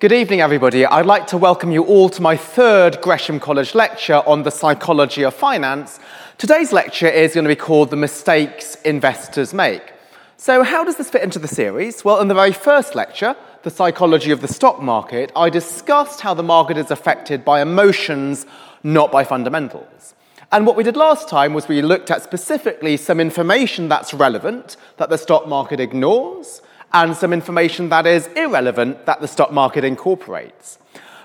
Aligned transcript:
Good 0.00 0.12
evening, 0.12 0.40
everybody. 0.40 0.86
I'd 0.86 1.04
like 1.04 1.26
to 1.26 1.36
welcome 1.36 1.70
you 1.70 1.84
all 1.84 2.08
to 2.08 2.22
my 2.22 2.34
third 2.34 3.02
Gresham 3.02 3.38
College 3.38 3.74
lecture 3.74 4.22
on 4.26 4.44
the 4.44 4.50
psychology 4.50 5.24
of 5.24 5.34
finance. 5.34 6.00
Today's 6.38 6.72
lecture 6.72 7.06
is 7.06 7.34
going 7.34 7.44
to 7.44 7.50
be 7.50 7.54
called 7.54 7.90
The 7.90 7.96
Mistakes 7.96 8.76
Investors 8.76 9.52
Make. 9.52 9.92
So, 10.38 10.62
how 10.62 10.84
does 10.84 10.96
this 10.96 11.10
fit 11.10 11.22
into 11.22 11.38
the 11.38 11.46
series? 11.46 12.02
Well, 12.02 12.18
in 12.22 12.28
the 12.28 12.34
very 12.34 12.54
first 12.54 12.94
lecture, 12.94 13.36
The 13.62 13.68
Psychology 13.68 14.30
of 14.30 14.40
the 14.40 14.48
Stock 14.48 14.80
Market, 14.80 15.32
I 15.36 15.50
discussed 15.50 16.22
how 16.22 16.32
the 16.32 16.42
market 16.42 16.78
is 16.78 16.90
affected 16.90 17.44
by 17.44 17.60
emotions, 17.60 18.46
not 18.82 19.12
by 19.12 19.22
fundamentals. 19.24 20.14
And 20.50 20.66
what 20.66 20.76
we 20.76 20.82
did 20.82 20.96
last 20.96 21.28
time 21.28 21.52
was 21.52 21.68
we 21.68 21.82
looked 21.82 22.10
at 22.10 22.22
specifically 22.22 22.96
some 22.96 23.20
information 23.20 23.90
that's 23.90 24.14
relevant 24.14 24.78
that 24.96 25.10
the 25.10 25.18
stock 25.18 25.46
market 25.46 25.78
ignores 25.78 26.62
and 26.92 27.16
some 27.16 27.32
information 27.32 27.88
that 27.90 28.06
is 28.06 28.26
irrelevant 28.28 29.06
that 29.06 29.20
the 29.20 29.28
stock 29.28 29.52
market 29.52 29.84
incorporates. 29.84 30.78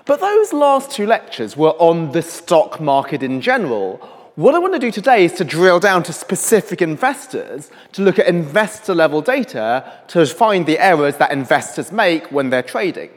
But 0.04 0.20
those 0.20 0.52
last 0.52 0.92
two 0.92 1.06
lectures 1.06 1.56
were 1.56 1.74
on 1.78 2.12
the 2.12 2.22
stock 2.22 2.80
market 2.80 3.22
in 3.22 3.40
general. 3.40 3.96
What 4.36 4.54
I 4.54 4.58
want 4.58 4.74
to 4.74 4.78
do 4.78 4.92
today 4.92 5.24
is 5.24 5.32
to 5.34 5.44
drill 5.44 5.80
down 5.80 6.04
to 6.04 6.12
specific 6.12 6.80
investors, 6.80 7.70
to 7.92 8.02
look 8.02 8.18
at 8.18 8.26
investor 8.26 8.94
level 8.94 9.20
data 9.20 9.84
to 10.08 10.24
find 10.26 10.66
the 10.66 10.78
errors 10.78 11.16
that 11.16 11.32
investors 11.32 11.90
make 11.90 12.30
when 12.30 12.50
they're 12.50 12.62
trading. 12.62 13.10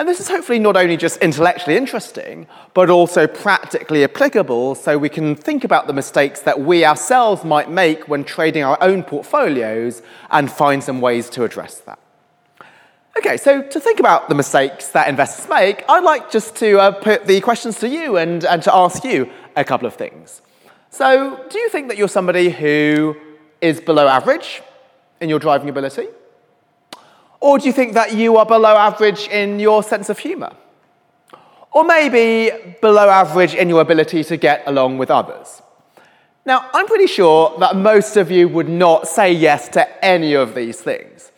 And 0.00 0.08
this 0.08 0.18
is 0.18 0.30
hopefully 0.30 0.58
not 0.58 0.78
only 0.78 0.96
just 0.96 1.18
intellectually 1.18 1.76
interesting, 1.76 2.46
but 2.72 2.88
also 2.88 3.26
practically 3.26 4.02
applicable 4.02 4.74
so 4.74 4.96
we 4.96 5.10
can 5.10 5.36
think 5.36 5.62
about 5.62 5.88
the 5.88 5.92
mistakes 5.92 6.40
that 6.40 6.58
we 6.58 6.86
ourselves 6.86 7.44
might 7.44 7.70
make 7.70 8.08
when 8.08 8.24
trading 8.24 8.64
our 8.64 8.82
own 8.82 9.02
portfolios 9.02 10.00
and 10.30 10.50
find 10.50 10.82
some 10.82 11.02
ways 11.02 11.28
to 11.28 11.44
address 11.44 11.80
that. 11.80 11.98
Okay, 13.18 13.36
so 13.36 13.60
to 13.60 13.78
think 13.78 14.00
about 14.00 14.30
the 14.30 14.34
mistakes 14.34 14.88
that 14.88 15.06
investors 15.06 15.46
make, 15.50 15.84
I'd 15.86 16.02
like 16.02 16.30
just 16.30 16.56
to 16.56 16.78
uh, 16.78 16.92
put 16.92 17.26
the 17.26 17.42
questions 17.42 17.78
to 17.80 17.88
you 17.90 18.16
and, 18.16 18.42
and 18.46 18.62
to 18.62 18.74
ask 18.74 19.04
you 19.04 19.30
a 19.54 19.64
couple 19.64 19.86
of 19.86 19.96
things. 19.96 20.40
So, 20.88 21.44
do 21.50 21.58
you 21.58 21.68
think 21.68 21.88
that 21.88 21.98
you're 21.98 22.08
somebody 22.08 22.48
who 22.48 23.18
is 23.60 23.82
below 23.82 24.08
average 24.08 24.62
in 25.20 25.28
your 25.28 25.38
driving 25.38 25.68
ability? 25.68 26.06
Or 27.40 27.58
do 27.58 27.66
you 27.66 27.72
think 27.72 27.94
that 27.94 28.14
you 28.14 28.36
are 28.36 28.44
below 28.44 28.76
average 28.76 29.26
in 29.28 29.58
your 29.58 29.82
sense 29.82 30.10
of 30.10 30.18
humour? 30.18 30.52
Or 31.72 31.84
maybe 31.84 32.76
below 32.82 33.08
average 33.08 33.54
in 33.54 33.68
your 33.68 33.80
ability 33.80 34.24
to 34.24 34.36
get 34.36 34.62
along 34.66 34.98
with 34.98 35.10
others? 35.10 35.62
Now, 36.44 36.68
I'm 36.72 36.86
pretty 36.86 37.06
sure 37.06 37.56
that 37.58 37.76
most 37.76 38.16
of 38.16 38.30
you 38.30 38.48
would 38.48 38.68
not 38.68 39.08
say 39.08 39.32
yes 39.32 39.68
to 39.70 40.04
any 40.04 40.34
of 40.34 40.54
these 40.54 40.80
things. 40.80 41.32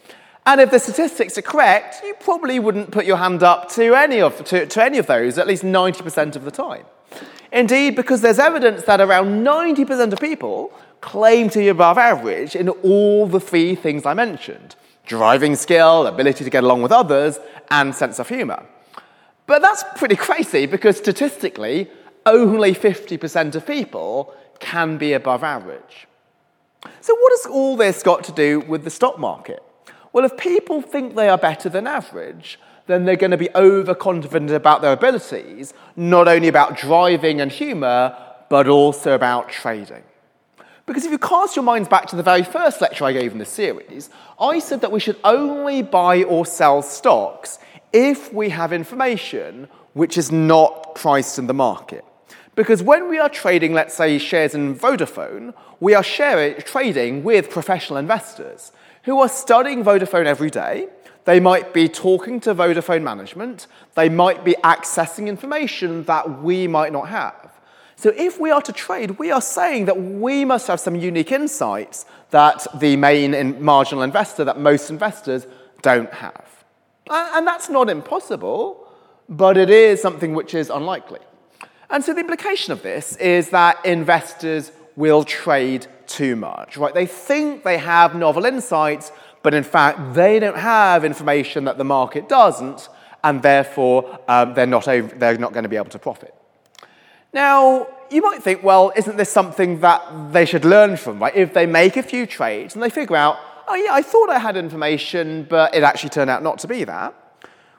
And 0.44 0.60
if 0.60 0.72
the 0.72 0.78
statistics 0.80 1.38
are 1.38 1.42
correct, 1.42 2.02
you 2.04 2.14
probably 2.14 2.58
wouldn't 2.58 2.90
put 2.90 3.04
your 3.04 3.18
hand 3.18 3.44
up 3.44 3.68
to 3.72 3.94
any 3.94 4.20
of, 4.20 4.44
to, 4.46 4.66
to 4.66 4.82
any 4.82 4.98
of 4.98 5.06
those 5.06 5.38
at 5.38 5.46
least 5.46 5.62
90% 5.62 6.34
of 6.34 6.44
the 6.44 6.50
time. 6.50 6.84
Indeed, 7.52 7.94
because 7.94 8.22
there's 8.22 8.38
evidence 8.38 8.82
that 8.84 9.00
around 9.00 9.44
90% 9.44 10.12
of 10.12 10.18
people 10.18 10.72
claim 11.00 11.48
to 11.50 11.58
be 11.58 11.68
above 11.68 11.98
average 11.98 12.56
in 12.56 12.68
all 12.68 13.26
the 13.28 13.38
three 13.38 13.74
things 13.74 14.06
I 14.06 14.14
mentioned 14.14 14.74
driving 15.06 15.56
skill, 15.56 16.06
ability 16.06 16.44
to 16.44 16.50
get 16.50 16.64
along 16.64 16.82
with 16.82 16.92
others, 16.92 17.38
and 17.70 17.94
sense 17.94 18.18
of 18.18 18.28
humor. 18.28 18.64
But 19.46 19.62
that's 19.62 19.84
pretty 19.96 20.16
crazy 20.16 20.66
because 20.66 20.96
statistically, 20.96 21.90
only 22.24 22.74
50% 22.74 23.54
of 23.54 23.66
people 23.66 24.34
can 24.60 24.96
be 24.96 25.12
above 25.12 25.42
average. 25.42 26.06
So, 27.00 27.14
what 27.14 27.32
has 27.32 27.46
all 27.50 27.76
this 27.76 28.02
got 28.02 28.24
to 28.24 28.32
do 28.32 28.60
with 28.60 28.84
the 28.84 28.90
stock 28.90 29.18
market? 29.18 29.62
Well, 30.12 30.24
if 30.24 30.36
people 30.36 30.82
think 30.82 31.14
they 31.14 31.28
are 31.28 31.38
better 31.38 31.68
than 31.68 31.86
average, 31.86 32.58
then 32.86 33.04
they're 33.04 33.16
going 33.16 33.30
to 33.30 33.36
be 33.36 33.48
overconfident 33.54 34.50
about 34.50 34.82
their 34.82 34.92
abilities, 34.92 35.72
not 35.96 36.28
only 36.28 36.48
about 36.48 36.76
driving 36.76 37.40
and 37.40 37.50
humour, 37.50 38.16
but 38.48 38.68
also 38.68 39.14
about 39.14 39.48
trading. 39.48 40.02
Because 40.86 41.04
if 41.04 41.12
you 41.12 41.18
cast 41.18 41.54
your 41.54 41.64
minds 41.64 41.88
back 41.88 42.06
to 42.08 42.16
the 42.16 42.22
very 42.22 42.42
first 42.42 42.80
lecture 42.80 43.04
I 43.04 43.12
gave 43.12 43.32
in 43.32 43.38
this 43.38 43.48
series, 43.48 44.10
I 44.40 44.58
said 44.58 44.80
that 44.80 44.90
we 44.90 45.00
should 45.00 45.18
only 45.22 45.82
buy 45.82 46.24
or 46.24 46.44
sell 46.44 46.82
stocks 46.82 47.58
if 47.92 48.32
we 48.32 48.48
have 48.48 48.72
information 48.72 49.68
which 49.92 50.18
is 50.18 50.32
not 50.32 50.94
priced 50.94 51.38
in 51.38 51.46
the 51.46 51.54
market. 51.54 52.04
Because 52.54 52.82
when 52.82 53.08
we 53.08 53.18
are 53.18 53.28
trading, 53.28 53.72
let's 53.72 53.94
say, 53.94 54.18
shares 54.18 54.54
in 54.54 54.74
Vodafone, 54.74 55.54
we 55.80 55.94
are 55.94 56.02
trading 56.02 57.22
with 57.22 57.48
professional 57.48 57.98
investors 57.98 58.72
who 59.04 59.20
are 59.20 59.28
studying 59.28 59.84
Vodafone 59.84 60.26
every 60.26 60.50
day. 60.50 60.88
They 61.24 61.38
might 61.38 61.72
be 61.72 61.88
talking 61.88 62.40
to 62.40 62.54
Vodafone 62.54 63.02
management. 63.02 63.68
They 63.94 64.08
might 64.08 64.44
be 64.44 64.56
accessing 64.64 65.28
information 65.28 66.04
that 66.04 66.42
we 66.42 66.66
might 66.66 66.92
not 66.92 67.08
have. 67.08 67.51
So 68.02 68.12
if 68.16 68.40
we 68.40 68.50
are 68.50 68.60
to 68.62 68.72
trade, 68.72 69.12
we 69.20 69.30
are 69.30 69.40
saying 69.40 69.84
that 69.84 69.96
we 69.96 70.44
must 70.44 70.66
have 70.66 70.80
some 70.80 70.96
unique 70.96 71.30
insights 71.30 72.04
that 72.30 72.66
the 72.74 72.96
main 72.96 73.62
marginal 73.62 74.02
investor, 74.02 74.42
that 74.44 74.58
most 74.58 74.90
investors 74.90 75.46
don't 75.82 76.12
have. 76.12 76.64
And 77.08 77.46
that's 77.46 77.68
not 77.68 77.88
impossible, 77.88 78.88
but 79.28 79.56
it 79.56 79.70
is 79.70 80.02
something 80.02 80.34
which 80.34 80.52
is 80.52 80.68
unlikely. 80.68 81.20
And 81.90 82.02
so 82.02 82.12
the 82.12 82.18
implication 82.18 82.72
of 82.72 82.82
this 82.82 83.14
is 83.18 83.50
that 83.50 83.78
investors 83.86 84.72
will 84.96 85.22
trade 85.22 85.86
too 86.08 86.34
much, 86.34 86.76
right? 86.76 86.92
They 86.92 87.06
think 87.06 87.62
they 87.62 87.78
have 87.78 88.16
novel 88.16 88.46
insights, 88.46 89.12
but 89.44 89.54
in 89.54 89.62
fact, 89.62 90.14
they 90.14 90.40
don't 90.40 90.58
have 90.58 91.04
information 91.04 91.66
that 91.66 91.78
the 91.78 91.84
market 91.84 92.28
doesn't, 92.28 92.88
and 93.22 93.42
therefore 93.42 94.18
um, 94.26 94.54
they're, 94.54 94.66
not, 94.66 94.86
they're 94.86 95.38
not 95.38 95.52
going 95.52 95.62
to 95.62 95.68
be 95.68 95.76
able 95.76 95.90
to 95.90 96.00
profit. 96.00 96.34
Now, 97.32 97.86
you 98.10 98.20
might 98.20 98.42
think, 98.42 98.62
well, 98.62 98.92
isn't 98.94 99.16
this 99.16 99.30
something 99.30 99.80
that 99.80 100.32
they 100.32 100.44
should 100.44 100.66
learn 100.66 100.98
from, 100.98 101.18
right? 101.18 101.34
If 101.34 101.54
they 101.54 101.64
make 101.64 101.96
a 101.96 102.02
few 102.02 102.26
trades 102.26 102.74
and 102.74 102.82
they 102.82 102.90
figure 102.90 103.16
out, 103.16 103.38
oh, 103.68 103.74
yeah, 103.74 103.94
I 103.94 104.02
thought 104.02 104.28
I 104.28 104.38
had 104.38 104.56
information, 104.56 105.46
but 105.48 105.74
it 105.74 105.82
actually 105.82 106.10
turned 106.10 106.28
out 106.28 106.42
not 106.42 106.58
to 106.60 106.68
be 106.68 106.84
that. 106.84 107.14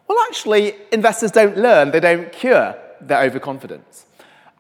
Well, 0.08 0.18
actually, 0.28 0.76
investors 0.92 1.32
don't 1.32 1.58
learn, 1.58 1.92
they 1.92 2.00
don't 2.00 2.32
cure 2.32 2.76
their 3.00 3.22
overconfidence. 3.22 4.06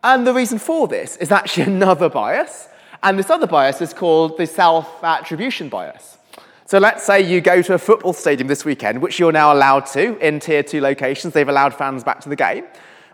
And 0.03 0.27
the 0.27 0.33
reason 0.33 0.59
for 0.59 0.87
this 0.87 1.17
is 1.17 1.31
actually 1.31 1.63
another 1.73 2.07
bias, 2.07 2.67
and 3.01 3.17
this 3.17 3.31
other 3.31 3.47
bias 3.47 3.81
is 3.81 3.93
called 3.93 4.37
the 4.37 4.45
self 4.45 5.03
attribution 5.03 5.69
bias. 5.69 6.17
So 6.65 6.77
let's 6.77 7.03
say 7.03 7.21
you 7.21 7.41
go 7.41 7.61
to 7.61 7.73
a 7.73 7.77
football 7.77 8.13
stadium 8.13 8.47
this 8.47 8.63
weekend, 8.63 9.01
which 9.01 9.19
you're 9.19 9.31
now 9.31 9.53
allowed 9.53 9.85
to 9.87 10.17
in 10.25 10.39
tier 10.39 10.63
two 10.63 10.81
locations, 10.81 11.33
they've 11.33 11.49
allowed 11.49 11.73
fans 11.73 12.03
back 12.03 12.21
to 12.21 12.29
the 12.29 12.35
game 12.35 12.65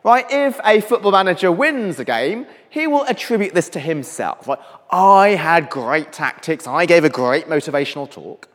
right? 0.04 0.26
If 0.30 0.60
a 0.64 0.82
football 0.82 1.12
manager 1.12 1.52
wins 1.52 2.00
a 2.00 2.06
game, 2.06 2.46
he 2.70 2.88
will 2.88 3.04
attribute 3.06 3.54
this 3.54 3.70
to 3.70 3.80
himself. 3.80 4.50
I 4.92 5.30
had 5.30 5.70
great 5.70 6.14
tactics, 6.14 6.68
I 6.68 6.86
gave 6.86 7.04
a 7.04 7.10
great 7.10 7.48
motivational 7.48 8.10
talk. 8.10 8.48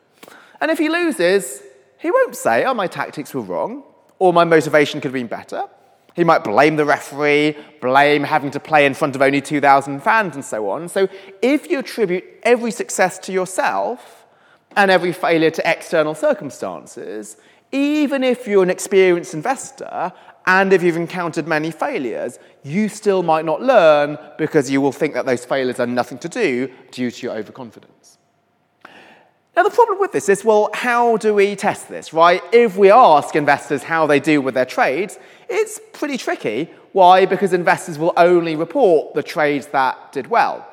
And 0.61 0.71
if 0.71 0.77
he 0.77 0.89
loses, 0.89 1.61
he 1.97 2.11
won't 2.11 2.35
say, 2.35 2.63
oh, 2.65 2.73
my 2.73 2.87
tactics 2.87 3.33
were 3.33 3.41
wrong, 3.41 3.83
or 4.19 4.33
my 4.33 4.43
motivation 4.43 5.01
could 5.01 5.09
have 5.09 5.13
been 5.13 5.27
better. 5.27 5.63
He 6.15 6.23
might 6.23 6.45
blame 6.45 6.77
the 6.77 6.85
referee, 6.85 7.57
blame 7.81 8.23
having 8.23 8.49
to 8.51 8.59
play 8.59 8.85
in 8.85 8.93
front 8.93 9.15
of 9.15 9.21
only 9.21 9.41
2,000 9.41 10.01
fans, 10.01 10.35
and 10.35 10.45
so 10.45 10.69
on. 10.69 10.87
So 10.87 11.09
if 11.41 11.69
you 11.69 11.79
attribute 11.79 12.23
every 12.43 12.71
success 12.71 13.19
to 13.19 13.33
yourself 13.33 14.25
and 14.77 14.89
every 14.89 15.11
failure 15.11 15.51
to 15.51 15.69
external 15.69 16.15
circumstances, 16.15 17.35
even 17.73 18.23
if 18.23 18.47
you're 18.47 18.63
an 18.63 18.69
experienced 18.69 19.33
investor 19.33 20.13
and 20.45 20.71
if 20.73 20.83
you've 20.83 20.95
encountered 20.95 21.47
many 21.47 21.71
failures, 21.71 22.39
you 22.63 22.87
still 22.89 23.23
might 23.23 23.45
not 23.45 23.61
learn 23.61 24.17
because 24.37 24.69
you 24.69 24.81
will 24.81 24.91
think 24.91 25.13
that 25.13 25.25
those 25.25 25.45
failures 25.45 25.79
are 25.79 25.87
nothing 25.87 26.17
to 26.19 26.29
do 26.29 26.71
due 26.91 27.11
to 27.11 27.27
your 27.27 27.35
overconfidence. 27.35 28.17
Now, 29.55 29.63
the 29.63 29.69
problem 29.69 29.99
with 29.99 30.11
this 30.11 30.27
is 30.27 30.43
well, 30.43 30.69
how 30.73 31.15
do 31.17 31.33
we 31.33 31.55
test 31.55 31.87
this, 31.87 32.11
right? 32.11 32.41
If 32.51 32.75
we 32.75 32.91
ask 32.91 33.35
investors 33.35 33.83
how 33.83 34.05
they 34.05 34.19
do 34.19 34.41
with 34.41 34.53
their 34.53 34.65
trades, 34.65 35.17
it's 35.49 35.79
pretty 35.93 36.17
tricky. 36.17 36.69
Why? 36.91 37.25
Because 37.25 37.53
investors 37.53 37.97
will 37.97 38.13
only 38.17 38.55
report 38.55 39.13
the 39.13 39.23
trades 39.23 39.67
that 39.67 40.11
did 40.11 40.27
well. 40.27 40.67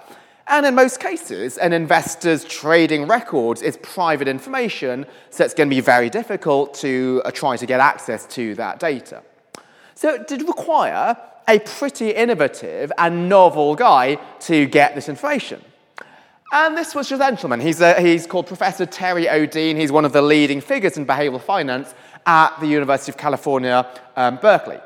And 0.49 0.67
in 0.67 0.75
most 0.75 0.99
cases, 0.99 1.57
an 1.59 1.73
investor's 1.73 2.45
trading 2.45 3.07
records 3.07 3.63
is 3.63 3.77
private 3.79 4.27
information, 4.27 5.07
so 5.31 5.45
it's 5.45 5.55
going 5.55 5.71
to 5.71 5.75
be 5.75 5.81
very 5.81 6.11
difficult 6.11 6.75
to 6.75 7.23
uh, 7.25 7.31
try 7.31 7.57
to 7.57 7.65
get 7.65 7.79
access 7.79 8.27
to 8.35 8.55
that 8.57 8.81
data. 8.81 9.23
So 9.95 10.15
it 10.15 10.29
did 10.29 10.43
require 10.43 11.17
a 11.49 11.59
pretty 11.59 12.11
innovative 12.11 12.93
and 12.99 13.29
novel 13.29 13.75
guy 13.75 14.17
to 14.41 14.67
get 14.67 14.95
this 14.95 15.09
information. 15.09 15.63
And 16.53 16.77
this 16.77 16.95
was 16.95 17.09
your 17.09 17.19
gentleman. 17.19 17.61
He's, 17.61 17.81
a, 17.81 18.01
he's 18.01 18.27
called 18.27 18.47
Professor 18.47 18.85
Terry 18.85 19.25
Odean. 19.25 19.77
He's 19.77 19.91
one 19.91 20.05
of 20.05 20.13
the 20.13 20.21
leading 20.21 20.61
figures 20.61 20.99
in 20.99 21.07
behavioral 21.07 21.41
finance 21.41 21.95
at 22.27 22.59
the 22.61 22.67
University 22.67 23.11
of 23.11 23.17
California, 23.17 23.87
um, 24.17 24.37
Berkeley. 24.37 24.79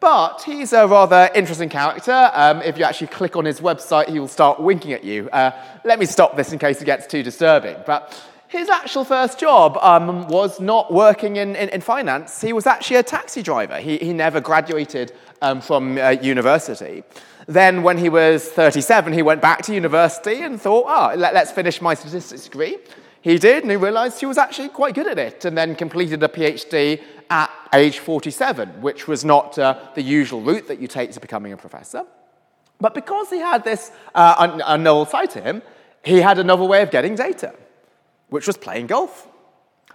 But 0.00 0.42
he's 0.46 0.72
a 0.72 0.86
rather 0.86 1.30
interesting 1.34 1.68
character. 1.68 2.30
Um, 2.32 2.62
if 2.62 2.78
you 2.78 2.84
actually 2.84 3.08
click 3.08 3.36
on 3.36 3.44
his 3.44 3.60
website, 3.60 4.08
he 4.08 4.18
will 4.18 4.28
start 4.28 4.58
winking 4.58 4.94
at 4.94 5.04
you. 5.04 5.28
Uh, 5.28 5.50
let 5.84 5.98
me 5.98 6.06
stop 6.06 6.36
this 6.36 6.54
in 6.54 6.58
case 6.58 6.80
it 6.80 6.86
gets 6.86 7.06
too 7.06 7.22
disturbing. 7.22 7.76
But 7.84 8.18
his 8.50 8.68
actual 8.68 9.04
first 9.04 9.38
job 9.38 9.78
um, 9.80 10.26
was 10.26 10.58
not 10.58 10.92
working 10.92 11.36
in, 11.36 11.54
in, 11.54 11.68
in, 11.68 11.80
finance. 11.80 12.40
He 12.40 12.52
was 12.52 12.66
actually 12.66 12.96
a 12.96 13.02
taxi 13.04 13.42
driver. 13.44 13.78
He, 13.78 13.96
he 13.98 14.12
never 14.12 14.40
graduated 14.40 15.12
um, 15.40 15.60
from 15.60 15.96
uh, 15.96 16.10
university. 16.20 17.04
Then, 17.46 17.84
when 17.84 17.96
he 17.96 18.08
was 18.08 18.48
37, 18.48 19.12
he 19.12 19.22
went 19.22 19.40
back 19.40 19.62
to 19.62 19.74
university 19.74 20.42
and 20.42 20.60
thought, 20.60 20.86
oh, 20.88 21.16
let, 21.16 21.32
let's 21.32 21.52
finish 21.52 21.80
my 21.80 21.94
statistics 21.94 22.42
degree. 22.42 22.78
He 23.22 23.38
did, 23.38 23.62
and 23.62 23.70
he 23.70 23.76
realized 23.76 24.18
he 24.18 24.26
was 24.26 24.36
actually 24.36 24.70
quite 24.70 24.96
good 24.96 25.06
at 25.06 25.18
it, 25.18 25.44
and 25.44 25.56
then 25.56 25.76
completed 25.76 26.20
a 26.24 26.28
PhD 26.28 27.00
at 27.30 27.52
age 27.72 28.00
47, 28.00 28.82
which 28.82 29.06
was 29.06 29.24
not 29.24 29.60
uh, 29.60 29.78
the 29.94 30.02
usual 30.02 30.40
route 30.40 30.66
that 30.66 30.80
you 30.80 30.88
take 30.88 31.12
to 31.12 31.20
becoming 31.20 31.52
a 31.52 31.56
professor. 31.56 32.02
But 32.80 32.94
because 32.94 33.30
he 33.30 33.38
had 33.38 33.62
this 33.62 33.92
uh, 34.12 34.76
novel 34.76 35.06
side 35.06 35.30
to 35.30 35.40
him, 35.40 35.62
he 36.04 36.20
had 36.20 36.40
another 36.40 36.64
way 36.64 36.82
of 36.82 36.90
getting 36.90 37.14
data 37.14 37.54
which 38.30 38.46
was 38.46 38.56
playing 38.56 38.86
golf. 38.86 39.28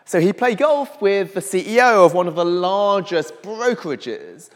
So 0.06 0.20
he 0.20 0.34
played 0.34 0.60
golf 0.60 1.02
with 1.02 1.34
the 1.34 1.40
CEO 1.40 2.06
of 2.06 2.14
one 2.14 2.28
of 2.28 2.36
the 2.36 2.46
largest 2.46 3.42
brokerages 3.42 4.50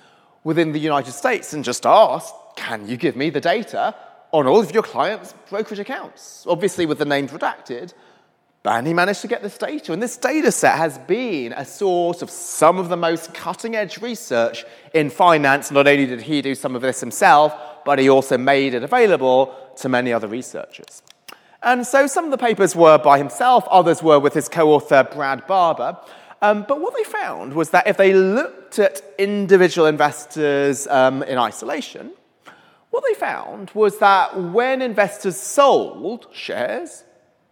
within 0.43 0.71
the 0.71 0.79
United 0.79 1.11
States 1.11 1.53
and 1.53 1.63
just 1.63 1.85
asked, 1.85 2.33
Can 2.55 2.87
you 2.87 2.97
give 2.97 3.15
me 3.15 3.31
the 3.31 3.41
data 3.41 3.95
on 4.31 4.45
all 4.45 4.59
of 4.59 4.71
your 4.71 4.83
clients' 4.83 5.33
brokerage 5.49 5.79
accounts? 5.79 6.45
Obviously, 6.47 6.85
with 6.85 6.99
the 6.99 7.05
names 7.05 7.31
redacted. 7.31 7.93
And 8.65 8.85
he 8.85 8.93
managed 8.93 9.21
to 9.21 9.27
get 9.27 9.41
this 9.41 9.57
data. 9.57 9.93
And 9.93 10.03
this 10.03 10.17
data 10.17 10.51
set 10.51 10.77
has 10.77 10.97
been 10.99 11.53
a 11.53 11.65
source 11.65 12.21
of 12.21 12.29
some 12.29 12.77
of 12.77 12.89
the 12.89 12.97
most 12.97 13.33
cutting 13.33 13.75
edge 13.75 13.99
research 13.99 14.65
in 14.93 15.09
finance. 15.09 15.71
Not 15.71 15.87
only 15.87 16.05
did 16.05 16.21
he 16.21 16.41
do 16.41 16.53
some 16.53 16.75
of 16.75 16.81
this 16.81 16.99
himself, 16.99 17.55
but 17.85 17.99
he 17.99 18.09
also 18.09 18.37
made 18.37 18.73
it 18.73 18.83
available 18.83 19.55
to 19.77 19.89
many 19.89 20.11
other 20.11 20.27
researchers. 20.27 21.01
And 21.61 21.85
so 21.85 22.07
some 22.07 22.25
of 22.25 22.31
the 22.31 22.37
papers 22.37 22.73
were 22.75 22.97
by 22.97 23.17
himself, 23.17 23.67
others 23.69 24.01
were 24.01 24.19
with 24.19 24.33
his 24.33 24.47
co 24.47 24.73
author 24.73 25.03
Brad 25.03 25.45
Barber. 25.45 25.97
Um, 26.41 26.63
but 26.67 26.79
what 26.79 26.95
they 26.95 27.03
found 27.03 27.53
was 27.53 27.71
that 27.71 27.85
if 27.85 27.97
they 27.97 28.13
looked 28.13 28.79
at 28.79 29.01
individual 29.17 29.87
investors 29.87 30.87
um, 30.87 31.21
in 31.23 31.37
isolation, 31.37 32.13
what 32.91 33.03
they 33.07 33.13
found 33.13 33.71
was 33.73 33.99
that 33.99 34.39
when 34.39 34.81
investors 34.81 35.35
sold 35.35 36.27
shares, 36.31 37.03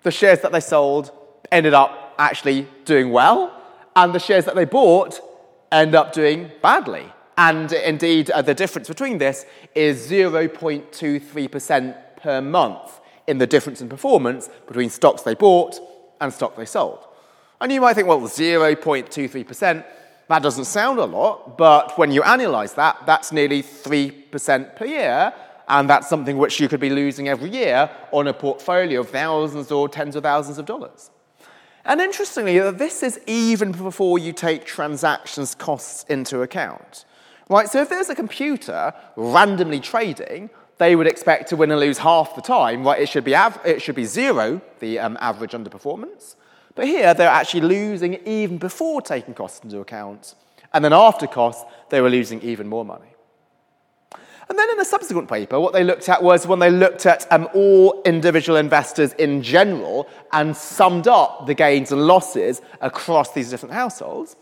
the 0.04 0.12
shares 0.12 0.40
that 0.40 0.54
they 0.54 0.62
sold 0.62 1.12
ended 1.52 1.74
up 1.74 2.16
actually 2.18 2.66
doing 2.86 3.12
well, 3.12 3.54
and 3.96 4.16
the 4.16 4.20
shares 4.20 4.46
that 4.46 4.56
they 4.56 4.64
bought 4.66 5.20
end 5.72 5.96
up 5.96 6.14
doing 6.14 6.50
badly. 6.62 7.12
And 7.38 7.72
indeed, 7.74 8.32
uh, 8.32 8.42
the 8.42 8.54
difference 8.54 8.88
between 8.88 9.18
this 9.18 9.46
is 9.76 10.10
0.23% 10.10 11.96
per 12.18 12.42
month 12.42 13.00
in 13.28 13.38
the 13.38 13.48
difference 13.48 13.82
in 13.82 13.90
performance 13.90 14.50
between 14.68 14.90
stocks 14.90 15.22
they 15.22 15.36
bought 15.36 15.80
and 16.20 16.34
stock 16.34 16.56
they 16.56 16.66
sold. 16.66 17.00
And 17.60 17.72
you 17.72 17.82
might 17.82 17.96
think, 17.96 18.08
well, 18.08 18.20
0.23%, 18.22 19.86
that 20.30 20.42
doesn't 20.42 20.66
sound 20.66 21.00
a 21.00 21.06
lot, 21.06 21.58
but 21.58 21.98
when 21.98 22.12
you 22.12 22.22
analyze 22.24 22.74
that, 22.74 23.06
that's 23.06 23.32
nearly 23.32 23.64
3% 23.64 24.76
per 24.76 24.86
year, 24.86 25.34
and 25.70 25.90
that's 25.90 26.08
something 26.08 26.38
which 26.38 26.60
you 26.60 26.68
could 26.68 26.80
be 26.80 26.90
losing 26.90 27.28
every 27.28 27.50
year 27.50 27.90
on 28.12 28.28
a 28.28 28.34
portfolio 28.34 29.02
of 29.02 29.10
thousands 29.10 29.72
or 29.72 29.90
tens 29.90 30.16
of 30.16 30.24
thousands 30.24 30.58
of 30.58 30.66
dollars. 30.66 31.12
And 31.86 32.02
interestingly, 32.02 32.60
this 32.72 33.02
is 33.02 33.20
even 33.28 33.72
before 33.72 34.20
you 34.20 34.34
take 34.34 34.66
transactions 34.66 35.56
costs 35.56 36.04
into 36.10 36.42
account. 36.42 37.06
Right, 37.50 37.70
so 37.70 37.82
if 37.82 37.90
there's 37.90 38.10
a 38.10 38.16
computer 38.16 38.94
randomly 39.16 39.80
trading, 39.80 40.50
they 40.78 40.96
would 40.96 41.08
expect 41.08 41.50
to 41.50 41.56
win 41.56 41.72
and 41.72 41.80
lose 41.80 41.98
half 41.98 42.36
the 42.36 42.42
time. 42.42 42.84
Right? 42.84 43.02
It 43.02 43.10
should 43.10 43.24
be, 43.24 43.36
av- 43.36 43.60
it 43.66 43.82
should 43.82 43.96
be 43.96 44.06
zero, 44.06 44.62
the 44.80 45.00
um, 45.00 45.18
average 45.20 45.52
underperformance. 45.52 46.36
But 46.76 46.86
here, 46.86 47.14
they're 47.14 47.30
actually 47.30 47.62
losing 47.62 48.16
even 48.26 48.60
before 48.60 49.02
taking 49.02 49.34
costs 49.34 49.64
into 49.64 49.80
account. 49.80 50.36
And 50.74 50.86
then 50.86 50.94
after 50.94 51.26
costs, 51.26 51.66
they 51.90 52.02
were 52.02 52.10
losing 52.10 52.42
even 52.42 52.68
more 52.68 52.86
money. 52.86 53.08
And 54.50 54.58
then 54.58 54.70
in 54.70 54.80
a 54.80 54.86
subsequent 54.86 55.28
paper, 55.28 55.60
what 55.60 55.74
they 55.74 55.84
looked 55.84 56.08
at 56.08 56.24
was 56.24 56.48
when 56.48 56.60
they 56.60 56.70
looked 56.70 57.06
at 57.06 57.30
um, 57.32 57.50
all 57.54 58.02
individual 58.04 58.58
investors 58.58 59.12
in 59.14 59.42
general 59.42 60.08
and 60.32 60.56
summed 60.56 61.08
up 61.08 61.48
the 61.48 61.54
gains 61.54 61.92
and 61.92 62.08
losses 62.08 62.62
across 62.80 63.34
these 63.34 63.50
different 63.50 63.74
households, 63.74 64.38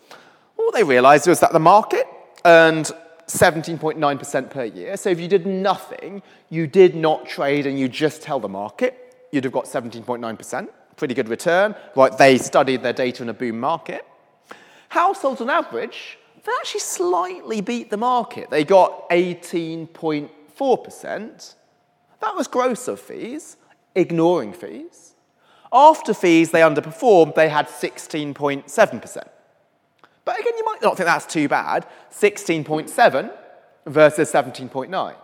what 0.57 0.75
they 0.75 0.83
realized 0.83 1.27
was 1.27 1.39
that 1.39 1.53
the 1.53 1.59
market 1.59 2.05
earned 2.43 2.91
17.9% 3.27 4.49
per 4.49 4.65
year. 4.65 4.97
So 4.97 5.09
if 5.09 5.19
you 5.19 5.27
did 5.27 5.45
nothing, 5.45 6.21
you 6.49 6.67
did 6.67 6.95
not 6.95 7.27
trade 7.27 7.65
and 7.65 7.79
you 7.79 7.87
just 7.87 8.23
held 8.23 8.43
the 8.43 8.49
market, 8.49 9.15
you'd 9.31 9.43
have 9.43 9.53
got 9.53 9.65
17.9%. 9.65 10.67
Pretty 10.95 11.13
good 11.13 11.29
return. 11.29 11.75
Right, 11.95 12.17
they 12.17 12.37
studied 12.37 12.83
their 12.83 12.93
data 12.93 13.23
in 13.23 13.29
a 13.29 13.33
boom 13.33 13.59
market. 13.59 14.05
Households 14.89 15.41
on 15.41 15.49
average, 15.49 16.17
they 16.43 16.51
actually 16.59 16.81
slightly 16.81 17.61
beat 17.61 17.89
the 17.89 17.97
market. 17.97 18.49
They 18.49 18.63
got 18.63 19.09
18.4%. 19.09 21.55
That 22.21 22.35
was 22.35 22.47
gross 22.47 22.87
of 22.87 22.99
fees, 22.99 23.57
ignoring 23.93 24.53
fees. 24.53 25.15
After 25.73 26.13
fees, 26.13 26.51
they 26.51 26.61
underperformed, 26.61 27.35
they 27.35 27.49
had 27.49 27.67
16.7%. 27.67 29.27
But 30.25 30.39
again, 30.39 30.53
you 30.57 30.65
might 30.65 30.81
not 30.81 30.97
think 30.97 31.05
that's 31.05 31.25
too 31.25 31.47
bad 31.47 31.87
16.7 32.11 33.31
versus 33.85 34.31
17.9. 34.31 35.15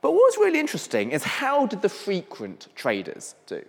But 0.00 0.12
what 0.12 0.14
was 0.14 0.38
really 0.38 0.60
interesting 0.60 1.10
is 1.10 1.24
how 1.24 1.66
did 1.66 1.82
the 1.82 1.88
frequent 1.88 2.68
traders 2.74 3.34
do? 3.46 3.64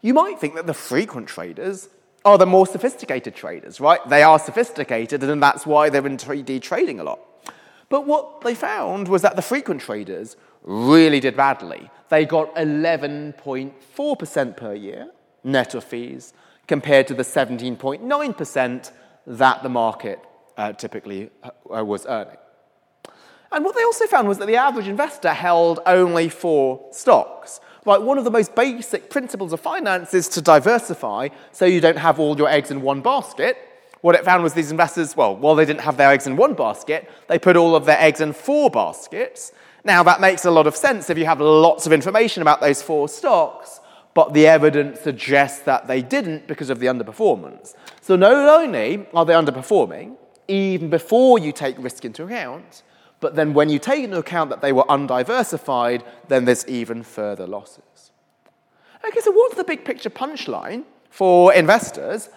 You 0.00 0.14
might 0.14 0.38
think 0.38 0.54
that 0.54 0.66
the 0.66 0.74
frequent 0.74 1.28
traders 1.28 1.88
are 2.24 2.38
the 2.38 2.46
more 2.46 2.66
sophisticated 2.66 3.34
traders, 3.34 3.80
right? 3.80 4.00
They 4.08 4.22
are 4.22 4.38
sophisticated, 4.38 5.22
and 5.22 5.42
that's 5.42 5.66
why 5.66 5.90
they're 5.90 6.06
in 6.06 6.16
3D 6.16 6.62
trading 6.62 7.00
a 7.00 7.04
lot. 7.04 7.20
But 7.88 8.06
what 8.06 8.42
they 8.42 8.54
found 8.54 9.08
was 9.08 9.22
that 9.22 9.36
the 9.36 9.42
frequent 9.42 9.80
traders 9.80 10.36
really 10.62 11.20
did 11.20 11.36
badly. 11.36 11.90
They 12.08 12.24
got 12.24 12.54
11.4% 12.54 14.56
per 14.56 14.74
year 14.74 15.10
net 15.44 15.74
of 15.74 15.84
fees 15.84 16.32
compared 16.66 17.06
to 17.08 17.14
the 17.14 17.22
17.9% 17.22 18.92
that 19.28 19.62
the 19.62 19.68
market 19.68 20.18
uh, 20.56 20.72
typically 20.72 21.30
uh, 21.42 21.84
was 21.84 22.06
earning. 22.06 22.36
And 23.52 23.64
what 23.64 23.74
they 23.74 23.84
also 23.84 24.06
found 24.06 24.28
was 24.28 24.38
that 24.38 24.46
the 24.46 24.56
average 24.56 24.88
investor 24.88 25.32
held 25.32 25.80
only 25.86 26.28
four 26.28 26.86
stocks. 26.92 27.60
Like 27.84 28.00
one 28.00 28.18
of 28.18 28.24
the 28.24 28.30
most 28.30 28.54
basic 28.54 29.08
principles 29.08 29.52
of 29.52 29.60
finance 29.60 30.12
is 30.12 30.28
to 30.30 30.42
diversify 30.42 31.28
so 31.52 31.64
you 31.64 31.80
don't 31.80 31.96
have 31.96 32.18
all 32.18 32.36
your 32.36 32.48
eggs 32.48 32.70
in 32.70 32.82
one 32.82 33.00
basket. 33.00 33.56
What 34.00 34.14
it 34.14 34.24
found 34.24 34.42
was 34.42 34.52
these 34.52 34.70
investors, 34.70 35.16
well, 35.16 35.34
while 35.34 35.54
they 35.54 35.64
didn't 35.64 35.80
have 35.80 35.96
their 35.96 36.10
eggs 36.10 36.26
in 36.26 36.36
one 36.36 36.54
basket, 36.54 37.10
they 37.28 37.38
put 37.38 37.56
all 37.56 37.74
of 37.74 37.84
their 37.84 37.98
eggs 37.98 38.20
in 38.20 38.32
four 38.32 38.70
baskets. 38.70 39.52
Now, 39.84 40.02
that 40.02 40.20
makes 40.20 40.44
a 40.44 40.50
lot 40.50 40.66
of 40.66 40.76
sense 40.76 41.08
if 41.08 41.16
you 41.16 41.24
have 41.24 41.40
lots 41.40 41.86
of 41.86 41.92
information 41.92 42.42
about 42.42 42.60
those 42.60 42.82
four 42.82 43.08
stocks, 43.08 43.80
but 44.14 44.34
the 44.34 44.46
evidence 44.46 45.00
suggests 45.00 45.60
that 45.60 45.86
they 45.86 46.02
didn't 46.02 46.46
because 46.46 46.70
of 46.70 46.78
the 46.80 46.86
underperformance. 46.86 47.74
So 48.08 48.16
not 48.16 48.32
only 48.32 49.06
are 49.12 49.26
they 49.26 49.34
underperforming, 49.34 50.16
even 50.48 50.88
before 50.88 51.38
you 51.38 51.52
take 51.52 51.76
risk 51.78 52.06
into 52.06 52.24
account, 52.24 52.82
but 53.20 53.34
then 53.34 53.52
when 53.52 53.68
you 53.68 53.78
take 53.78 54.02
into 54.02 54.16
account 54.16 54.48
that 54.48 54.62
they 54.62 54.72
were 54.72 54.90
undiversified, 54.90 56.02
then 56.26 56.46
there's 56.46 56.66
even 56.66 57.02
further 57.02 57.46
losses. 57.46 58.12
Okay, 59.06 59.20
so 59.20 59.30
what's 59.30 59.56
the 59.56 59.64
big 59.64 59.84
picture 59.84 60.08
punchline 60.08 60.84
for 61.10 61.52
investors? 61.52 62.30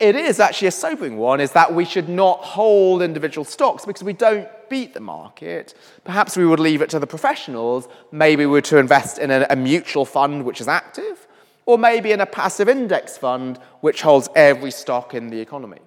It 0.00 0.16
is 0.16 0.40
actually 0.40 0.66
a 0.66 0.72
sobering 0.72 1.18
one, 1.18 1.40
is 1.40 1.52
that 1.52 1.72
we 1.72 1.84
should 1.84 2.08
not 2.08 2.40
hold 2.40 3.00
individual 3.00 3.44
stocks 3.44 3.84
because 3.84 4.02
we 4.02 4.14
don't 4.14 4.48
beat 4.68 4.92
the 4.92 4.98
market. 4.98 5.74
Perhaps 6.02 6.36
we 6.36 6.44
would 6.44 6.58
leave 6.58 6.82
it 6.82 6.90
to 6.90 6.98
the 6.98 7.06
professionals. 7.06 7.86
Maybe 8.10 8.44
we 8.44 8.50
were 8.50 8.60
to 8.62 8.78
invest 8.78 9.20
in 9.20 9.30
a, 9.30 9.46
a 9.48 9.54
mutual 9.54 10.04
fund 10.04 10.44
which 10.44 10.60
is 10.60 10.66
active, 10.66 11.28
or 11.66 11.78
maybe 11.78 12.12
in 12.12 12.20
a 12.20 12.26
passive 12.26 12.68
index 12.68 13.16
fund 13.16 13.58
which 13.80 14.02
holds 14.02 14.28
every 14.34 14.70
stock 14.70 15.14
in 15.14 15.28
the 15.30 15.40
economy. 15.40 15.78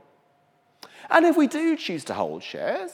And 1.09 1.25
if 1.25 1.37
we 1.37 1.47
do 1.47 1.75
choose 1.75 2.03
to 2.05 2.13
hold 2.13 2.43
shares, 2.43 2.91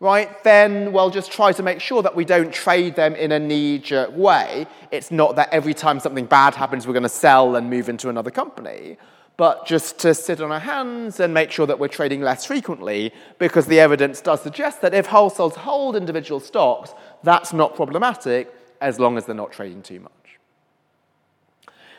right, 0.00 0.42
then 0.44 0.92
we'll 0.92 1.10
just 1.10 1.30
try 1.30 1.52
to 1.52 1.62
make 1.62 1.80
sure 1.80 2.02
that 2.02 2.16
we 2.16 2.24
don't 2.24 2.52
trade 2.52 2.94
them 2.96 3.14
in 3.14 3.32
a 3.32 3.38
knee 3.38 3.78
jerk 3.78 4.16
way. 4.16 4.66
It's 4.90 5.10
not 5.10 5.36
that 5.36 5.52
every 5.52 5.74
time 5.74 6.00
something 6.00 6.26
bad 6.26 6.54
happens, 6.54 6.86
we're 6.86 6.94
going 6.94 7.02
to 7.02 7.08
sell 7.08 7.56
and 7.56 7.68
move 7.68 7.88
into 7.88 8.08
another 8.08 8.30
company, 8.30 8.96
but 9.36 9.66
just 9.66 9.98
to 10.00 10.14
sit 10.14 10.40
on 10.40 10.52
our 10.52 10.60
hands 10.60 11.20
and 11.20 11.34
make 11.34 11.50
sure 11.50 11.66
that 11.66 11.78
we're 11.78 11.88
trading 11.88 12.20
less 12.20 12.44
frequently, 12.44 13.12
because 13.38 13.66
the 13.66 13.80
evidence 13.80 14.20
does 14.20 14.42
suggest 14.42 14.80
that 14.82 14.94
if 14.94 15.06
households 15.06 15.56
hold 15.56 15.96
individual 15.96 16.40
stocks, 16.40 16.94
that's 17.22 17.52
not 17.52 17.74
problematic 17.74 18.54
as 18.80 18.98
long 19.00 19.16
as 19.16 19.26
they're 19.26 19.34
not 19.34 19.52
trading 19.52 19.82
too 19.82 20.00
much. 20.00 20.12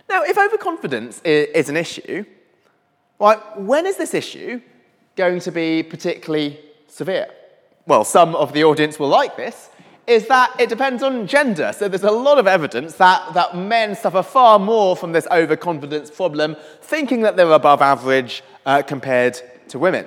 Now, 0.07 0.23
if 0.23 0.37
overconfidence 0.37 1.21
is 1.23 1.69
an 1.69 1.77
issue, 1.77 2.25
right, 3.19 3.39
when 3.59 3.85
is 3.85 3.97
this 3.97 4.13
issue 4.13 4.61
going 5.15 5.39
to 5.41 5.51
be 5.51 5.83
particularly 5.83 6.59
severe? 6.87 7.27
Well, 7.87 8.03
some 8.03 8.35
of 8.35 8.53
the 8.53 8.63
audience 8.63 8.99
will 8.99 9.09
like 9.09 9.35
this. 9.37 9.69
is 10.07 10.27
that 10.27 10.53
it 10.59 10.69
depends 10.69 11.01
on 11.01 11.27
gender. 11.27 11.73
So 11.73 11.87
there's 11.87 12.03
a 12.03 12.11
lot 12.11 12.37
of 12.37 12.47
evidence 12.47 12.93
that, 12.95 13.33
that 13.33 13.57
men 13.57 13.95
suffer 13.95 14.21
far 14.21 14.59
more 14.59 14.95
from 14.95 15.11
this 15.11 15.27
overconfidence 15.31 16.11
problem, 16.11 16.55
thinking 16.81 17.21
that 17.21 17.35
they're 17.35 17.51
above 17.51 17.81
average 17.81 18.43
uh, 18.65 18.81
compared 18.83 19.41
to 19.69 19.79
women. 19.79 20.05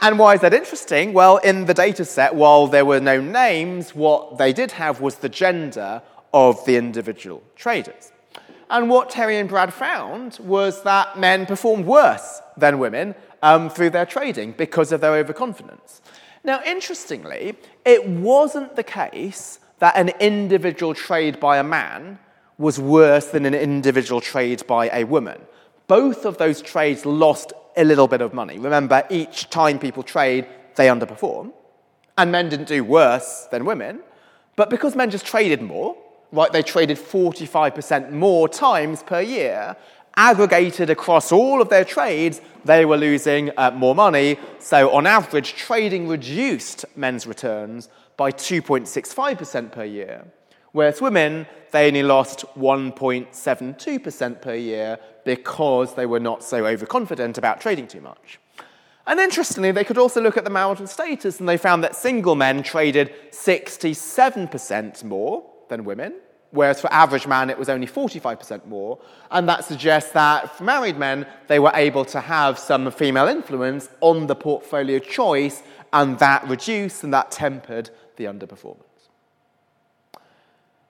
And 0.00 0.18
why 0.18 0.34
is 0.34 0.40
that 0.40 0.54
interesting? 0.54 1.12
Well, 1.12 1.36
in 1.38 1.66
the 1.66 1.74
data 1.74 2.04
set, 2.04 2.34
while 2.34 2.66
there 2.66 2.86
were 2.86 3.00
no 3.00 3.20
names, 3.20 3.94
what 3.94 4.38
they 4.38 4.52
did 4.52 4.70
have 4.72 5.00
was 5.00 5.16
the 5.16 5.28
gender 5.28 6.00
of 6.32 6.64
the 6.64 6.76
individual 6.76 7.42
traders. 7.54 8.10
And 8.74 8.90
what 8.90 9.08
Terry 9.08 9.38
and 9.38 9.48
Brad 9.48 9.72
found 9.72 10.36
was 10.40 10.82
that 10.82 11.16
men 11.16 11.46
performed 11.46 11.86
worse 11.86 12.42
than 12.56 12.80
women 12.80 13.14
um, 13.40 13.70
through 13.70 13.90
their 13.90 14.04
trading 14.04 14.50
because 14.50 14.90
of 14.90 15.00
their 15.00 15.14
overconfidence. 15.14 16.02
Now, 16.42 16.60
interestingly, 16.66 17.54
it 17.84 18.08
wasn't 18.08 18.74
the 18.74 18.82
case 18.82 19.60
that 19.78 19.96
an 19.96 20.08
individual 20.18 20.92
trade 20.92 21.38
by 21.38 21.58
a 21.58 21.62
man 21.62 22.18
was 22.58 22.80
worse 22.80 23.26
than 23.26 23.46
an 23.46 23.54
individual 23.54 24.20
trade 24.20 24.66
by 24.66 24.88
a 24.88 25.04
woman. 25.04 25.40
Both 25.86 26.26
of 26.26 26.38
those 26.38 26.60
trades 26.60 27.06
lost 27.06 27.52
a 27.76 27.84
little 27.84 28.08
bit 28.08 28.22
of 28.22 28.34
money. 28.34 28.58
Remember, 28.58 29.06
each 29.08 29.50
time 29.50 29.78
people 29.78 30.02
trade, 30.02 30.48
they 30.74 30.88
underperform. 30.88 31.52
And 32.18 32.32
men 32.32 32.48
didn't 32.48 32.66
do 32.66 32.82
worse 32.82 33.46
than 33.52 33.66
women. 33.66 34.00
But 34.56 34.68
because 34.68 34.96
men 34.96 35.10
just 35.10 35.26
traded 35.26 35.62
more, 35.62 35.96
right, 36.34 36.52
they 36.52 36.62
traded 36.62 36.98
45% 36.98 38.10
more 38.10 38.48
times 38.48 39.02
per 39.02 39.20
year, 39.20 39.76
aggregated 40.16 40.90
across 40.90 41.32
all 41.32 41.62
of 41.62 41.68
their 41.68 41.84
trades, 41.84 42.40
they 42.64 42.84
were 42.84 42.96
losing 42.96 43.50
uh, 43.56 43.70
more 43.70 43.94
money. 43.94 44.38
So, 44.58 44.90
on 44.90 45.06
average, 45.06 45.54
trading 45.54 46.08
reduced 46.08 46.84
men's 46.96 47.26
returns 47.26 47.88
by 48.16 48.32
2.65% 48.32 49.72
per 49.72 49.84
year. 49.84 50.24
Whereas 50.72 51.00
women, 51.00 51.46
they 51.70 51.86
only 51.86 52.02
lost 52.02 52.44
1.72% 52.56 54.42
per 54.42 54.54
year 54.54 54.98
because 55.24 55.94
they 55.94 56.06
were 56.06 56.20
not 56.20 56.42
so 56.42 56.66
overconfident 56.66 57.38
about 57.38 57.60
trading 57.60 57.86
too 57.86 58.00
much. 58.00 58.40
And 59.06 59.20
interestingly, 59.20 59.70
they 59.70 59.84
could 59.84 59.98
also 59.98 60.20
look 60.20 60.36
at 60.36 60.44
the 60.44 60.50
marital 60.50 60.86
status 60.86 61.38
and 61.38 61.48
they 61.48 61.58
found 61.58 61.84
that 61.84 61.94
single 61.94 62.34
men 62.34 62.62
traded 62.62 63.12
67% 63.30 65.04
more 65.04 65.44
than 65.68 65.84
women, 65.84 66.14
whereas 66.50 66.80
for 66.80 66.92
average 66.92 67.26
man 67.26 67.50
it 67.50 67.58
was 67.58 67.68
only 67.68 67.86
45% 67.86 68.66
more. 68.66 68.98
And 69.30 69.48
that 69.48 69.64
suggests 69.64 70.12
that 70.12 70.56
for 70.56 70.64
married 70.64 70.96
men, 70.96 71.26
they 71.48 71.58
were 71.58 71.72
able 71.74 72.04
to 72.06 72.20
have 72.20 72.58
some 72.58 72.90
female 72.90 73.28
influence 73.28 73.88
on 74.00 74.26
the 74.26 74.34
portfolio 74.34 74.98
choice, 74.98 75.62
and 75.92 76.18
that 76.18 76.46
reduced 76.48 77.04
and 77.04 77.12
that 77.12 77.30
tempered 77.30 77.90
the 78.16 78.24
underperformance. 78.24 78.80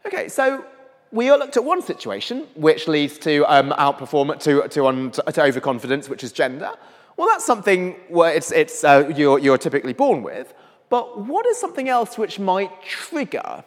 Okay, 0.07 0.29
so 0.29 0.65
we 1.11 1.31
all 1.31 1.39
looked 1.39 1.57
at 1.57 1.65
one 1.65 1.81
situation 1.81 2.47
which 2.55 2.89
leads 2.89 3.19
to 3.19 3.45
um, 3.45 3.71
outperformance, 3.71 4.41
to, 4.41 4.69
to, 4.69 4.87
un, 4.87 5.11
to, 5.13 5.43
overconfidence, 5.43 6.09
which 6.09 6.25
is 6.25 6.33
gender. 6.33 6.73
Well, 7.17 7.29
that's 7.29 7.45
something 7.45 7.93
where 8.09 8.35
it's, 8.35 8.51
it's, 8.51 8.83
uh, 8.83 9.13
you're, 9.17 9.39
you're 9.39 9.57
typically 9.57 9.93
born 9.93 10.23
with. 10.23 10.53
But 10.91 11.21
what 11.21 11.47
is 11.47 11.57
something 11.57 11.89
else 11.89 12.19
which 12.19 12.39
might 12.39 12.83
trigger 12.83 13.65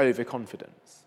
overconfidence? 0.00 1.04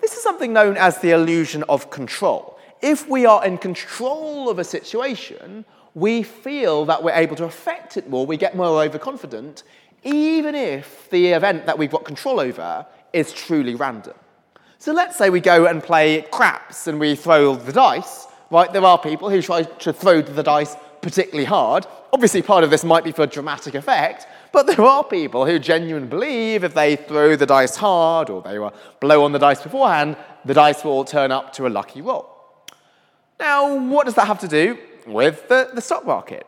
This 0.00 0.14
is 0.14 0.22
something 0.22 0.52
known 0.52 0.76
as 0.76 0.98
the 0.98 1.10
illusion 1.10 1.64
of 1.68 1.90
control. 1.90 2.58
If 2.80 3.08
we 3.08 3.26
are 3.26 3.44
in 3.44 3.58
control 3.58 4.48
of 4.48 4.58
a 4.58 4.64
situation, 4.64 5.64
we 5.94 6.22
feel 6.22 6.84
that 6.86 7.02
we're 7.02 7.12
able 7.12 7.36
to 7.36 7.44
affect 7.44 7.96
it 7.96 8.08
more, 8.08 8.24
we 8.24 8.36
get 8.36 8.56
more 8.56 8.82
overconfident, 8.82 9.64
even 10.04 10.54
if 10.54 11.10
the 11.10 11.28
event 11.28 11.66
that 11.66 11.76
we've 11.76 11.90
got 11.90 12.04
control 12.04 12.40
over 12.40 12.86
is 13.12 13.32
truly 13.32 13.74
random. 13.74 14.14
So 14.78 14.92
let's 14.92 15.18
say 15.18 15.28
we 15.28 15.40
go 15.40 15.66
and 15.66 15.82
play 15.82 16.22
craps 16.30 16.86
and 16.86 17.00
we 17.00 17.16
throw 17.16 17.56
the 17.56 17.72
dice, 17.72 18.28
right? 18.50 18.72
There 18.72 18.84
are 18.84 18.98
people 18.98 19.28
who 19.28 19.42
try 19.42 19.64
to 19.64 19.92
throw 19.92 20.22
the 20.22 20.42
dice 20.42 20.76
particularly 21.02 21.44
hard. 21.44 21.84
Obviously, 22.12 22.42
part 22.42 22.64
of 22.64 22.70
this 22.70 22.84
might 22.84 23.04
be 23.04 23.12
for 23.12 23.26
dramatic 23.26 23.74
effect, 23.74 24.26
but 24.52 24.66
there 24.66 24.80
are 24.82 25.04
people 25.04 25.46
who 25.46 25.58
genuinely 25.58 26.08
believe 26.08 26.64
if 26.64 26.74
they 26.74 26.96
throw 26.96 27.36
the 27.36 27.46
dice 27.46 27.76
hard 27.76 28.30
or 28.30 28.42
they 28.42 28.58
blow 29.00 29.24
on 29.24 29.32
the 29.32 29.38
dice 29.38 29.62
beforehand, 29.62 30.16
the 30.44 30.54
dice 30.54 30.84
will 30.84 31.04
turn 31.04 31.30
up 31.30 31.52
to 31.54 31.66
a 31.66 31.68
lucky 31.68 32.00
roll. 32.00 32.34
Now, 33.38 33.76
what 33.76 34.06
does 34.06 34.14
that 34.14 34.26
have 34.26 34.40
to 34.40 34.48
do 34.48 34.78
with 35.06 35.48
the, 35.48 35.70
the 35.74 35.80
stock 35.80 36.04
market? 36.04 36.46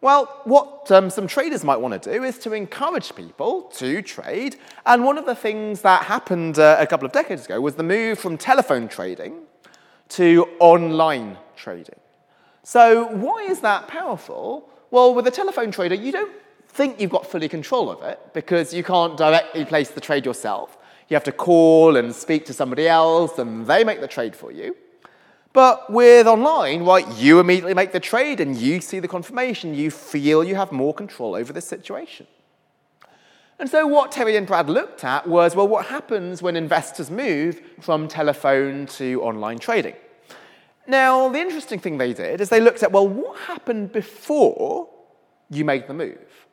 Well, 0.00 0.40
what 0.42 0.90
um, 0.90 1.10
some 1.10 1.28
traders 1.28 1.62
might 1.62 1.76
want 1.76 2.02
to 2.02 2.12
do 2.12 2.24
is 2.24 2.36
to 2.40 2.52
encourage 2.52 3.14
people 3.14 3.62
to 3.74 4.02
trade. 4.02 4.56
And 4.84 5.04
one 5.04 5.16
of 5.16 5.26
the 5.26 5.36
things 5.36 5.82
that 5.82 6.04
happened 6.04 6.58
uh, 6.58 6.76
a 6.80 6.86
couple 6.88 7.06
of 7.06 7.12
decades 7.12 7.44
ago 7.44 7.60
was 7.60 7.76
the 7.76 7.84
move 7.84 8.18
from 8.18 8.36
telephone 8.36 8.88
trading 8.88 9.42
to 10.08 10.48
online 10.58 11.38
trading. 11.54 12.00
So, 12.64 13.06
why 13.06 13.42
is 13.48 13.60
that 13.60 13.86
powerful? 13.86 14.68
Well, 14.90 15.14
with 15.14 15.26
a 15.28 15.30
telephone 15.30 15.70
trader, 15.70 15.94
you 15.94 16.10
don't 16.10 16.32
think 16.72 17.00
you've 17.00 17.10
got 17.10 17.26
fully 17.26 17.48
control 17.48 17.90
of 17.90 18.02
it 18.02 18.18
because 18.32 18.72
you 18.72 18.82
can't 18.82 19.16
directly 19.16 19.64
place 19.64 19.90
the 19.90 20.00
trade 20.00 20.24
yourself. 20.24 20.78
You 21.08 21.14
have 21.14 21.24
to 21.24 21.32
call 21.32 21.96
and 21.96 22.14
speak 22.14 22.46
to 22.46 22.54
somebody 22.54 22.88
else, 22.88 23.38
and 23.38 23.66
they 23.66 23.84
make 23.84 24.00
the 24.00 24.08
trade 24.08 24.34
for 24.34 24.50
you. 24.50 24.74
But 25.52 25.92
with 25.92 26.26
online, 26.26 26.84
right, 26.84 27.06
you 27.16 27.38
immediately 27.38 27.74
make 27.74 27.92
the 27.92 28.00
trade 28.00 28.40
and 28.40 28.56
you 28.56 28.80
see 28.80 29.00
the 29.00 29.08
confirmation. 29.08 29.74
You 29.74 29.90
feel 29.90 30.42
you 30.42 30.54
have 30.54 30.72
more 30.72 30.94
control 30.94 31.34
over 31.34 31.52
the 31.52 31.60
situation. 31.60 32.26
And 33.58 33.68
so, 33.68 33.86
what 33.86 34.10
Terry 34.10 34.36
and 34.36 34.46
Brad 34.46 34.70
looked 34.70 35.04
at 35.04 35.28
was 35.28 35.54
well, 35.54 35.68
what 35.68 35.86
happens 35.86 36.40
when 36.40 36.56
investors 36.56 37.10
move 37.10 37.60
from 37.80 38.08
telephone 38.08 38.86
to 38.86 39.22
online 39.22 39.58
trading? 39.58 39.94
Now, 40.86 41.28
the 41.28 41.38
interesting 41.38 41.78
thing 41.78 41.98
they 41.98 42.14
did 42.14 42.40
is 42.40 42.48
they 42.48 42.60
looked 42.60 42.82
at 42.82 42.90
well, 42.90 43.06
what 43.06 43.38
happened 43.40 43.92
before 43.92 44.88
you 45.50 45.66
made 45.66 45.86
the 45.86 45.94
move? 45.94 46.46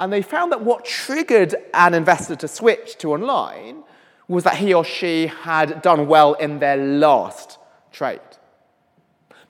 And 0.00 0.10
they 0.10 0.22
found 0.22 0.50
that 0.50 0.62
what 0.62 0.86
triggered 0.86 1.54
an 1.74 1.92
investor 1.92 2.34
to 2.36 2.48
switch 2.48 2.96
to 2.98 3.12
online 3.12 3.84
was 4.28 4.44
that 4.44 4.56
he 4.56 4.72
or 4.72 4.82
she 4.82 5.26
had 5.26 5.82
done 5.82 6.06
well 6.06 6.32
in 6.34 6.58
their 6.58 6.78
last 6.78 7.58
trade. 7.92 8.20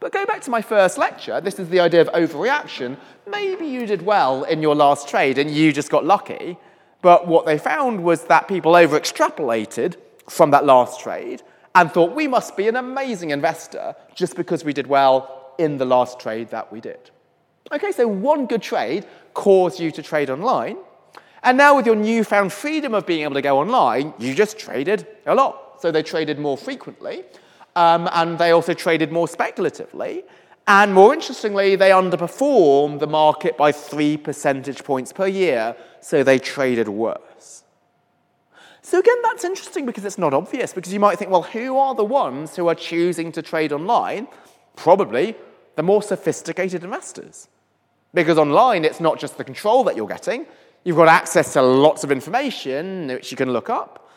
But 0.00 0.12
go 0.12 0.26
back 0.26 0.40
to 0.42 0.50
my 0.50 0.60
first 0.60 0.98
lecture, 0.98 1.40
this 1.40 1.60
is 1.60 1.68
the 1.68 1.78
idea 1.78 2.00
of 2.00 2.08
overreaction. 2.08 2.96
Maybe 3.28 3.66
you 3.66 3.86
did 3.86 4.02
well 4.02 4.42
in 4.44 4.60
your 4.60 4.74
last 4.74 5.08
trade 5.08 5.38
and 5.38 5.50
you 5.50 5.72
just 5.72 5.90
got 5.90 6.04
lucky, 6.04 6.58
but 7.00 7.28
what 7.28 7.46
they 7.46 7.58
found 7.58 8.02
was 8.02 8.24
that 8.24 8.48
people 8.48 8.74
over 8.74 8.98
extrapolated 8.98 9.96
from 10.28 10.50
that 10.50 10.64
last 10.64 11.00
trade 11.00 11.42
and 11.74 11.92
thought 11.92 12.16
we 12.16 12.26
must 12.26 12.56
be 12.56 12.66
an 12.66 12.76
amazing 12.76 13.30
investor 13.30 13.94
just 14.14 14.34
because 14.34 14.64
we 14.64 14.72
did 14.72 14.88
well 14.88 15.54
in 15.58 15.76
the 15.76 15.84
last 15.84 16.18
trade 16.18 16.48
that 16.50 16.72
we 16.72 16.80
did. 16.80 17.10
Okay, 17.72 17.92
so 17.92 18.08
one 18.08 18.46
good 18.46 18.62
trade 18.62 19.06
caused 19.34 19.80
you 19.80 19.90
to 19.90 20.02
trade 20.02 20.30
online, 20.30 20.76
and 21.42 21.56
now 21.56 21.76
with 21.76 21.86
your 21.86 21.96
newfound 21.96 22.52
freedom 22.52 22.94
of 22.94 23.06
being 23.06 23.22
able 23.22 23.34
to 23.34 23.42
go 23.42 23.58
online, 23.58 24.12
you 24.18 24.34
just 24.34 24.58
traded 24.58 25.06
a 25.26 25.34
lot. 25.34 25.80
So 25.80 25.90
they 25.90 26.02
traded 26.02 26.38
more 26.38 26.58
frequently, 26.58 27.24
um, 27.74 28.08
and 28.12 28.38
they 28.38 28.50
also 28.50 28.74
traded 28.74 29.10
more 29.10 29.26
speculatively. 29.28 30.24
And 30.66 30.92
more 30.92 31.14
interestingly, 31.14 31.74
they 31.76 31.90
underperformed 31.90 33.00
the 33.00 33.06
market 33.06 33.56
by 33.56 33.72
three 33.72 34.16
percentage 34.16 34.84
points 34.84 35.12
per 35.12 35.26
year, 35.26 35.74
so 36.00 36.22
they 36.22 36.38
traded 36.38 36.88
worse. 36.88 37.64
So, 38.82 38.98
again, 38.98 39.22
that's 39.22 39.44
interesting 39.44 39.86
because 39.86 40.04
it's 40.04 40.18
not 40.18 40.34
obvious, 40.34 40.72
because 40.72 40.92
you 40.92 41.00
might 41.00 41.18
think, 41.18 41.30
well, 41.30 41.42
who 41.42 41.78
are 41.78 41.94
the 41.94 42.04
ones 42.04 42.56
who 42.56 42.68
are 42.68 42.74
choosing 42.74 43.32
to 43.32 43.42
trade 43.42 43.72
online? 43.72 44.28
Probably 44.76 45.36
the 45.76 45.82
more 45.82 46.02
sophisticated 46.02 46.84
investors. 46.84 47.48
Because 48.12 48.38
online, 48.38 48.84
it's 48.84 49.00
not 49.00 49.18
just 49.18 49.38
the 49.38 49.44
control 49.44 49.84
that 49.84 49.96
you're 49.96 50.08
getting, 50.08 50.46
you've 50.84 50.96
got 50.96 51.08
access 51.08 51.52
to 51.52 51.62
lots 51.62 52.04
of 52.04 52.10
information 52.10 53.08
which 53.08 53.30
you 53.30 53.36
can 53.36 53.52
look 53.52 53.70
up. 53.70 54.10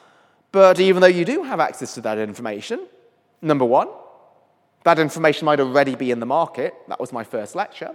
But 0.51 0.79
even 0.79 1.01
though 1.01 1.07
you 1.07 1.25
do 1.25 1.43
have 1.43 1.59
access 1.59 1.93
to 1.95 2.01
that 2.01 2.17
information, 2.17 2.87
Number 3.43 3.65
one, 3.65 3.89
that 4.85 4.99
information 4.99 5.45
might 5.45 5.59
already 5.59 5.95
be 5.95 6.11
in 6.11 6.21
the 6.21 6.25
market. 6.25 6.73
That 6.87 6.99
was 6.99 7.11
my 7.11 7.25
first 7.25 7.55
lecture. 7.55 7.93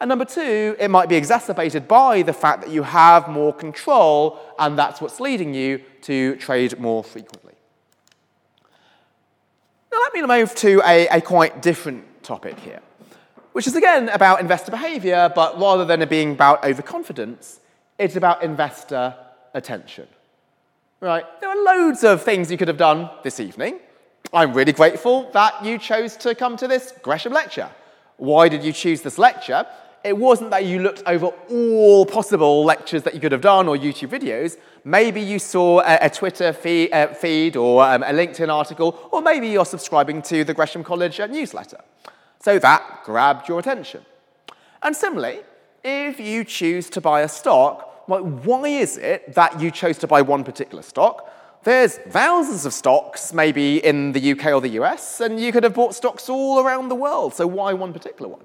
And 0.00 0.08
number 0.08 0.24
two, 0.24 0.76
it 0.78 0.88
might 0.88 1.08
be 1.08 1.14
exacerbated 1.14 1.86
by 1.86 2.22
the 2.22 2.32
fact 2.32 2.62
that 2.62 2.70
you 2.70 2.82
have 2.82 3.28
more 3.28 3.54
control, 3.54 4.40
and 4.58 4.76
that's 4.76 5.00
what's 5.00 5.20
leading 5.20 5.54
you 5.54 5.80
to 6.02 6.34
trade 6.36 6.78
more 6.80 7.04
frequently. 7.04 7.54
Now, 9.92 9.98
let 10.00 10.12
me 10.12 10.22
move 10.26 10.54
to 10.56 10.82
a, 10.84 11.06
a 11.08 11.20
quite 11.20 11.62
different 11.62 12.24
topic 12.24 12.58
here, 12.58 12.80
which 13.56 13.66
is 13.66 13.74
again 13.74 14.10
about 14.10 14.38
investor 14.38 14.70
behavior, 14.70 15.32
but 15.34 15.58
rather 15.58 15.86
than 15.86 16.02
it 16.02 16.10
being 16.10 16.32
about 16.32 16.62
overconfidence, 16.62 17.58
it's 17.98 18.14
about 18.14 18.42
investor 18.42 19.16
attention. 19.54 20.06
Right? 21.00 21.24
There 21.40 21.48
are 21.48 21.64
loads 21.64 22.04
of 22.04 22.22
things 22.22 22.50
you 22.50 22.58
could 22.58 22.68
have 22.68 22.76
done 22.76 23.08
this 23.22 23.40
evening. 23.40 23.78
I'm 24.30 24.52
really 24.52 24.74
grateful 24.74 25.30
that 25.32 25.64
you 25.64 25.78
chose 25.78 26.18
to 26.18 26.34
come 26.34 26.58
to 26.58 26.68
this 26.68 26.92
Gresham 27.00 27.32
lecture. 27.32 27.70
Why 28.18 28.50
did 28.50 28.62
you 28.62 28.74
choose 28.74 29.00
this 29.00 29.16
lecture? 29.16 29.64
it 30.04 30.16
wasn't 30.16 30.50
that 30.50 30.64
you 30.64 30.78
looked 30.78 31.02
over 31.06 31.26
all 31.50 32.06
possible 32.06 32.64
lectures 32.64 33.02
that 33.02 33.12
you 33.14 33.20
could 33.20 33.32
have 33.32 33.40
done 33.40 33.66
or 33.66 33.76
YouTube 33.76 34.10
videos. 34.10 34.56
Maybe 34.84 35.20
you 35.20 35.40
saw 35.40 35.80
a, 35.80 35.98
a 36.02 36.10
Twitter 36.10 36.52
feed, 36.52 36.92
uh, 36.92 37.08
feed 37.08 37.56
or 37.56 37.82
um, 37.82 38.04
a 38.04 38.12
LinkedIn 38.12 38.48
article, 38.48 39.08
or 39.10 39.20
maybe 39.20 39.48
you're 39.48 39.64
subscribing 39.64 40.22
to 40.22 40.44
the 40.44 40.54
Gresham 40.54 40.84
College 40.84 41.18
uh, 41.18 41.26
newsletter. 41.26 41.80
So 42.40 42.58
that 42.58 43.02
grabbed 43.04 43.48
your 43.48 43.58
attention. 43.58 44.04
And 44.82 44.94
similarly, 44.94 45.40
if 45.82 46.20
you 46.20 46.44
choose 46.44 46.90
to 46.90 47.00
buy 47.00 47.22
a 47.22 47.28
stock, 47.28 48.08
well, 48.08 48.22
why 48.24 48.68
is 48.68 48.96
it 48.96 49.34
that 49.34 49.60
you 49.60 49.70
chose 49.70 49.98
to 49.98 50.06
buy 50.06 50.22
one 50.22 50.44
particular 50.44 50.82
stock? 50.82 51.32
There's 51.64 51.96
thousands 51.96 52.64
of 52.64 52.72
stocks, 52.72 53.32
maybe 53.32 53.84
in 53.84 54.12
the 54.12 54.32
UK 54.32 54.46
or 54.46 54.60
the 54.60 54.80
US, 54.80 55.20
and 55.20 55.40
you 55.40 55.50
could 55.50 55.64
have 55.64 55.74
bought 55.74 55.94
stocks 55.94 56.28
all 56.28 56.60
around 56.60 56.88
the 56.88 56.94
world, 56.94 57.34
so 57.34 57.46
why 57.46 57.72
one 57.72 57.92
particular 57.92 58.30
one? 58.30 58.44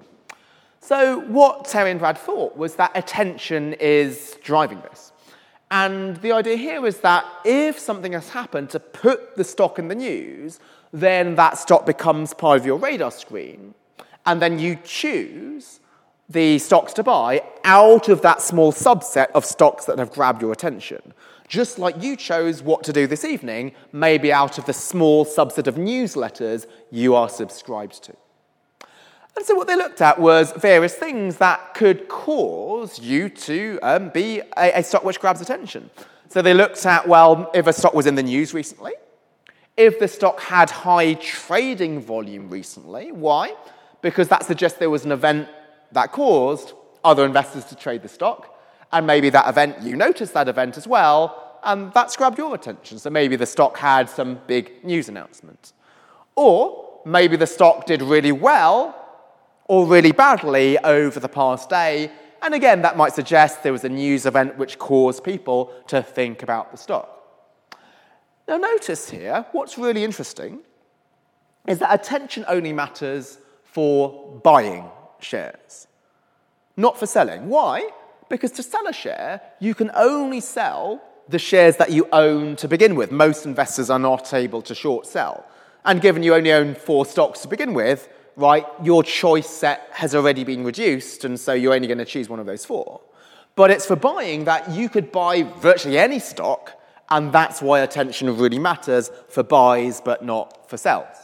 So, 0.80 1.20
what 1.20 1.64
Terry 1.64 1.92
and 1.92 2.00
Brad 2.00 2.18
thought 2.18 2.56
was 2.56 2.74
that 2.74 2.90
attention 2.96 3.74
is 3.74 4.36
driving 4.42 4.80
this. 4.80 5.12
And 5.70 6.16
the 6.16 6.32
idea 6.32 6.56
here 6.56 6.84
is 6.84 6.98
that 6.98 7.24
if 7.44 7.78
something 7.78 8.12
has 8.12 8.30
happened 8.30 8.70
to 8.70 8.80
put 8.80 9.36
the 9.36 9.44
stock 9.44 9.78
in 9.78 9.86
the 9.86 9.94
news, 9.94 10.58
then 10.92 11.36
that 11.36 11.56
stock 11.56 11.86
becomes 11.86 12.34
part 12.34 12.58
of 12.58 12.66
your 12.66 12.78
radar 12.78 13.12
screen. 13.12 13.74
And 14.26 14.40
then 14.40 14.58
you 14.58 14.78
choose 14.84 15.80
the 16.28 16.58
stocks 16.58 16.92
to 16.94 17.02
buy 17.02 17.42
out 17.64 18.08
of 18.08 18.22
that 18.22 18.40
small 18.40 18.72
subset 18.72 19.30
of 19.32 19.44
stocks 19.44 19.84
that 19.86 19.98
have 19.98 20.12
grabbed 20.12 20.40
your 20.42 20.52
attention. 20.52 21.12
Just 21.48 21.78
like 21.78 22.02
you 22.02 22.16
chose 22.16 22.62
what 22.62 22.82
to 22.84 22.92
do 22.92 23.06
this 23.06 23.24
evening, 23.24 23.72
maybe 23.92 24.32
out 24.32 24.56
of 24.56 24.64
the 24.64 24.72
small 24.72 25.26
subset 25.26 25.66
of 25.66 25.74
newsletters 25.74 26.66
you 26.90 27.14
are 27.14 27.28
subscribed 27.28 28.02
to. 28.04 28.16
And 29.36 29.44
so 29.44 29.54
what 29.54 29.66
they 29.66 29.76
looked 29.76 30.00
at 30.00 30.18
was 30.18 30.52
various 30.52 30.94
things 30.94 31.36
that 31.38 31.74
could 31.74 32.08
cause 32.08 32.98
you 32.98 33.28
to 33.28 33.78
um, 33.82 34.08
be 34.10 34.40
a, 34.56 34.78
a 34.78 34.82
stock 34.82 35.04
which 35.04 35.20
grabs 35.20 35.40
attention. 35.40 35.90
So 36.28 36.40
they 36.40 36.54
looked 36.54 36.84
at, 36.86 37.06
well, 37.06 37.50
if 37.52 37.66
a 37.66 37.72
stock 37.72 37.92
was 37.92 38.06
in 38.06 38.14
the 38.14 38.22
news 38.22 38.54
recently, 38.54 38.92
if 39.76 39.98
the 39.98 40.08
stock 40.08 40.40
had 40.40 40.70
high 40.70 41.14
trading 41.14 42.00
volume 42.00 42.48
recently. 42.48 43.12
Why? 43.12 43.54
Because 44.02 44.28
that 44.28 44.44
suggests 44.44 44.78
there 44.78 44.90
was 44.90 45.04
an 45.04 45.12
event 45.12 45.48
that 45.92 46.12
caused 46.12 46.74
other 47.04 47.24
investors 47.24 47.64
to 47.66 47.76
trade 47.76 48.02
the 48.02 48.08
stock. 48.08 48.58
And 48.92 49.06
maybe 49.06 49.30
that 49.30 49.48
event, 49.48 49.80
you 49.82 49.96
noticed 49.96 50.34
that 50.34 50.48
event 50.48 50.76
as 50.76 50.86
well, 50.86 51.58
and 51.64 51.92
that's 51.94 52.16
grabbed 52.16 52.38
your 52.38 52.54
attention. 52.54 52.98
So 52.98 53.08
maybe 53.08 53.36
the 53.36 53.46
stock 53.46 53.78
had 53.78 54.10
some 54.10 54.40
big 54.46 54.84
news 54.84 55.08
announcement. 55.08 55.72
Or 56.34 57.00
maybe 57.04 57.36
the 57.36 57.46
stock 57.46 57.86
did 57.86 58.02
really 58.02 58.32
well 58.32 58.98
or 59.66 59.86
really 59.86 60.12
badly 60.12 60.78
over 60.78 61.20
the 61.20 61.28
past 61.28 61.70
day. 61.70 62.10
And 62.42 62.54
again, 62.54 62.82
that 62.82 62.96
might 62.96 63.14
suggest 63.14 63.62
there 63.62 63.72
was 63.72 63.84
a 63.84 63.88
news 63.88 64.26
event 64.26 64.58
which 64.58 64.78
caused 64.78 65.22
people 65.22 65.72
to 65.86 66.02
think 66.02 66.42
about 66.42 66.72
the 66.72 66.76
stock. 66.76 67.08
Now, 68.48 68.56
notice 68.56 69.08
here, 69.08 69.46
what's 69.52 69.78
really 69.78 70.02
interesting 70.02 70.60
is 71.66 71.78
that 71.78 71.94
attention 71.94 72.44
only 72.48 72.72
matters 72.72 73.38
for 73.72 74.40
buying 74.44 74.84
shares, 75.18 75.88
not 76.76 76.98
for 76.98 77.06
selling. 77.06 77.48
Why? 77.48 77.88
Because 78.28 78.52
to 78.52 78.62
sell 78.62 78.86
a 78.86 78.92
share, 78.92 79.40
you 79.60 79.74
can 79.74 79.90
only 79.94 80.40
sell 80.40 81.02
the 81.28 81.38
shares 81.38 81.76
that 81.78 81.90
you 81.90 82.06
own 82.12 82.56
to 82.56 82.68
begin 82.68 82.94
with. 82.94 83.10
Most 83.10 83.46
investors 83.46 83.88
are 83.88 83.98
not 83.98 84.34
able 84.34 84.60
to 84.62 84.74
short 84.74 85.06
sell. 85.06 85.46
And 85.86 86.02
given 86.02 86.22
you 86.22 86.34
only 86.34 86.52
own 86.52 86.74
four 86.74 87.06
stocks 87.06 87.40
to 87.40 87.48
begin 87.48 87.72
with, 87.72 88.08
right, 88.36 88.66
your 88.82 89.02
choice 89.02 89.48
set 89.48 89.88
has 89.92 90.14
already 90.14 90.44
been 90.44 90.64
reduced, 90.64 91.24
and 91.24 91.40
so 91.40 91.54
you're 91.54 91.74
only 91.74 91.88
going 91.88 91.98
to 91.98 92.04
choose 92.04 92.28
one 92.28 92.40
of 92.40 92.46
those 92.46 92.64
four. 92.64 93.00
But 93.56 93.70
it's 93.70 93.86
for 93.86 93.96
buying 93.96 94.44
that 94.44 94.70
you 94.70 94.90
could 94.90 95.10
buy 95.10 95.42
virtually 95.42 95.98
any 95.98 96.18
stock, 96.18 96.78
and 97.08 97.32
that's 97.32 97.62
why 97.62 97.80
attention 97.80 98.36
really 98.36 98.58
matters 98.58 99.10
for 99.28 99.42
buys 99.42 100.02
but 100.02 100.22
not 100.24 100.68
for 100.68 100.76
sells. 100.76 101.21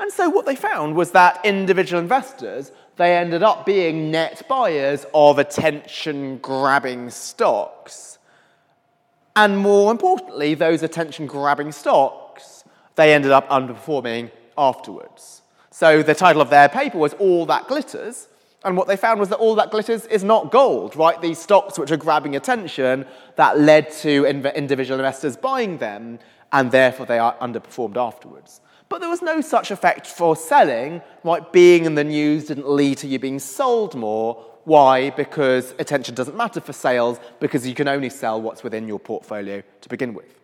And 0.00 0.12
so 0.12 0.28
what 0.28 0.44
they 0.46 0.56
found 0.56 0.96
was 0.96 1.12
that 1.12 1.40
individual 1.44 2.02
investors, 2.02 2.72
they 2.96 3.16
ended 3.16 3.42
up 3.42 3.64
being 3.64 4.10
net 4.10 4.42
buyers 4.48 5.06
of 5.14 5.38
attention 5.38 6.38
grabbing 6.38 7.10
stocks. 7.10 8.18
And 9.36 9.58
more 9.58 9.90
importantly, 9.90 10.54
those 10.54 10.82
attention 10.82 11.26
grabbing 11.26 11.72
stocks, 11.72 12.64
they 12.96 13.14
ended 13.14 13.32
up 13.32 13.48
underperforming 13.48 14.30
afterwards. 14.56 15.42
So 15.70 16.02
the 16.02 16.14
title 16.14 16.40
of 16.40 16.50
their 16.50 16.68
paper 16.68 16.98
was 16.98 17.14
All 17.14 17.46
That 17.46 17.66
Glitters. 17.66 18.28
And 18.64 18.76
what 18.76 18.88
they 18.88 18.96
found 18.96 19.20
was 19.20 19.28
that 19.28 19.36
all 19.36 19.54
that 19.56 19.70
glitters 19.70 20.06
is 20.06 20.24
not 20.24 20.50
gold, 20.50 20.96
right? 20.96 21.20
These 21.20 21.38
stocks 21.38 21.78
which 21.78 21.90
are 21.90 21.98
grabbing 21.98 22.34
attention 22.34 23.04
that 23.36 23.58
led 23.58 23.90
to 23.98 24.24
individual 24.24 24.98
investors 24.98 25.36
buying 25.36 25.76
them, 25.76 26.18
and 26.50 26.70
therefore 26.70 27.04
they 27.04 27.18
are 27.18 27.36
underperformed 27.42 27.96
afterwards. 27.98 28.62
But 28.94 29.00
there 29.00 29.10
was 29.10 29.22
no 29.22 29.40
such 29.40 29.72
effect 29.72 30.06
for 30.06 30.36
selling, 30.36 31.02
right? 31.24 31.52
Being 31.52 31.84
in 31.84 31.96
the 31.96 32.04
news 32.04 32.44
didn't 32.44 32.68
lead 32.68 32.98
to 32.98 33.08
you 33.08 33.18
being 33.18 33.40
sold 33.40 33.96
more. 33.96 34.40
Why? 34.62 35.10
Because 35.10 35.74
attention 35.80 36.14
doesn't 36.14 36.36
matter 36.36 36.60
for 36.60 36.72
sales, 36.72 37.18
because 37.40 37.66
you 37.66 37.74
can 37.74 37.88
only 37.88 38.08
sell 38.08 38.40
what's 38.40 38.62
within 38.62 38.86
your 38.86 39.00
portfolio 39.00 39.64
to 39.80 39.88
begin 39.88 40.14
with. 40.14 40.38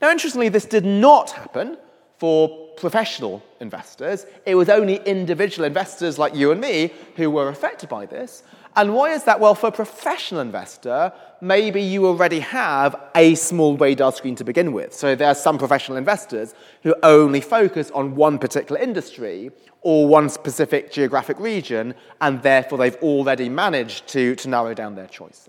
Now, 0.00 0.10
interestingly, 0.10 0.48
this 0.48 0.64
did 0.64 0.86
not 0.86 1.32
happen 1.32 1.76
for 2.16 2.70
professional 2.78 3.42
investors. 3.60 4.24
It 4.46 4.54
was 4.54 4.70
only 4.70 4.96
individual 5.04 5.66
investors 5.66 6.18
like 6.18 6.34
you 6.34 6.52
and 6.52 6.62
me 6.62 6.94
who 7.16 7.30
were 7.30 7.50
affected 7.50 7.90
by 7.90 8.06
this. 8.06 8.42
And 8.80 8.94
why 8.94 9.10
is 9.10 9.24
that? 9.24 9.40
Well, 9.40 9.54
for 9.54 9.66
a 9.66 9.72
professional 9.72 10.40
investor, 10.40 11.12
maybe 11.42 11.82
you 11.82 12.06
already 12.06 12.40
have 12.40 12.96
a 13.14 13.34
small 13.34 13.76
radar 13.76 14.10
screen 14.10 14.34
to 14.36 14.42
begin 14.42 14.72
with. 14.72 14.94
So 14.94 15.14
there 15.14 15.28
are 15.28 15.34
some 15.34 15.58
professional 15.58 15.98
investors 15.98 16.54
who 16.82 16.94
only 17.02 17.42
focus 17.42 17.90
on 17.90 18.14
one 18.14 18.38
particular 18.38 18.80
industry 18.80 19.50
or 19.82 20.08
one 20.08 20.30
specific 20.30 20.90
geographic 20.90 21.38
region, 21.38 21.94
and 22.22 22.40
therefore 22.40 22.78
they've 22.78 22.96
already 23.02 23.50
managed 23.50 24.08
to, 24.08 24.34
to 24.36 24.48
narrow 24.48 24.72
down 24.72 24.94
their 24.94 25.08
choice. 25.08 25.46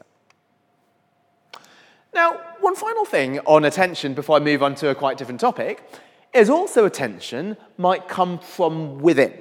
Now, 2.14 2.38
one 2.60 2.76
final 2.76 3.06
thing 3.06 3.40
on 3.46 3.64
attention 3.64 4.14
before 4.14 4.36
I 4.36 4.40
move 4.42 4.62
on 4.62 4.76
to 4.76 4.90
a 4.90 4.96
quite 4.96 5.18
different 5.18 5.40
topic 5.40 5.82
is 6.34 6.50
also 6.50 6.84
attention 6.84 7.56
might 7.78 8.10
come 8.10 8.40
from 8.40 9.00
within. 9.00 9.32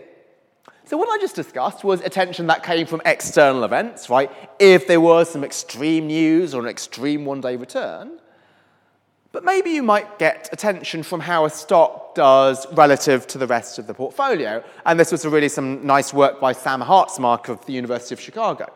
So, 0.90 0.96
what 0.96 1.08
I 1.08 1.18
just 1.18 1.36
discussed 1.36 1.84
was 1.84 2.00
attention 2.00 2.48
that 2.48 2.64
came 2.64 2.84
from 2.84 3.00
external 3.04 3.62
events, 3.62 4.10
right? 4.10 4.28
If 4.58 4.88
there 4.88 5.00
was 5.00 5.30
some 5.30 5.44
extreme 5.44 6.08
news 6.08 6.52
or 6.52 6.62
an 6.62 6.66
extreme 6.66 7.24
one 7.24 7.40
day 7.40 7.54
return. 7.54 8.18
But 9.30 9.44
maybe 9.44 9.70
you 9.70 9.84
might 9.84 10.18
get 10.18 10.48
attention 10.52 11.04
from 11.04 11.20
how 11.20 11.44
a 11.44 11.50
stock 11.50 12.16
does 12.16 12.66
relative 12.72 13.28
to 13.28 13.38
the 13.38 13.46
rest 13.46 13.78
of 13.78 13.86
the 13.86 13.94
portfolio. 13.94 14.64
And 14.84 14.98
this 14.98 15.12
was 15.12 15.24
really 15.24 15.48
some 15.48 15.86
nice 15.86 16.12
work 16.12 16.40
by 16.40 16.50
Sam 16.50 16.80
Hartzmark 16.80 17.48
of 17.48 17.64
the 17.66 17.72
University 17.72 18.16
of 18.16 18.20
Chicago. 18.20 18.66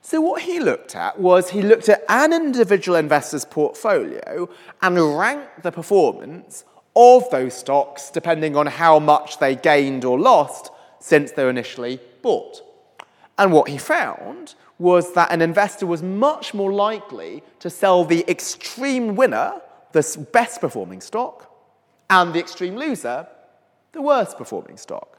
So, 0.00 0.18
what 0.18 0.40
he 0.40 0.60
looked 0.60 0.96
at 0.96 1.20
was 1.20 1.50
he 1.50 1.60
looked 1.60 1.90
at 1.90 2.06
an 2.08 2.32
individual 2.32 2.96
investor's 2.96 3.44
portfolio 3.44 4.48
and 4.80 5.18
ranked 5.18 5.62
the 5.62 5.72
performance 5.72 6.64
of 6.96 7.28
those 7.28 7.52
stocks 7.52 8.08
depending 8.08 8.56
on 8.56 8.66
how 8.66 8.98
much 8.98 9.38
they 9.40 9.54
gained 9.54 10.06
or 10.06 10.18
lost 10.18 10.70
since 11.00 11.32
they 11.32 11.42
were 11.42 11.50
initially 11.50 11.98
bought. 12.22 12.62
And 13.38 13.52
what 13.52 13.68
he 13.68 13.78
found 13.78 14.54
was 14.78 15.12
that 15.14 15.32
an 15.32 15.42
investor 15.42 15.86
was 15.86 16.02
much 16.02 16.54
more 16.54 16.72
likely 16.72 17.42
to 17.58 17.68
sell 17.68 18.04
the 18.04 18.24
extreme 18.28 19.16
winner, 19.16 19.60
the 19.92 20.26
best 20.32 20.60
performing 20.60 21.00
stock, 21.00 21.50
and 22.08 22.32
the 22.32 22.38
extreme 22.38 22.76
loser, 22.76 23.26
the 23.92 24.02
worst 24.02 24.36
performing 24.38 24.76
stock. 24.76 25.18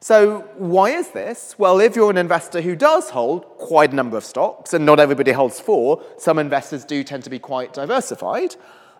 So, 0.00 0.40
why 0.56 0.90
is 0.90 1.10
this? 1.10 1.54
Well, 1.58 1.80
if 1.80 1.96
you're 1.96 2.10
an 2.10 2.18
investor 2.18 2.60
who 2.60 2.76
does 2.76 3.08
hold 3.08 3.44
quite 3.56 3.92
a 3.92 3.94
number 3.94 4.18
of 4.18 4.24
stocks, 4.24 4.74
and 4.74 4.84
not 4.84 5.00
everybody 5.00 5.32
holds 5.32 5.58
four, 5.58 6.02
some 6.18 6.38
investors 6.38 6.84
do 6.84 7.02
tend 7.02 7.24
to 7.24 7.30
be 7.30 7.38
quite 7.38 7.72
diversified, 7.72 8.56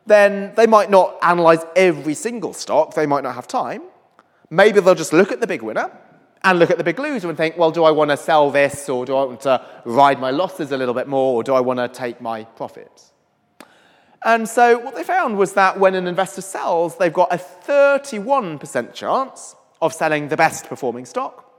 then 0.07 0.53
they 0.57 0.67
might 0.67 0.91
not 0.91 1.19
analyze 1.23 1.65
every 1.77 2.15
single 2.15 2.55
stock, 2.55 2.95
they 2.95 3.07
might 3.07 3.23
not 3.23 3.35
have 3.35 3.47
time. 3.47 3.83
Maybe 4.49 4.81
they'll 4.81 4.95
just 4.95 5.13
look 5.13 5.33
at 5.33 5.41
the 5.41 5.47
big 5.47 5.63
winner 5.63 5.91
and 6.45 6.59
look 6.59 6.71
at 6.71 6.79
the 6.79 6.85
big 6.85 6.99
loser 6.99 7.29
and 7.29 7.37
think, 7.37 7.57
well, 7.57 7.71
do 7.71 7.85
I 7.85 7.91
want 7.91 8.11
to 8.11 8.17
sell 8.17 8.51
this 8.51 8.89
or 8.89 9.07
do 9.07 9.17
I 9.17 9.25
want 9.25 9.41
to 9.41 9.65
ride 9.87 10.21
my 10.21 10.31
losses 10.31 10.71
a 10.71 10.77
little 10.77 10.95
bit 10.95 11.09
more 11.09 11.35
or 11.35 11.43
do 11.43 11.55
I 11.55 11.61
want 11.61 11.79
to 11.79 11.89
take 11.89 12.21
my 12.21 12.45
profits? 12.45 13.13
And 14.25 14.49
so 14.49 14.79
what 14.79 14.95
they 14.95 15.05
found 15.05 15.37
was 15.37 15.55
that 15.55 15.81
when 15.81 15.95
an 15.95 16.07
investor 16.07 16.43
sells, 16.43 16.97
they've 16.99 17.13
got 17.13 17.33
a 17.33 17.37
31% 17.39 18.95
chance 18.95 19.57
of 19.81 19.93
selling 19.93 20.29
the 20.29 20.37
best 20.37 20.67
performing 20.67 21.07
stock, 21.07 21.51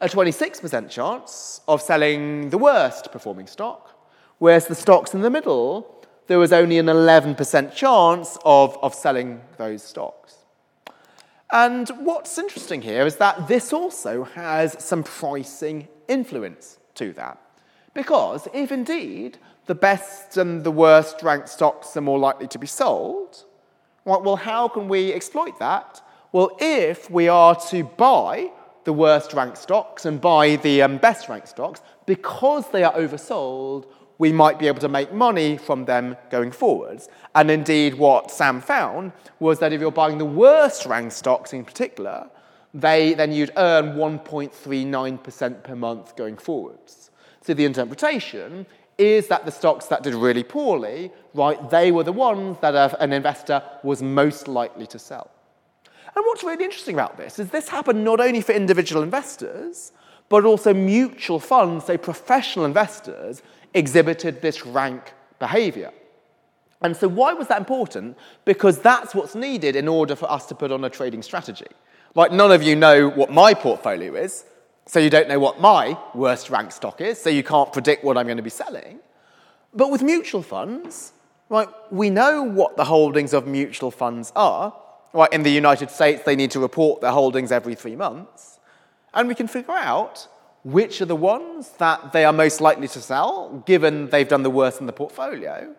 a 0.00 0.08
26% 0.08 0.90
chance 0.90 1.60
of 1.66 1.80
selling 1.80 2.50
the 2.50 2.58
worst 2.58 3.10
performing 3.10 3.46
stock, 3.46 3.98
whereas 4.38 4.66
the 4.66 4.74
stocks 4.74 5.14
in 5.14 5.22
the 5.22 5.30
middle 5.30 5.94
there 6.28 6.38
was 6.38 6.52
only 6.52 6.78
an 6.78 6.86
11% 6.86 7.74
chance 7.74 8.38
of, 8.44 8.78
of 8.82 8.94
selling 8.94 9.40
those 9.56 9.82
stocks. 9.82 10.37
And 11.50 11.88
what's 12.00 12.36
interesting 12.38 12.82
here 12.82 13.06
is 13.06 13.16
that 13.16 13.48
this 13.48 13.72
also 13.72 14.24
has 14.24 14.76
some 14.82 15.02
pricing 15.02 15.88
influence 16.06 16.78
to 16.94 17.12
that. 17.14 17.40
Because 17.94 18.48
if 18.52 18.70
indeed 18.70 19.38
the 19.66 19.74
best 19.74 20.36
and 20.36 20.62
the 20.62 20.70
worst 20.70 21.22
ranked 21.22 21.48
stocks 21.48 21.96
are 21.96 22.02
more 22.02 22.18
likely 22.18 22.48
to 22.48 22.58
be 22.58 22.66
sold, 22.66 23.44
well, 24.04 24.36
how 24.36 24.68
can 24.68 24.88
we 24.88 25.12
exploit 25.12 25.58
that? 25.58 26.02
Well, 26.32 26.56
if 26.60 27.10
we 27.10 27.28
are 27.28 27.54
to 27.70 27.84
buy 27.84 28.50
the 28.84 28.92
worst 28.92 29.32
ranked 29.32 29.58
stocks 29.58 30.04
and 30.04 30.20
buy 30.20 30.56
the 30.56 30.82
um, 30.82 30.98
best 30.98 31.28
ranked 31.28 31.48
stocks, 31.48 31.80
because 32.06 32.70
they 32.70 32.84
are 32.84 32.94
oversold, 32.94 33.86
we 34.18 34.32
might 34.32 34.58
be 34.58 34.66
able 34.66 34.80
to 34.80 34.88
make 34.88 35.12
money 35.12 35.56
from 35.56 35.84
them 35.84 36.16
going 36.30 36.50
forwards. 36.50 37.08
And 37.34 37.50
indeed, 37.50 37.94
what 37.94 38.30
Sam 38.30 38.60
found 38.60 39.12
was 39.38 39.60
that 39.60 39.72
if 39.72 39.80
you're 39.80 39.92
buying 39.92 40.18
the 40.18 40.24
worst 40.24 40.86
ranked 40.86 41.14
stocks 41.14 41.52
in 41.52 41.64
particular, 41.64 42.28
they, 42.74 43.14
then 43.14 43.32
you'd 43.32 43.52
earn 43.56 43.94
1.39% 43.94 45.62
per 45.62 45.76
month 45.76 46.16
going 46.16 46.36
forwards. 46.36 47.10
So 47.40 47.54
the 47.54 47.64
interpretation 47.64 48.66
is 48.98 49.28
that 49.28 49.44
the 49.44 49.52
stocks 49.52 49.86
that 49.86 50.02
did 50.02 50.14
really 50.14 50.42
poorly, 50.42 51.12
right, 51.32 51.70
they 51.70 51.92
were 51.92 52.02
the 52.02 52.12
ones 52.12 52.58
that 52.60 52.96
an 53.00 53.12
investor 53.12 53.62
was 53.84 54.02
most 54.02 54.48
likely 54.48 54.86
to 54.88 54.98
sell. 54.98 55.30
And 56.16 56.24
what's 56.26 56.42
really 56.42 56.64
interesting 56.64 56.94
about 56.94 57.16
this 57.16 57.38
is 57.38 57.50
this 57.50 57.68
happened 57.68 58.04
not 58.04 58.18
only 58.18 58.40
for 58.40 58.52
individual 58.52 59.04
investors, 59.04 59.92
but 60.28 60.44
also 60.44 60.74
mutual 60.74 61.40
funds, 61.40 61.86
so 61.86 61.96
professional 61.96 62.64
investors, 62.64 63.42
exhibited 63.74 64.42
this 64.42 64.66
rank 64.66 65.12
behavior. 65.38 65.92
And 66.80 66.96
so, 66.96 67.08
why 67.08 67.32
was 67.32 67.48
that 67.48 67.58
important? 67.58 68.16
Because 68.44 68.78
that's 68.78 69.14
what's 69.14 69.34
needed 69.34 69.74
in 69.74 69.88
order 69.88 70.14
for 70.14 70.30
us 70.30 70.46
to 70.46 70.54
put 70.54 70.70
on 70.70 70.84
a 70.84 70.90
trading 70.90 71.22
strategy. 71.22 71.66
Like, 72.14 72.32
none 72.32 72.52
of 72.52 72.62
you 72.62 72.76
know 72.76 73.08
what 73.08 73.30
my 73.30 73.52
portfolio 73.54 74.14
is, 74.14 74.44
so 74.86 75.00
you 75.00 75.10
don't 75.10 75.28
know 75.28 75.40
what 75.40 75.60
my 75.60 75.98
worst 76.14 76.50
ranked 76.50 76.72
stock 76.72 77.00
is, 77.00 77.20
so 77.20 77.30
you 77.30 77.42
can't 77.42 77.72
predict 77.72 78.04
what 78.04 78.16
I'm 78.16 78.26
going 78.26 78.38
to 78.38 78.42
be 78.42 78.50
selling. 78.50 79.00
But 79.74 79.90
with 79.90 80.02
mutual 80.02 80.42
funds, 80.42 81.12
right, 81.48 81.68
we 81.90 82.10
know 82.10 82.42
what 82.42 82.76
the 82.76 82.84
holdings 82.84 83.34
of 83.34 83.46
mutual 83.46 83.90
funds 83.90 84.32
are. 84.34 84.74
Right, 85.12 85.32
in 85.32 85.42
the 85.42 85.50
United 85.50 85.90
States, 85.90 86.22
they 86.24 86.36
need 86.36 86.50
to 86.52 86.60
report 86.60 87.00
their 87.00 87.12
holdings 87.12 87.50
every 87.50 87.74
three 87.74 87.96
months. 87.96 88.57
And 89.14 89.28
we 89.28 89.34
can 89.34 89.48
figure 89.48 89.74
out 89.74 90.28
which 90.64 91.00
are 91.00 91.06
the 91.06 91.16
ones 91.16 91.70
that 91.78 92.12
they 92.12 92.24
are 92.24 92.32
most 92.32 92.60
likely 92.60 92.88
to 92.88 93.00
sell, 93.00 93.62
given 93.66 94.08
they've 94.08 94.28
done 94.28 94.42
the 94.42 94.50
worst 94.50 94.80
in 94.80 94.86
the 94.86 94.92
portfolio, 94.92 95.74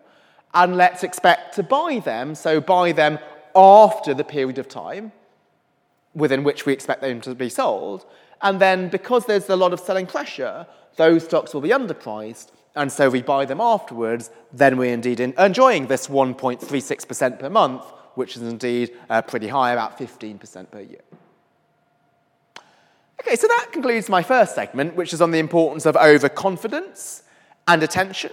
and 0.54 0.76
let's 0.76 1.04
expect 1.04 1.54
to 1.54 1.62
buy 1.62 2.00
them, 2.04 2.34
so 2.34 2.60
buy 2.60 2.92
them 2.92 3.18
after 3.54 4.14
the 4.14 4.24
period 4.24 4.58
of 4.58 4.68
time 4.68 5.12
within 6.14 6.42
which 6.42 6.66
we 6.66 6.72
expect 6.72 7.02
them 7.02 7.20
to 7.20 7.34
be 7.34 7.48
sold. 7.48 8.04
And 8.42 8.60
then, 8.60 8.88
because 8.88 9.26
there's 9.26 9.48
a 9.48 9.56
lot 9.56 9.72
of 9.72 9.80
selling 9.80 10.06
pressure, 10.06 10.66
those 10.96 11.24
stocks 11.24 11.54
will 11.54 11.60
be 11.60 11.68
underpriced, 11.68 12.48
and 12.74 12.90
so 12.90 13.10
we 13.10 13.22
buy 13.22 13.44
them 13.44 13.60
afterwards, 13.60 14.30
then 14.52 14.76
we're 14.76 14.92
indeed 14.92 15.20
enjoying 15.20 15.86
this 15.86 16.08
1.36% 16.08 17.38
per 17.38 17.50
month, 17.50 17.84
which 18.14 18.36
is 18.36 18.42
indeed 18.42 18.96
uh, 19.08 19.22
pretty 19.22 19.48
high, 19.48 19.72
about 19.72 19.98
15% 19.98 20.70
per 20.70 20.80
year. 20.80 21.00
Okay, 23.20 23.36
so 23.36 23.46
that 23.48 23.68
concludes 23.70 24.08
my 24.08 24.22
first 24.22 24.54
segment, 24.54 24.96
which 24.96 25.12
is 25.12 25.20
on 25.20 25.30
the 25.30 25.38
importance 25.38 25.84
of 25.84 25.94
overconfidence 25.94 27.22
and 27.68 27.82
attention. 27.82 28.32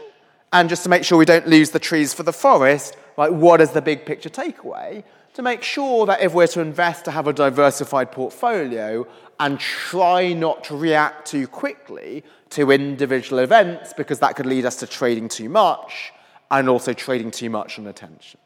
And 0.53 0.69
just 0.69 0.83
to 0.83 0.89
make 0.89 1.03
sure 1.03 1.17
we 1.17 1.25
don't 1.25 1.47
lose 1.47 1.71
the 1.71 1.79
trees 1.79 2.13
for 2.13 2.23
the 2.23 2.31
forest, 2.31 2.95
like 3.17 3.31
what 3.31 3.59
is 3.59 3.71
the 3.71 3.81
big 3.81 4.05
picture 4.05 4.29
takeaway? 4.29 5.03
To 5.33 5.41
make 5.41 5.61
sure 5.61 6.05
that 6.05 6.21
if 6.21 6.33
we're 6.33 6.47
to 6.47 6.61
invest 6.61 7.03
to 7.05 7.11
have 7.11 7.27
a 7.27 7.33
diversified 7.33 8.13
portfolio 8.13 9.05
and 9.41 9.59
try 9.59 10.31
not 10.33 10.63
to 10.65 10.77
react 10.77 11.27
too 11.27 11.47
quickly 11.47 12.23
to 12.51 12.71
individual 12.71 13.39
events 13.39 13.93
because 13.93 14.19
that 14.19 14.35
could 14.37 14.45
lead 14.45 14.65
us 14.65 14.77
to 14.77 14.87
trading 14.87 15.27
too 15.27 15.49
much 15.49 16.13
and 16.49 16.69
also 16.69 16.93
trading 16.93 17.29
too 17.29 17.49
much 17.49 17.77
on 17.77 17.87
attention. 17.87 18.39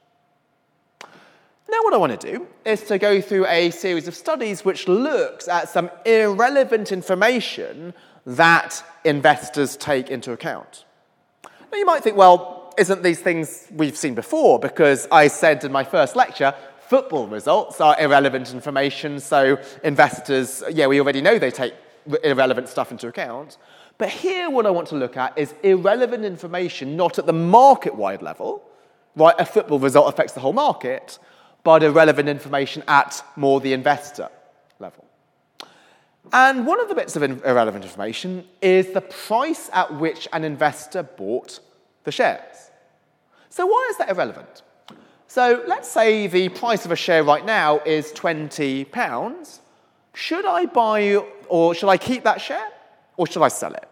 Now, 1.71 1.83
what 1.83 1.93
I 1.93 1.97
want 1.97 2.19
to 2.19 2.31
do 2.31 2.47
is 2.65 2.83
to 2.83 2.97
go 2.97 3.21
through 3.21 3.47
a 3.47 3.69
series 3.71 4.05
of 4.09 4.13
studies 4.13 4.65
which 4.65 4.89
looks 4.89 5.47
at 5.47 5.69
some 5.69 5.89
irrelevant 6.05 6.91
information 6.91 7.93
that 8.25 8.83
investors 9.05 9.77
take 9.77 10.11
into 10.11 10.33
account. 10.33 10.83
Now, 11.45 11.77
you 11.77 11.85
might 11.85 12.03
think, 12.03 12.17
well, 12.17 12.73
isn't 12.77 13.03
these 13.03 13.21
things 13.21 13.69
we've 13.71 13.95
seen 13.95 14.15
before? 14.15 14.59
Because 14.59 15.07
I 15.13 15.29
said 15.29 15.63
in 15.63 15.71
my 15.71 15.85
first 15.85 16.17
lecture, 16.17 16.53
football 16.89 17.25
results 17.27 17.79
are 17.79 17.97
irrelevant 18.01 18.53
information, 18.53 19.21
so 19.21 19.57
investors, 19.81 20.61
yeah, 20.71 20.87
we 20.87 20.99
already 20.99 21.21
know 21.21 21.39
they 21.39 21.51
take 21.51 21.73
irrelevant 22.21 22.67
stuff 22.67 22.91
into 22.91 23.07
account. 23.07 23.57
But 23.97 24.09
here, 24.09 24.49
what 24.49 24.65
I 24.65 24.71
want 24.71 24.89
to 24.89 24.95
look 24.95 25.15
at 25.15 25.37
is 25.37 25.55
irrelevant 25.63 26.25
information 26.25 26.97
not 26.97 27.17
at 27.17 27.27
the 27.27 27.33
market 27.33 27.95
wide 27.95 28.21
level, 28.21 28.61
right? 29.15 29.35
A 29.39 29.45
football 29.45 29.79
result 29.79 30.09
affects 30.13 30.33
the 30.33 30.41
whole 30.41 30.51
market, 30.51 31.17
but 31.63 31.83
irrelevant 31.83 32.29
information 32.29 32.83
at 32.87 33.23
more 33.35 33.59
the 33.59 33.73
investor 33.73 34.29
level. 34.79 35.05
And 36.33 36.65
one 36.65 36.79
of 36.79 36.87
the 36.87 36.95
bits 36.95 37.15
of 37.15 37.23
irrelevant 37.23 37.83
information 37.83 38.45
is 38.61 38.93
the 38.93 39.01
price 39.01 39.69
at 39.73 39.93
which 39.95 40.27
an 40.33 40.43
investor 40.43 41.03
bought 41.03 41.59
the 42.03 42.11
shares. 42.11 42.71
So, 43.49 43.65
why 43.65 43.87
is 43.91 43.97
that 43.97 44.09
irrelevant? 44.09 44.61
So, 45.27 45.63
let's 45.67 45.89
say 45.89 46.27
the 46.27 46.49
price 46.49 46.85
of 46.85 46.91
a 46.91 46.95
share 46.95 47.23
right 47.23 47.45
now 47.45 47.79
is 47.79 48.11
£20. 48.13 49.59
Should 50.13 50.45
I 50.45 50.65
buy 50.65 51.15
or 51.47 51.73
should 51.73 51.89
I 51.89 51.97
keep 51.97 52.23
that 52.23 52.39
share 52.39 52.67
or 53.17 53.27
should 53.27 53.41
I 53.41 53.47
sell 53.47 53.73
it? 53.73 53.87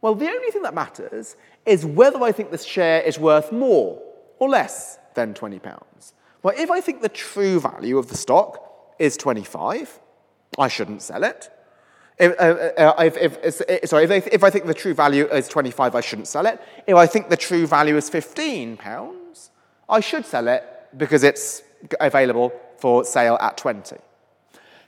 Well, 0.00 0.14
the 0.14 0.28
only 0.28 0.50
thing 0.50 0.62
that 0.62 0.74
matters 0.74 1.36
is 1.64 1.84
whether 1.84 2.22
I 2.22 2.32
think 2.32 2.50
this 2.50 2.64
share 2.64 3.00
is 3.02 3.18
worth 3.18 3.52
more 3.52 4.00
or 4.38 4.48
less 4.48 4.98
than 5.14 5.34
£20. 5.34 6.12
Well, 6.46 6.54
if 6.56 6.70
I 6.70 6.80
think 6.80 7.02
the 7.02 7.08
true 7.08 7.58
value 7.58 7.98
of 7.98 8.06
the 8.06 8.16
stock 8.16 8.94
is 9.00 9.16
25, 9.16 9.98
I 10.56 10.68
shouldn't 10.68 11.02
sell 11.02 11.24
it. 11.24 11.50
If, 12.20 12.38
uh, 12.38 12.44
uh, 12.80 13.02
if, 13.02 13.16
if, 13.16 13.60
uh, 13.62 13.84
sorry, 13.84 14.04
if, 14.04 14.28
if 14.28 14.44
I 14.44 14.50
think 14.50 14.66
the 14.66 14.72
true 14.72 14.94
value 14.94 15.26
is 15.26 15.48
25, 15.48 15.96
I 15.96 16.00
shouldn't 16.00 16.28
sell 16.28 16.46
it. 16.46 16.60
If 16.86 16.94
I 16.94 17.04
think 17.08 17.30
the 17.30 17.36
true 17.36 17.66
value 17.66 17.96
is 17.96 18.08
15 18.08 18.76
pounds, 18.76 19.50
I 19.88 19.98
should 19.98 20.24
sell 20.24 20.46
it 20.46 20.62
because 20.96 21.24
it's 21.24 21.62
available 21.98 22.52
for 22.78 23.04
sale 23.04 23.36
at 23.40 23.56
20. 23.56 23.96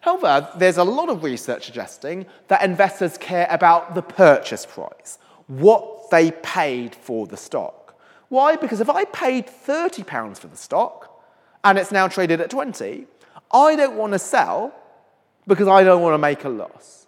However, 0.03 0.49
there's 0.59 0.79
a 0.79 0.85
lot 0.85 1.09
of 1.09 1.25
research 1.25 1.67
suggesting 1.67 2.27
that 2.47 2.63
investors 2.63 3.19
care 3.19 3.49
about 3.51 3.97
the 3.97 4.03
purchase 4.03 4.65
price, 4.65 5.19
what 5.49 6.09
they 6.13 6.31
paid 6.31 6.95
for 6.95 7.27
the 7.27 7.37
stock. 7.37 7.99
Why? 8.29 8.55
Because 8.55 8.81
if 8.81 8.89
I 8.89 9.07
paid 9.07 9.49
£30 9.49 10.39
for 10.39 10.47
the 10.47 10.57
stock, 10.57 11.08
and 11.65 11.79
it's 11.79 11.93
now 11.93 12.09
traded 12.09 12.41
at 12.41 12.51
20, 12.51 13.07
I 13.53 13.77
don't 13.77 13.97
want 13.97 14.13
to 14.13 14.19
sell 14.19 14.75
because 15.47 15.69
I 15.69 15.83
don't 15.83 16.03
want 16.03 16.15
to 16.15 16.19
make 16.19 16.45
a 16.45 16.49
loss. 16.49 17.07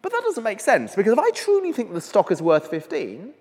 But 0.00 0.12
that 0.12 0.22
doesn't 0.22 0.42
make 0.42 0.60
sense 0.60 0.94
because 0.94 1.12
if 1.12 1.18
I 1.18 1.30
truly 1.30 1.72
think 1.72 1.92
the 1.92 2.00
stock 2.00 2.30
is 2.30 2.42
worth 2.42 2.68
15, 2.68 3.32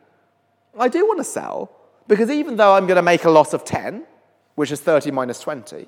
I 0.79 0.87
do 0.87 1.05
want 1.05 1.19
to 1.19 1.23
sell 1.23 1.71
because 2.07 2.29
even 2.29 2.55
though 2.57 2.75
I'm 2.75 2.85
going 2.85 2.97
to 2.97 3.01
make 3.01 3.25
a 3.25 3.31
loss 3.31 3.53
of 3.53 3.65
10, 3.65 4.05
which 4.55 4.71
is 4.71 4.79
30 4.79 5.11
minus 5.11 5.39
20, 5.39 5.87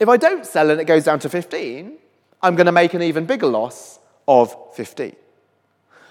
if 0.00 0.08
I 0.08 0.16
don't 0.16 0.46
sell 0.46 0.70
and 0.70 0.80
it 0.80 0.84
goes 0.84 1.04
down 1.04 1.18
to 1.20 1.28
15, 1.28 1.96
I'm 2.42 2.56
going 2.56 2.66
to 2.66 2.72
make 2.72 2.94
an 2.94 3.02
even 3.02 3.24
bigger 3.26 3.46
loss 3.46 3.98
of 4.26 4.54
15. 4.74 5.14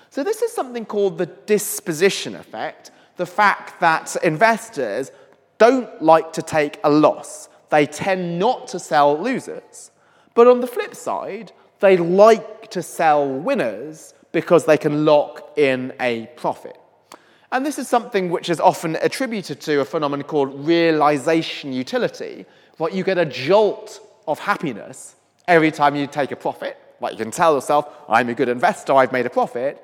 So, 0.09 0.23
this 0.23 0.41
is 0.41 0.51
something 0.51 0.85
called 0.85 1.17
the 1.17 1.25
disposition 1.25 2.35
effect 2.35 2.91
the 3.17 3.25
fact 3.25 3.79
that 3.81 4.15
investors 4.23 5.11
don't 5.57 6.01
like 6.01 6.33
to 6.33 6.41
take 6.41 6.79
a 6.83 6.89
loss. 6.89 7.49
They 7.69 7.85
tend 7.85 8.39
not 8.39 8.67
to 8.69 8.79
sell 8.79 9.19
losers. 9.19 9.91
But 10.33 10.47
on 10.47 10.61
the 10.61 10.67
flip 10.67 10.95
side, 10.95 11.51
they 11.79 11.97
like 11.97 12.69
to 12.71 12.83
sell 12.83 13.27
winners 13.27 14.13
because 14.31 14.65
they 14.65 14.77
can 14.77 15.05
lock 15.05 15.57
in 15.57 15.93
a 15.99 16.27
profit. 16.35 16.77
And 17.51 17.65
this 17.65 17.79
is 17.79 17.87
something 17.87 18.29
which 18.29 18.49
is 18.49 18.59
often 18.59 18.97
attributed 19.01 19.61
to 19.61 19.79
a 19.79 19.85
phenomenon 19.85 20.25
called 20.25 20.67
realization 20.67 21.71
utility. 21.71 22.45
Like 22.77 22.93
you 22.93 23.03
get 23.03 23.17
a 23.17 23.25
jolt 23.25 24.01
of 24.27 24.39
happiness 24.39 25.15
every 25.47 25.71
time 25.71 25.95
you 25.95 26.07
take 26.07 26.31
a 26.31 26.35
profit. 26.35 26.77
Like 26.99 27.13
you 27.13 27.19
can 27.19 27.31
tell 27.31 27.55
yourself, 27.55 27.87
I'm 28.09 28.29
a 28.29 28.33
good 28.33 28.49
investor, 28.49 28.93
I've 28.93 29.11
made 29.11 29.25
a 29.25 29.29
profit. 29.29 29.81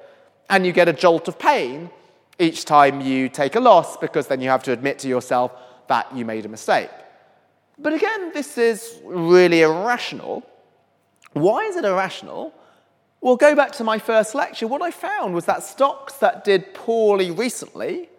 And 0.50 0.66
you 0.66 0.74
get 0.74 0.90
a 0.90 0.94
jolt 0.94 1.28
of 1.28 1.40
pain 1.40 1.90
each 2.40 2.66
time 2.66 3.02
you 3.02 3.30
take 3.30 3.56
a 3.56 3.60
loss 3.60 3.98
because 3.98 4.28
then 4.28 4.42
you 4.42 4.50
have 4.50 4.64
to 4.64 4.72
admit 4.72 5.00
to 5.00 5.08
yourself 5.08 5.52
that 5.88 6.16
you 6.16 6.26
made 6.26 6.46
a 6.46 6.50
mistake. 6.50 6.90
But 7.78 7.94
again, 7.94 8.32
this 8.34 8.58
is 8.58 9.00
really 9.04 9.62
irrational. 9.62 10.44
Why 11.34 11.62
is 11.66 11.76
it 11.76 11.86
irrational? 11.86 12.54
Well, 13.22 13.36
go 13.36 13.56
back 13.56 13.72
to 13.74 13.84
my 13.84 14.00
first 14.00 14.36
lecture. 14.36 14.68
What 14.68 14.82
I 14.82 14.92
found 14.92 15.34
was 15.34 15.46
that 15.46 15.64
stocks 15.64 16.14
that 16.16 16.44
did 16.44 16.74
poorly 16.74 17.32
recently 17.32 18.10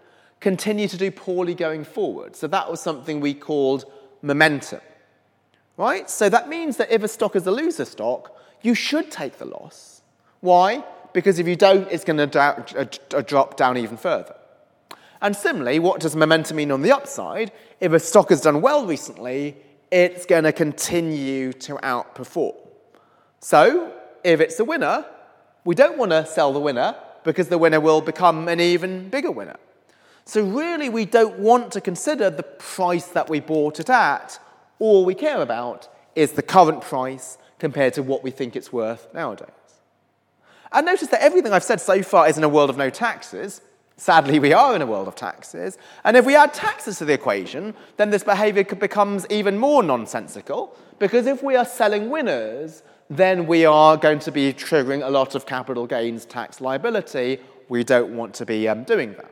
continue 0.41 0.89
to 0.89 0.97
do 0.97 1.11
poorly 1.11 1.55
going 1.55 1.85
forward. 1.85 2.37
So 2.37 2.47
that 2.49 2.71
was 2.71 2.81
something 2.81 3.21
we 3.21 3.35
called 3.35 3.85
momentum. 4.23 4.81
right? 5.77 6.09
So 6.09 6.29
that 6.29 6.49
means 6.49 6.77
that 6.79 6.91
if 6.91 7.03
a 7.03 7.09
stock 7.09 7.37
is 7.37 7.47
a 7.47 7.51
loser 7.51 7.85
stock, 7.85 8.37
you 8.63 8.75
should 8.75 9.11
take 9.11 9.39
the 9.39 9.45
loss. 9.45 10.03
Why? 10.41 10.85
Because 11.15 11.39
if 11.39 11.49
you 11.49 11.57
don't, 11.57 11.91
it's 11.91 12.05
going 12.05 12.29
to 12.29 12.39
uh, 12.41 13.21
drop 13.23 13.57
down 13.57 13.79
even 13.79 13.97
further. 13.97 14.35
And 15.23 15.35
similarly, 15.35 15.79
what 15.79 16.01
does 16.01 16.15
momentum 16.15 16.59
mean 16.59 16.71
on 16.71 16.83
the 16.83 16.93
upside? 16.93 17.53
If 17.81 17.93
a 17.93 18.01
stock 18.01 18.29
has 18.29 18.43
done 18.43 18.61
well 18.61 18.85
recently, 18.85 19.57
it's 19.91 20.27
going 20.27 20.45
to 20.45 20.53
continue 20.53 21.53
to 21.55 21.77
outperform. 21.77 22.57
So, 23.41 23.93
if 24.25 24.41
it's 24.41 24.59
a 24.59 24.65
winner, 24.65 25.07
we 25.65 25.75
don't 25.75 25.97
want 25.97 26.11
to 26.11 26.27
sell 26.27 26.53
the 26.53 26.59
winner 26.59 26.97
because 27.23 27.49
the 27.49 27.59
winner 27.59 27.81
will 27.81 28.01
become 28.01 28.49
an 28.49 28.61
even 28.61 29.09
bigger 29.09 29.31
winner. 29.31 29.57
So, 30.25 30.43
really, 30.43 30.89
we 30.89 31.05
don't 31.05 31.39
want 31.39 31.71
to 31.73 31.81
consider 31.81 32.29
the 32.29 32.43
price 32.43 33.07
that 33.09 33.31
we 33.31 33.39
bought 33.39 33.79
it 33.79 33.89
at. 33.89 34.39
All 34.81 35.05
we 35.05 35.15
care 35.15 35.41
about 35.41 35.89
is 36.17 36.33
the 36.33 36.43
current 36.43 36.83
price 36.83 37.39
compared 37.61 37.95
to 37.95 38.03
what 38.03 38.25
we 38.25 38.33
think 38.33 38.57
it's 38.57 38.73
worth 38.73 39.07
nowadays. 39.15 39.64
And 40.75 40.85
notice 40.85 41.09
that 41.09 41.23
everything 41.23 41.53
I've 41.53 41.65
said 41.65 41.81
so 41.81 42.03
far 42.03 42.29
is 42.29 42.37
in 42.37 42.43
a 42.43 42.49
world 42.49 42.69
of 42.69 42.77
no 42.77 42.91
taxes. 42.91 43.61
Sadly, 43.97 44.41
we 44.41 44.53
are 44.53 44.75
in 44.75 44.83
a 44.83 44.87
world 44.87 45.07
of 45.07 45.15
taxes. 45.15 45.79
And 46.03 46.17
if 46.17 46.27
we 46.27 46.35
add 46.35 46.53
taxes 46.53 46.99
to 46.99 47.05
the 47.05 47.13
equation, 47.13 47.75
then 47.97 48.11
this 48.11 48.25
behavior 48.25 48.65
becomes 48.65 49.25
even 49.31 49.57
more 49.57 49.85
nonsensical. 49.85 50.77
Because 50.99 51.27
if 51.27 51.45
we 51.45 51.55
are 51.55 51.65
selling 51.65 52.11
winners, 52.11 52.83
then 53.09 53.47
we 53.47 53.65
are 53.65 53.97
going 53.97 54.19
to 54.19 54.33
be 54.33 54.53
triggering 54.53 55.07
a 55.07 55.11
lot 55.11 55.37
of 55.37 55.47
capital 55.47 55.87
gains 55.87 56.25
tax 56.25 56.61
liability. 56.61 57.39
We 57.69 57.85
don't 57.85 58.17
want 58.17 58.35
to 58.35 58.47
be 58.47 58.67
um, 58.67 58.83
doing 58.83 59.13
that. 59.13 59.31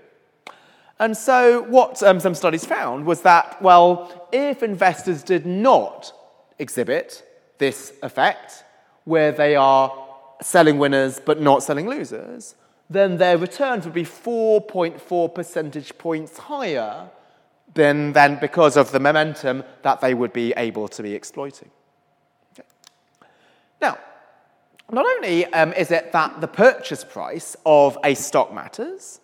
And 1.00 1.16
so, 1.16 1.62
what 1.62 2.00
um, 2.04 2.20
some 2.20 2.36
studies 2.36 2.64
found 2.64 3.04
was 3.04 3.22
that, 3.22 3.60
well, 3.60 4.28
if 4.30 4.62
investors 4.62 5.24
did 5.24 5.44
not 5.44 6.12
exhibit 6.60 7.26
this 7.58 7.94
effect, 8.04 8.62
where 9.04 9.32
they 9.32 9.56
are 9.56 10.01
selling 10.42 10.78
winners 10.78 11.20
but 11.24 11.40
not 11.40 11.62
selling 11.62 11.88
losers, 11.88 12.54
then 12.90 13.16
their 13.18 13.38
returns 13.38 13.84
would 13.84 13.94
be 13.94 14.04
4.4 14.04 15.34
percentage 15.34 15.96
points 15.98 16.38
higher 16.38 17.08
than, 17.74 18.12
than 18.12 18.38
because 18.40 18.76
of 18.76 18.92
the 18.92 19.00
momentum 19.00 19.64
that 19.82 20.00
they 20.00 20.14
would 20.14 20.32
be 20.32 20.52
able 20.56 20.88
to 20.88 21.02
be 21.02 21.14
exploiting. 21.14 21.70
Okay. 22.52 22.68
Now, 23.80 23.98
not 24.90 25.06
only 25.06 25.46
um, 25.46 25.72
is 25.72 25.90
it 25.90 26.12
that 26.12 26.40
the 26.40 26.48
purchase 26.48 27.04
price 27.04 27.56
of 27.64 27.96
a 28.04 28.14
stock 28.14 28.52
matters, 28.52 29.20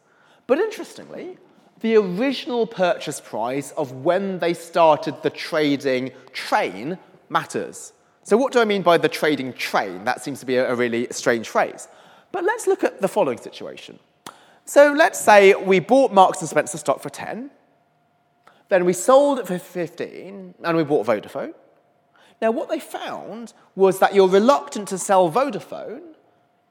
but 0.47 0.59
interestingly, 0.59 1.37
the 1.81 1.97
original 1.97 2.67
purchase 2.67 3.21
price 3.21 3.71
of 3.73 3.93
when 3.93 4.39
they 4.39 4.55
started 4.55 5.23
the 5.23 5.31
trading 5.31 6.11
train 6.33 6.99
matters. 7.29 7.93
So, 8.29 8.37
what 8.37 8.53
do 8.53 8.61
I 8.61 8.67
mean 8.67 8.83
by 8.83 8.99
the 8.99 9.09
trading 9.09 9.55
train? 9.55 10.05
That 10.05 10.21
seems 10.23 10.41
to 10.41 10.45
be 10.45 10.57
a, 10.57 10.75
really 10.75 11.07
strange 11.11 11.49
phrase. 11.49 11.89
But 12.31 12.45
let's 12.45 12.67
look 12.67 12.85
at 12.85 13.01
the 13.01 13.09
following 13.09 13.39
situation. 13.39 13.99
So, 14.67 14.93
let's 14.93 15.19
say 15.19 15.55
we 15.55 15.79
bought 15.79 16.13
Marks 16.13 16.41
and 16.41 16.51
Spencer 16.51 16.77
stock 16.77 17.01
for 17.01 17.09
10, 17.09 17.51
then 18.69 18.85
we 18.85 18.93
sold 18.93 19.39
it 19.39 19.47
for 19.47 19.59
15, 19.59 20.57
and 20.63 20.77
we 20.77 20.85
bought 20.85 21.07
Vodafone. 21.07 21.55
Now, 22.43 22.51
what 22.51 22.69
they 22.69 22.81
found 22.81 23.55
was 23.75 23.99
that 24.01 24.15
you're 24.15 24.29
reluctant 24.29 24.89
to 24.89 24.99
sell 24.99 25.33
Vodafone 25.33 26.03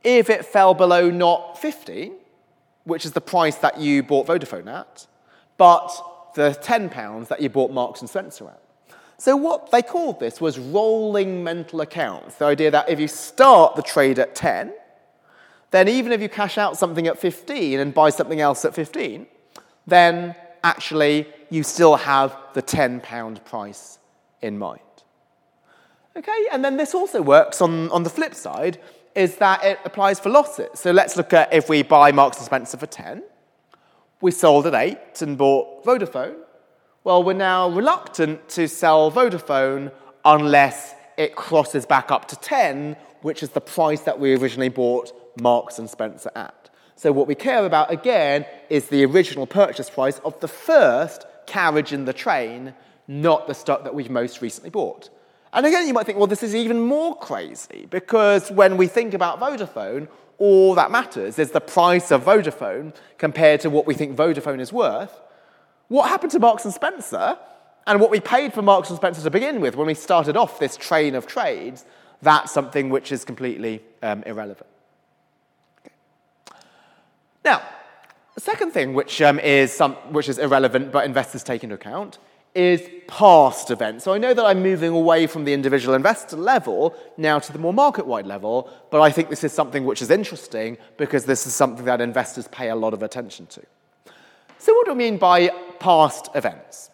if 0.04 0.30
it 0.30 0.46
fell 0.46 0.76
below 0.76 1.10
not 1.10 1.60
15, 1.60 2.14
which 2.84 3.04
is 3.04 3.14
the 3.14 3.22
price 3.22 3.56
that 3.56 3.80
you 3.80 4.04
bought 4.04 4.28
Vodafone 4.28 4.72
at, 4.72 5.08
but 5.58 5.90
the 6.36 6.52
£10 6.62 7.30
that 7.30 7.42
you 7.42 7.50
bought 7.50 7.72
Marks 7.72 8.02
and 8.02 8.08
Spencer 8.08 8.48
at. 8.48 8.62
So, 9.20 9.36
what 9.36 9.72
they 9.72 9.82
called 9.82 10.20
this 10.20 10.40
was 10.40 10.60
rolling 10.60 11.44
mental 11.44 11.82
accounts. 11.82 12.36
The 12.36 12.46
idea 12.46 12.72
that 12.72 12.90
if 12.90 13.00
you 13.00 13.08
start 13.08 13.76
the 13.76 13.82
trade 13.82 14.20
at 14.20 14.36
10, 14.36 14.74
then 15.72 15.88
even 15.88 16.12
if 16.12 16.22
you 16.22 16.30
cash 16.30 16.58
out 16.58 16.78
something 16.78 17.08
at 17.08 17.18
15 17.18 17.80
and 17.80 17.94
buy 17.94 18.10
something 18.12 18.40
else 18.40 18.64
at 18.64 18.76
15, 18.76 19.26
then 19.88 20.36
actually 20.64 21.28
you 21.50 21.64
still 21.64 21.96
have 21.96 22.38
the 22.54 22.62
£10 22.62 23.44
price 23.44 23.98
in 24.42 24.58
mind. 24.58 24.82
Okay, 26.16 26.48
and 26.52 26.64
then 26.64 26.78
this 26.78 26.94
also 26.96 27.22
works 27.22 27.62
on, 27.62 27.90
on 27.92 28.04
the 28.04 28.10
flip 28.10 28.34
side, 28.34 28.80
is 29.16 29.38
that 29.38 29.64
it 29.64 29.80
applies 29.84 30.20
for 30.20 30.30
losses. 30.30 30.80
So 30.80 30.92
let's 30.92 31.18
look 31.18 31.34
at 31.34 31.52
if 31.54 31.70
we 31.70 31.84
buy 31.84 32.12
Marks 32.12 32.38
and 32.38 32.46
Spencer 32.46 32.78
for 32.78 32.86
10, 32.86 33.24
we 34.22 34.32
sold 34.32 34.68
at 34.68 34.74
8 34.74 35.22
and 35.22 35.38
bought 35.38 35.84
Vodafone, 35.84 36.36
well, 37.08 37.24
we're 37.24 37.32
now 37.32 37.70
reluctant 37.70 38.50
to 38.50 38.68
sell 38.68 39.10
Vodafone 39.10 39.94
unless 40.26 40.94
it 41.16 41.38
crosses 41.38 41.86
back 41.86 42.12
up 42.12 42.28
to 42.28 42.36
10, 42.36 42.98
which 43.22 43.42
is 43.42 43.52
the 43.52 43.62
price 43.62 44.02
that 44.02 44.20
we 44.20 44.36
originally 44.36 44.68
bought 44.68 45.14
Marks 45.40 45.80
and 45.80 45.90
Spencer 45.90 46.30
at. 46.36 46.70
So 46.98 47.14
what 47.14 47.26
we 47.26 47.34
care 47.34 47.66
about 47.66 47.90
again 47.90 48.46
is 48.70 48.88
the 48.88 49.06
original 49.06 49.48
purchase 49.48 49.90
price 49.90 50.20
of 50.26 50.38
the 50.42 50.50
first 50.50 51.26
carriage 51.46 51.94
in 51.94 52.04
the 52.04 52.12
train, 52.12 52.74
not 53.08 53.48
the 53.48 53.54
stock 53.54 53.86
that 53.86 53.96
we've 53.96 54.10
most 54.10 54.42
recently 54.42 54.70
bought. 54.70 55.10
And 55.54 55.66
again, 55.66 55.88
you 55.88 55.94
might 55.94 56.08
think, 56.08 56.18
well, 56.18 56.28
this 56.28 56.44
is 56.44 56.54
even 56.54 56.82
more 56.82 57.16
crazy 57.16 57.88
because 57.90 58.52
when 58.52 58.76
we 58.76 58.88
think 58.88 59.14
about 59.14 59.40
Vodafone, 59.40 60.10
all 60.40 60.76
that 60.76 60.92
matters 60.92 61.40
is 61.40 61.52
the 61.52 61.62
price 61.62 62.12
of 62.12 62.26
Vodafone 62.26 62.94
compared 63.18 63.62
to 63.62 63.70
what 63.70 63.88
we 63.88 63.94
think 63.94 64.18
Vodafone 64.18 64.60
is 64.60 64.74
worth. 64.74 65.22
What 65.88 66.10
happened 66.10 66.32
to 66.34 66.40
Marks 66.40 66.66
and 66.66 66.74
Spencer 66.74 67.38
and 67.86 68.02
what 68.02 68.12
we 68.12 68.20
paid 68.20 68.54
for 68.54 68.62
Marks 68.62 68.90
and 68.90 68.98
Spencer 68.98 69.22
to 69.22 69.30
begin 69.30 69.62
with 69.62 69.76
when 69.76 69.88
we 69.88 69.94
started 69.94 70.36
off 70.36 70.60
this 70.60 70.76
train 70.76 71.16
of 71.16 71.26
trades, 71.26 71.86
that's 72.22 72.52
something 72.52 72.90
which 72.90 73.12
is 73.12 73.24
completely 73.24 73.82
um, 74.04 74.24
irrelevant. 74.24 74.68
Okay. 75.80 75.96
Now, 77.46 77.62
the 78.36 78.42
second 78.42 78.72
thing 78.72 78.94
which, 78.94 79.22
um, 79.22 79.40
is 79.40 79.72
some, 79.72 79.94
which 80.12 80.28
is 80.28 80.38
irrelevant 80.38 80.92
but 80.92 81.06
investors 81.06 81.44
take 81.44 81.64
into 81.64 81.76
account 81.76 82.18
is 82.54 82.90
past 83.08 83.72
events. 83.72 84.04
So 84.04 84.14
I 84.14 84.18
know 84.18 84.34
that 84.34 84.44
I'm 84.44 84.64
moving 84.64 84.92
away 84.92 85.28
from 85.28 85.46
the 85.46 85.54
individual 85.54 85.96
investor 85.96 86.36
level 86.36 86.96
now 87.16 87.40
to 87.40 87.54
the 87.54 87.60
more 87.60 87.74
market 87.74 88.08
wide 88.08 88.26
level, 88.26 88.70
but 88.90 89.00
I 89.00 89.12
think 89.12 89.30
this 89.30 89.44
is 89.44 89.54
something 89.54 89.86
which 89.86 90.02
is 90.02 90.10
interesting 90.10 90.78
because 90.98 91.26
this 91.26 91.46
is 91.46 91.54
something 91.54 91.86
that 91.86 92.02
investors 92.02 92.48
pay 92.50 92.70
a 92.70 92.76
lot 92.76 92.94
of 92.94 93.04
attention 93.04 93.46
to. 93.48 93.62
So, 94.68 94.74
what 94.74 94.86
do 94.86 94.92
I 94.92 94.96
mean 94.96 95.18
by 95.18 95.48
past 95.80 96.28
events? 96.36 96.90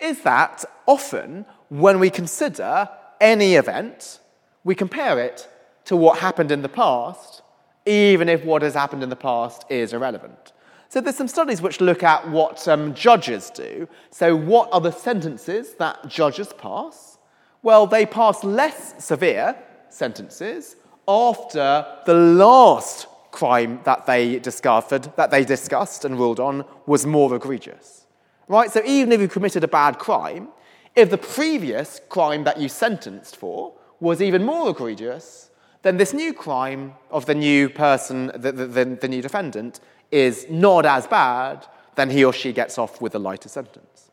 Is 0.00 0.22
that 0.22 0.64
often 0.86 1.44
when 1.68 2.00
we 2.00 2.08
consider 2.08 2.88
any 3.20 3.56
event, 3.56 4.20
we 4.64 4.74
compare 4.74 5.18
it 5.18 5.46
to 5.84 5.96
what 5.96 6.20
happened 6.20 6.50
in 6.50 6.62
the 6.62 6.68
past, 6.70 7.42
even 7.84 8.30
if 8.30 8.42
what 8.46 8.62
has 8.62 8.72
happened 8.72 9.02
in 9.02 9.10
the 9.10 9.16
past 9.16 9.66
is 9.68 9.92
irrelevant. 9.92 10.54
So, 10.88 11.02
there's 11.02 11.14
some 11.14 11.28
studies 11.28 11.60
which 11.60 11.82
look 11.82 12.02
at 12.02 12.26
what 12.30 12.66
um, 12.68 12.94
judges 12.94 13.50
do. 13.50 13.86
So, 14.10 14.34
what 14.34 14.70
are 14.72 14.80
the 14.80 14.90
sentences 14.90 15.74
that 15.74 16.08
judges 16.08 16.54
pass? 16.54 17.18
Well, 17.62 17.86
they 17.86 18.06
pass 18.06 18.42
less 18.42 19.04
severe 19.04 19.54
sentences 19.90 20.76
after 21.06 21.84
the 22.06 22.14
last 22.14 23.08
crime 23.34 23.80
that 23.84 24.06
they 24.06 24.38
discovered, 24.38 25.12
that 25.16 25.30
they 25.30 25.44
discussed 25.44 26.04
and 26.04 26.18
ruled 26.18 26.40
on, 26.40 26.64
was 26.86 27.04
more 27.04 27.34
egregious. 27.34 28.06
Right? 28.48 28.70
So 28.70 28.80
even 28.84 29.12
if 29.12 29.20
you 29.20 29.28
committed 29.28 29.64
a 29.64 29.68
bad 29.68 29.98
crime, 29.98 30.48
if 30.94 31.10
the 31.10 31.18
previous 31.18 32.00
crime 32.08 32.44
that 32.44 32.60
you 32.60 32.68
sentenced 32.68 33.36
for 33.36 33.74
was 34.00 34.22
even 34.22 34.44
more 34.44 34.70
egregious, 34.70 35.50
then 35.82 35.96
this 35.96 36.14
new 36.14 36.32
crime 36.32 36.94
of 37.10 37.26
the 37.26 37.34
new 37.34 37.68
person, 37.68 38.30
the, 38.34 38.52
the, 38.52 38.84
the, 39.00 39.08
new 39.08 39.20
defendant, 39.20 39.80
is 40.10 40.46
not 40.48 40.86
as 40.86 41.06
bad, 41.06 41.66
then 41.96 42.10
he 42.10 42.24
or 42.24 42.32
she 42.32 42.52
gets 42.52 42.78
off 42.78 43.00
with 43.00 43.14
a 43.14 43.18
lighter 43.18 43.48
sentence. 43.48 44.10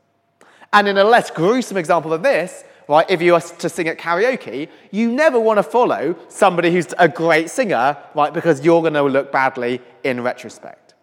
And 0.74 0.88
in 0.88 0.98
a 0.98 1.04
less 1.04 1.30
gruesome 1.30 1.78
example 1.78 2.12
than 2.12 2.24
this, 2.24 2.64
right? 2.88 3.10
If 3.10 3.22
you 3.22 3.36
are 3.36 3.42
to 3.42 3.70
sing 3.70 3.88
at 3.88 3.98
karaoke, 3.98 4.70
you 4.92 5.12
never 5.12 5.40
want 5.40 5.58
to 5.58 5.64
follow 5.64 6.16
somebody 6.28 6.72
who's 6.72 6.94
a 6.98 7.08
great 7.08 7.50
singer, 7.50 7.98
right? 8.16 8.34
Because 8.34 8.64
you're 8.64 8.82
going 8.82 8.94
to 8.94 9.04
look 9.04 9.32
badly 9.32 9.82
in 10.04 10.22
retrospect. 10.22 10.94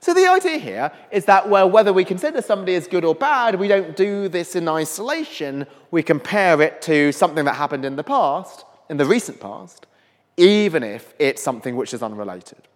So 0.00 0.12
the 0.12 0.26
idea 0.26 0.58
here 0.58 0.90
is 1.12 1.26
that, 1.26 1.48
well, 1.48 1.70
whether 1.70 1.92
we 1.92 2.04
consider 2.04 2.42
somebody 2.42 2.74
as 2.74 2.88
good 2.88 3.04
or 3.04 3.14
bad, 3.14 3.54
we 3.54 3.68
don't 3.68 3.96
do 3.96 4.28
this 4.28 4.56
in 4.56 4.68
isolation. 4.68 5.64
We 5.92 6.02
compare 6.02 6.60
it 6.60 6.82
to 6.82 7.12
something 7.12 7.44
that 7.44 7.54
happened 7.54 7.84
in 7.84 7.94
the 7.94 8.02
past, 8.02 8.64
in 8.90 8.96
the 8.96 9.04
recent 9.04 9.38
past, 9.38 9.86
even 10.36 10.82
if 10.82 11.14
it's 11.20 11.40
something 11.40 11.76
which 11.76 11.94
is 11.94 12.02
unrelated. 12.02 12.66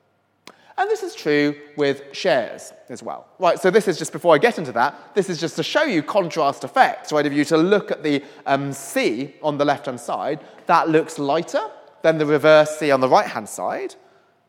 And 0.78 0.90
this 0.90 1.02
is 1.02 1.14
true 1.14 1.56
with 1.76 2.02
shares 2.12 2.72
as 2.90 3.02
well. 3.02 3.26
Right, 3.38 3.58
so 3.58 3.70
this 3.70 3.88
is 3.88 3.98
just 3.98 4.12
before 4.12 4.34
I 4.34 4.38
get 4.38 4.58
into 4.58 4.72
that, 4.72 5.14
this 5.14 5.30
is 5.30 5.40
just 5.40 5.56
to 5.56 5.62
show 5.62 5.84
you 5.84 6.02
contrast 6.02 6.64
effects, 6.64 7.12
right? 7.12 7.24
If 7.24 7.32
you 7.32 7.44
to 7.46 7.56
look 7.56 7.90
at 7.90 8.02
the 8.02 8.22
um, 8.44 8.72
C 8.72 9.34
on 9.42 9.56
the 9.56 9.64
left 9.64 9.86
hand 9.86 9.98
side, 9.98 10.40
that 10.66 10.90
looks 10.90 11.18
lighter 11.18 11.62
than 12.02 12.18
the 12.18 12.26
reverse 12.26 12.78
C 12.78 12.90
on 12.90 13.00
the 13.00 13.08
right 13.08 13.26
hand 13.26 13.48
side. 13.48 13.94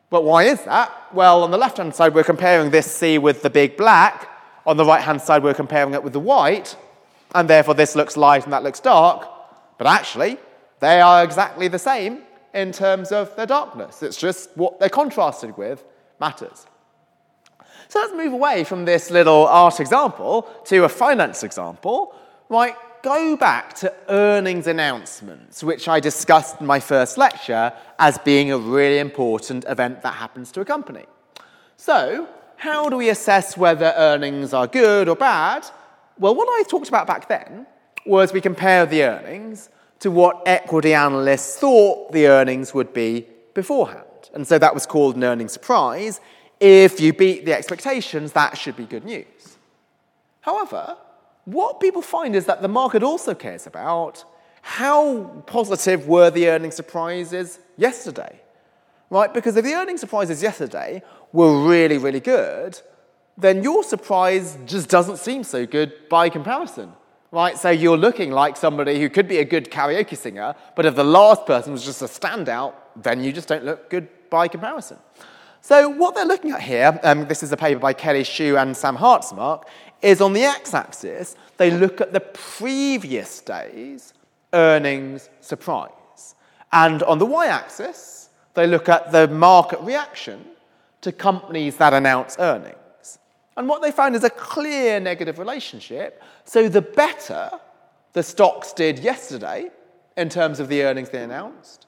But 0.10 0.26
why 0.26 0.44
is 0.44 0.64
that? 0.64 0.92
Well, 1.14 1.44
on 1.44 1.52
the 1.52 1.58
left 1.58 1.78
hand 1.78 1.96
side, 1.96 2.14
we're 2.14 2.24
comparing 2.24 2.72
this 2.72 2.92
C 2.92 3.18
with 3.18 3.42
the 3.42 3.50
big 3.50 3.78
black. 3.78 4.30
On 4.66 4.76
the 4.76 4.86
right 4.86 5.02
hand 5.02 5.22
side, 5.22 5.44
we're 5.44 5.54
comparing 5.54 5.94
it 5.94 6.04
with 6.04 6.14
the 6.14 6.20
white. 6.20 6.76
And 7.36 7.50
therefore, 7.50 7.74
this 7.74 7.96
looks 7.96 8.18
light 8.18 8.44
and 8.44 8.52
that 8.52 8.64
looks 8.64 8.82
dark. 8.82 9.28
But 9.78 9.88
actually, 9.88 10.38
they 10.82 11.00
are 11.00 11.24
exactly 11.24 11.70
the 11.70 11.80
same 11.80 12.24
in 12.54 12.74
terms 12.74 13.12
of 13.14 13.34
their 13.38 13.46
darkness. 13.46 14.04
It's 14.04 14.18
just 14.18 14.50
what 14.56 14.80
they're 14.80 14.90
contrasted 14.90 15.58
with 15.58 15.86
matters. 16.20 16.66
So 17.90 18.00
let's 18.00 18.14
move 18.14 18.34
away 18.34 18.64
from 18.64 18.86
this 18.86 19.10
little 19.10 19.48
art 19.48 19.80
example 19.80 20.50
to 20.66 20.84
a 20.84 20.90
finance 20.90 21.44
example. 21.44 22.14
Right, 22.50 22.76
go 23.02 23.38
back 23.38 23.74
to 23.76 23.94
earnings 24.10 24.68
announcements, 24.68 25.64
which 25.64 25.88
I 25.88 26.00
discussed 26.00 26.60
in 26.60 26.66
my 26.66 26.80
first 26.80 27.18
lecture 27.18 27.72
as 28.00 28.18
being 28.20 28.52
a 28.52 28.58
really 28.58 29.00
important 29.00 29.66
event 29.68 30.02
that 30.02 30.16
happens 30.16 30.52
to 30.54 30.62
a 30.62 30.66
company. 30.66 31.06
So, 31.78 32.28
how 32.58 32.90
do 32.90 32.98
we 32.98 33.10
assess 33.10 33.56
whether 33.56 33.94
earnings 33.96 34.54
are 34.54 34.68
good 34.68 35.08
or 35.08 35.16
bad? 35.16 35.66
Well, 36.18 36.36
what 36.36 36.50
I 36.50 36.64
talked 36.68 36.88
about 36.88 37.06
back 37.06 37.28
then 37.28 37.68
was 38.06 38.34
we 38.34 38.42
compare 38.42 38.86
the 38.86 39.04
earnings 39.04 39.70
to 40.00 40.10
what 40.12 40.44
equity 40.46 40.94
analysts 40.94 41.58
thought 41.58 42.12
the 42.12 42.28
earnings 42.28 42.74
would 42.74 42.94
be 42.94 43.28
beforehand. 43.54 44.07
And 44.34 44.48
so 44.48 44.58
that 44.60 44.74
was 44.74 44.86
called 44.86 45.16
an 45.16 45.24
earnings 45.24 45.54
surprise. 45.54 46.20
If 46.60 47.00
you 47.00 47.14
beat 47.14 47.46
the 47.46 47.54
expectations, 47.54 48.32
that 48.34 48.58
should 48.58 48.76
be 48.76 48.86
good 48.86 49.06
news. 49.06 49.58
However, 50.42 50.98
what 51.46 51.80
people 51.80 52.02
find 52.02 52.36
is 52.36 52.46
that 52.46 52.62
the 52.62 52.68
market 52.68 53.04
also 53.04 53.34
cares 53.34 53.68
about 53.68 54.24
how 54.62 55.44
positive 55.46 56.08
were 56.08 56.30
the 56.30 56.50
earnings 56.50 56.76
surprises 56.76 57.60
yesterday, 57.78 58.42
right? 59.10 59.34
Because 59.34 59.56
if 59.56 59.64
the 59.64 59.74
earnings 59.74 60.02
surprises 60.02 60.44
yesterday 60.44 61.02
were 61.32 61.66
really, 61.66 61.98
really 61.98 62.20
good, 62.20 62.82
then 63.38 63.64
your 63.64 63.84
surprise 63.84 64.58
just 64.66 64.90
doesn't 64.90 65.18
seem 65.18 65.44
so 65.44 65.66
good 65.66 65.94
by 66.10 66.28
comparison, 66.28 66.92
right? 67.32 67.58
So 67.58 67.70
you're 67.70 67.98
looking 67.98 68.32
like 68.32 68.58
somebody 68.58 69.00
who 69.00 69.10
could 69.10 69.28
be 69.28 69.38
a 69.38 69.46
good 69.46 69.72
karaoke 69.72 70.18
singer, 70.18 70.56
but 70.76 70.86
if 70.86 70.96
the 70.96 71.04
last 71.04 71.46
person 71.46 71.72
was 71.72 71.86
just 71.86 72.02
a 72.02 72.06
standout, 72.06 72.74
then 72.96 73.24
you 73.24 73.32
just 73.32 73.48
don't 73.48 73.64
look 73.64 73.90
good 73.90 74.10
by 74.30 74.48
comparison. 74.48 74.98
So 75.62 75.90
what 75.90 76.16
they're 76.16 76.26
looking 76.26 76.52
at 76.52 76.62
here, 76.62 77.00
um, 77.04 77.28
this 77.28 77.44
is 77.44 77.52
a 77.52 77.58
paper 77.58 77.80
by 77.80 77.94
Kelly 77.94 78.24
Shue 78.24 78.58
and 78.58 78.76
Sam 78.76 78.96
Hartzmark, 78.98 79.64
is 80.02 80.22
on 80.22 80.34
the 80.34 80.44
x-axis, 80.44 81.36
they 81.58 81.72
look 81.72 82.00
at 82.00 82.14
the 82.14 82.20
previous 82.20 83.42
day's 83.42 84.14
earnings 84.54 85.30
surprise. 85.42 86.36
And 86.72 87.04
on 87.04 87.20
the 87.20 87.26
y-axis, 87.26 88.30
they 88.54 88.68
look 88.68 88.90
at 88.90 89.12
the 89.12 89.28
market 89.28 89.80
reaction 89.82 90.46
to 91.02 91.12
companies 91.12 91.78
that 91.78 91.94
announce 91.94 92.38
earnings. 92.40 93.20
And 93.56 93.68
what 93.68 93.82
they 93.82 93.92
found 93.92 94.16
is 94.16 94.24
a 94.24 94.30
clear 94.30 95.00
negative 95.00 95.40
relationship. 95.40 96.22
So 96.46 96.70
the 96.70 96.82
better 96.82 97.50
the 98.14 98.24
stocks 98.24 98.74
did 98.74 99.00
yesterday 99.00 99.70
in 100.16 100.30
terms 100.30 100.60
of 100.60 100.70
the 100.70 100.84
earnings 100.84 101.10
they 101.10 101.24
announced, 101.24 101.86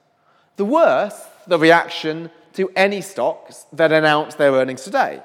the 0.58 0.65
worse 0.65 1.25
the 1.49 1.59
reaction 1.59 2.31
to 2.53 2.69
any 2.75 3.01
stocks 3.01 3.65
that 3.73 3.91
announce 3.91 4.35
their 4.35 4.51
earnings 4.51 4.83
today. 4.83 5.21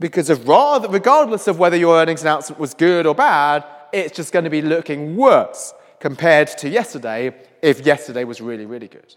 Because 0.00 0.30
of 0.30 0.48
rather, 0.48 0.88
regardless 0.88 1.46
of 1.46 1.58
whether 1.58 1.76
your 1.76 1.96
earnings 1.96 2.22
announcement 2.22 2.60
was 2.60 2.74
good 2.74 3.06
or 3.06 3.14
bad, 3.14 3.64
it's 3.92 4.16
just 4.16 4.32
going 4.32 4.44
to 4.44 4.50
be 4.50 4.62
looking 4.62 5.16
worse 5.16 5.72
compared 6.00 6.48
to 6.48 6.68
yesterday 6.68 7.34
if 7.62 7.80
yesterday 7.86 8.24
was 8.24 8.40
really, 8.40 8.66
really 8.66 8.88
good. 8.88 9.14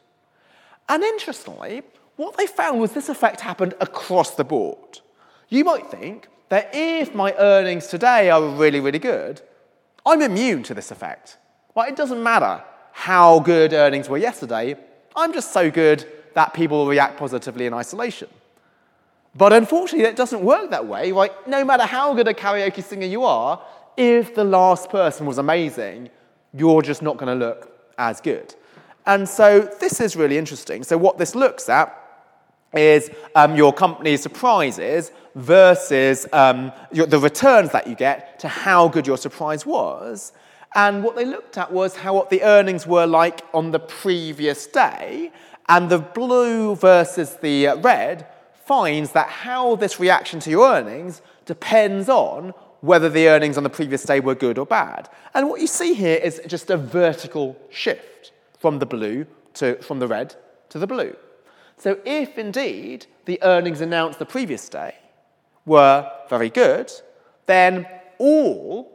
And 0.88 1.04
interestingly, 1.04 1.84
what 2.16 2.38
they 2.38 2.48
found 2.48 2.80
was 2.80 2.94
this 2.94 3.10
effect 3.10 3.42
happened 3.42 3.74
across 3.82 4.32
the 4.32 4.44
board. 4.44 5.02
You 5.50 5.64
might 5.64 5.88
think 5.88 6.28
that 6.50 6.70
if 6.74 7.14
my 7.14 7.34
earnings 7.38 7.88
today 7.88 8.30
are 8.30 8.42
really, 8.42 8.80
really 8.80 9.00
good, 9.00 9.42
I'm 10.06 10.22
immune 10.22 10.64
to 10.64 10.74
this 10.74 10.92
effect. 10.92 11.38
Well, 11.76 11.88
it 11.88 11.96
doesn't 11.96 12.22
matter 12.24 12.64
how 12.94 13.40
good 13.40 13.74
earnings 13.74 14.10
were 14.10 14.18
yesterday, 14.18 14.76
I'm 15.16 15.34
just 15.34 15.52
so 15.52 15.70
good 15.70 16.06
that 16.38 16.54
people 16.54 16.78
will 16.78 16.88
react 16.88 17.18
positively 17.18 17.66
in 17.66 17.74
isolation. 17.74 18.28
But 19.34 19.54
unfortunately, 19.54 20.08
it 20.08 20.16
doesn't 20.16 20.44
work 20.44 20.70
that 20.70 20.86
way. 20.86 21.12
Right? 21.12 21.32
No 21.48 21.66
matter 21.66 21.82
how 21.82 22.14
good 22.14 22.28
a 22.28 22.34
karaoke 22.36 22.84
singer 22.84 23.08
you 23.08 23.24
are, 23.24 23.60
if 23.98 24.36
the 24.36 24.44
last 24.44 24.92
person 24.92 25.26
was 25.26 25.40
amazing, 25.40 26.12
you're 26.54 26.84
just 26.84 27.02
not 27.02 27.18
going 27.18 27.40
to 27.40 27.46
look 27.46 27.72
as 27.98 28.22
good. 28.22 28.54
And 29.08 29.28
so 29.28 29.62
this 29.80 30.00
is 30.00 30.16
really 30.16 30.38
interesting. 30.38 30.84
So 30.84 30.96
what 30.96 31.18
this 31.18 31.34
looks 31.34 31.70
at 31.70 31.88
is 32.72 33.10
um, 33.34 33.56
your 33.56 33.74
company's 33.74 34.22
surprises 34.22 35.12
versus 35.34 36.28
um, 36.34 36.72
your, 36.92 37.08
the 37.08 37.18
returns 37.18 37.72
that 37.72 37.88
you 37.88 37.96
get 37.96 38.38
to 38.42 38.48
how 38.48 38.90
good 38.90 39.08
your 39.08 39.18
surprise 39.18 39.66
was. 39.66 40.34
And 40.76 41.04
what 41.04 41.16
they 41.16 41.26
looked 41.26 41.58
at 41.58 41.72
was 41.72 41.96
how 41.96 42.14
what 42.14 42.30
the 42.30 42.44
earnings 42.44 42.86
were 42.86 43.08
like 43.08 43.42
on 43.56 43.72
the 43.72 43.80
previous 43.80 44.68
day, 44.68 45.32
and 45.70 45.90
the 45.90 46.00
blue 46.00 46.76
versus 46.76 47.36
the 47.36 47.68
red 47.82 48.28
finds 48.66 49.12
that 49.14 49.30
how 49.30 49.76
this 49.76 50.00
reaction 50.00 50.40
to 50.42 50.50
your 50.50 50.70
earnings 50.70 51.22
depends 51.46 52.10
on 52.10 52.54
whether 52.82 53.10
the 53.10 53.28
earnings 53.28 53.58
on 53.58 53.64
the 53.64 53.70
previous 53.70 54.04
day 54.04 54.20
were 54.20 54.36
good 54.36 54.58
or 54.58 54.66
bad. 54.66 55.10
And 55.34 55.50
what 55.50 55.62
you 55.62 55.68
see 55.68 55.94
here 55.94 56.18
is 56.18 56.42
just 56.48 56.70
a 56.70 56.78
vertical 56.78 57.58
shift 57.70 58.32
from 58.60 58.80
the 58.80 58.86
blue 58.86 59.26
to 59.56 59.82
from 59.82 60.00
the 60.00 60.08
red 60.08 60.36
to 60.70 60.80
the 60.80 60.88
blue. 60.88 61.16
So 61.78 62.00
if 62.06 62.38
indeed 62.38 63.06
the 63.26 63.40
earnings 63.44 63.82
announced 63.82 64.20
the 64.20 64.26
previous 64.26 64.68
day 64.70 64.96
were 65.66 66.10
very 66.30 66.50
good, 66.50 66.92
then 67.46 67.88
all 68.18 68.92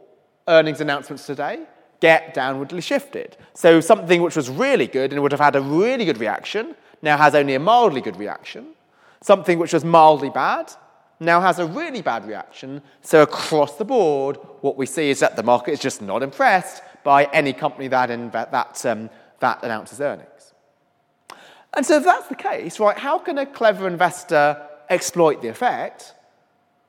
earnings 0.47 0.81
announcements 0.81 1.25
today 1.25 1.65
get 2.03 2.35
downwardly 2.35 2.83
shifted. 2.83 3.37
So 3.53 3.79
something 3.79 4.21
which 4.21 4.35
was 4.35 4.49
really 4.49 4.87
good 4.87 5.13
and 5.13 5.21
would 5.21 5.31
have 5.31 5.39
had 5.39 5.55
a 5.55 5.61
really 5.61 6.03
good 6.03 6.17
reaction 6.17 6.75
now 7.01 7.15
has 7.17 7.33
only 7.33 7.55
a 7.55 7.59
mildly 7.59 8.01
good 8.01 8.17
reaction. 8.17 8.63
Something 9.21 9.57
which 9.57 9.71
was 9.71 9.85
mildly 9.85 10.29
bad 10.29 10.65
now 11.21 11.39
has 11.39 11.59
a 11.59 11.65
really 11.65 12.01
bad 12.01 12.27
reaction. 12.27 12.81
So, 13.01 13.21
across 13.21 13.77
the 13.77 13.85
board, 13.85 14.35
what 14.59 14.75
we 14.75 14.85
see 14.85 15.11
is 15.11 15.19
that 15.21 15.37
the 15.37 15.43
market 15.43 15.71
is 15.71 15.79
just 15.79 16.01
not 16.01 16.23
impressed 16.23 16.83
by 17.05 17.19
any 17.39 17.53
company 17.53 17.87
that, 17.87 18.09
that, 18.51 18.85
um, 18.85 19.09
that 19.39 19.63
announces 19.63 20.01
earnings. 20.01 20.53
And 21.73 21.85
so, 21.85 21.95
if 21.99 22.03
that's 22.03 22.27
the 22.27 22.35
case, 22.35 22.81
right, 22.81 22.97
how 22.97 23.17
can 23.17 23.37
a 23.37 23.45
clever 23.45 23.87
investor 23.87 24.45
exploit 24.89 25.41
the 25.41 25.47
effect? 25.47 26.13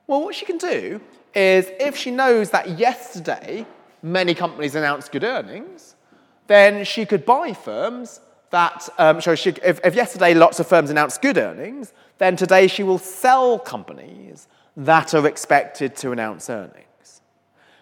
Well, 0.07 0.21
what 0.25 0.35
she 0.35 0.45
can 0.45 0.57
do 0.57 0.99
is 1.33 1.67
if 1.79 1.95
she 1.95 2.11
knows 2.11 2.49
that 2.49 2.77
yesterday 2.77 3.65
many 4.01 4.33
companies 4.33 4.75
announce 4.75 5.09
good 5.09 5.23
earnings, 5.23 5.95
then 6.47 6.85
she 6.85 7.05
could 7.05 7.25
buy 7.25 7.53
firms 7.53 8.21
that, 8.51 8.87
um, 8.97 9.19
so 9.19 9.35
she, 9.35 9.49
if, 9.63 9.79
if 9.83 9.95
yesterday 9.95 10.33
lots 10.33 10.59
of 10.59 10.67
firms 10.67 10.89
announced 10.89 11.21
good 11.21 11.37
earnings, 11.37 11.93
then 12.17 12.35
today 12.35 12.67
she 12.67 12.83
will 12.83 12.97
sell 12.97 13.59
companies 13.59 14.47
that 14.77 15.13
are 15.13 15.27
expected 15.27 15.95
to 15.97 16.11
announce 16.11 16.49
earnings. 16.49 17.21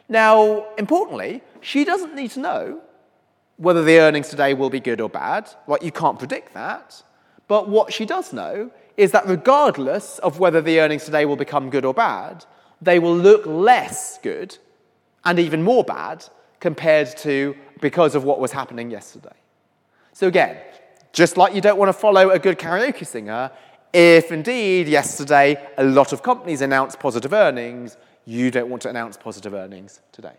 Now, 0.10 0.66
importantly, 0.78 1.42
she 1.62 1.86
doesn't 1.86 2.16
need 2.16 2.32
to 2.32 2.40
know 2.40 2.82
whether 3.58 3.84
the 3.84 4.00
earnings 4.00 4.30
today 4.30 4.54
will 4.54 4.70
be 4.70 4.80
good 4.80 5.02
or 5.02 5.10
bad. 5.10 5.50
Right? 5.68 5.82
You 5.82 5.92
can't 5.92 6.20
predict 6.20 6.54
that. 6.54 7.04
But 7.48 7.70
what 7.70 7.94
she 7.94 8.06
does 8.06 8.34
know 8.34 8.72
is 8.98 9.12
that 9.12 9.28
regardless 9.28 10.20
of 10.20 10.40
whether 10.40 10.62
the 10.62 10.80
earnings 10.80 11.06
today 11.06 11.26
will 11.26 11.36
become 11.36 11.70
good 11.70 11.86
or 11.86 11.94
bad, 11.94 12.46
they 12.82 13.00
will 13.00 13.16
look 13.16 13.46
less 13.46 14.20
good 14.22 14.58
and 15.26 15.40
even 15.40 15.64
more 15.64 15.84
bad 15.84 16.26
compared 16.60 17.16
to 17.18 17.56
because 17.82 18.16
of 18.16 18.24
what 18.24 18.40
was 18.40 18.52
happening 18.52 18.90
yesterday. 18.90 19.36
So, 20.14 20.28
again, 20.28 20.58
just 21.12 21.38
like 21.38 21.54
you 21.54 21.62
don't 21.62 21.78
want 21.78 21.90
to 21.90 21.94
follow 21.94 22.30
a 22.30 22.40
good 22.40 22.58
karaoke 22.58 23.06
singer, 23.06 23.52
if 23.94 24.32
indeed 24.32 24.88
yesterday 24.88 25.58
a 25.78 25.84
lot 25.84 26.14
of 26.14 26.24
companies 26.24 26.62
announced 26.62 27.00
positive 27.00 27.34
earnings, 27.34 27.98
you 28.26 28.50
don't 28.50 28.70
want 28.70 28.82
to 28.84 28.90
announce 28.90 29.18
positive 29.18 29.54
earnings 29.54 30.02
today. 30.12 30.36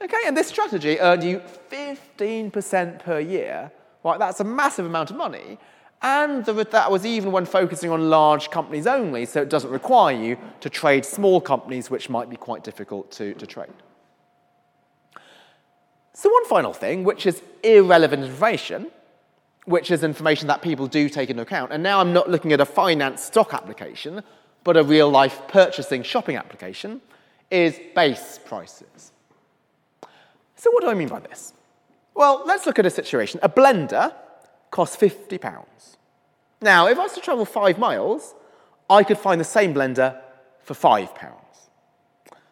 Okay, 0.00 0.22
and 0.26 0.36
this 0.36 0.48
strategy 0.48 0.98
earned 1.00 1.22
you 1.22 1.40
15% 1.70 2.98
per 3.00 3.20
year. 3.20 3.70
Right, 4.02 4.18
that's 4.18 4.40
a 4.40 4.44
massive 4.44 4.86
amount 4.86 5.10
of 5.10 5.16
money. 5.16 5.58
And 6.04 6.44
that 6.44 6.90
was 6.90 7.06
even 7.06 7.32
when 7.32 7.46
focusing 7.46 7.88
on 7.88 8.10
large 8.10 8.50
companies 8.50 8.86
only, 8.86 9.24
so 9.24 9.40
it 9.40 9.48
doesn't 9.48 9.70
require 9.70 10.14
you 10.14 10.36
to 10.60 10.68
trade 10.68 11.02
small 11.02 11.40
companies, 11.40 11.88
which 11.88 12.10
might 12.10 12.28
be 12.28 12.36
quite 12.36 12.62
difficult 12.62 13.10
to, 13.12 13.32
to 13.32 13.46
trade. 13.46 13.72
So, 16.12 16.28
one 16.28 16.44
final 16.44 16.74
thing, 16.74 17.04
which 17.04 17.24
is 17.24 17.40
irrelevant 17.62 18.22
information, 18.22 18.88
which 19.64 19.90
is 19.90 20.04
information 20.04 20.46
that 20.48 20.60
people 20.60 20.86
do 20.86 21.08
take 21.08 21.30
into 21.30 21.40
account. 21.40 21.72
And 21.72 21.82
now 21.82 22.00
I'm 22.00 22.12
not 22.12 22.28
looking 22.28 22.52
at 22.52 22.60
a 22.60 22.66
finance 22.66 23.22
stock 23.22 23.54
application, 23.54 24.22
but 24.62 24.76
a 24.76 24.84
real 24.84 25.08
life 25.08 25.40
purchasing 25.48 26.02
shopping 26.02 26.36
application, 26.36 27.00
is 27.50 27.80
base 27.94 28.38
prices. 28.44 29.12
So, 30.56 30.70
what 30.70 30.82
do 30.82 30.90
I 30.90 30.94
mean 30.94 31.08
by 31.08 31.20
this? 31.20 31.54
Well, 32.12 32.42
let's 32.44 32.66
look 32.66 32.78
at 32.78 32.84
a 32.84 32.90
situation. 32.90 33.40
A 33.42 33.48
blender 33.48 34.12
costs 34.74 34.96
£50. 34.96 35.54
Now, 36.60 36.88
if 36.88 36.98
I 36.98 37.02
was 37.02 37.12
to 37.12 37.20
travel 37.20 37.44
five 37.44 37.78
miles, 37.78 38.34
I 38.90 39.04
could 39.04 39.18
find 39.18 39.40
the 39.40 39.44
same 39.44 39.72
blender 39.72 40.20
for 40.64 40.74
£5. 40.74 41.08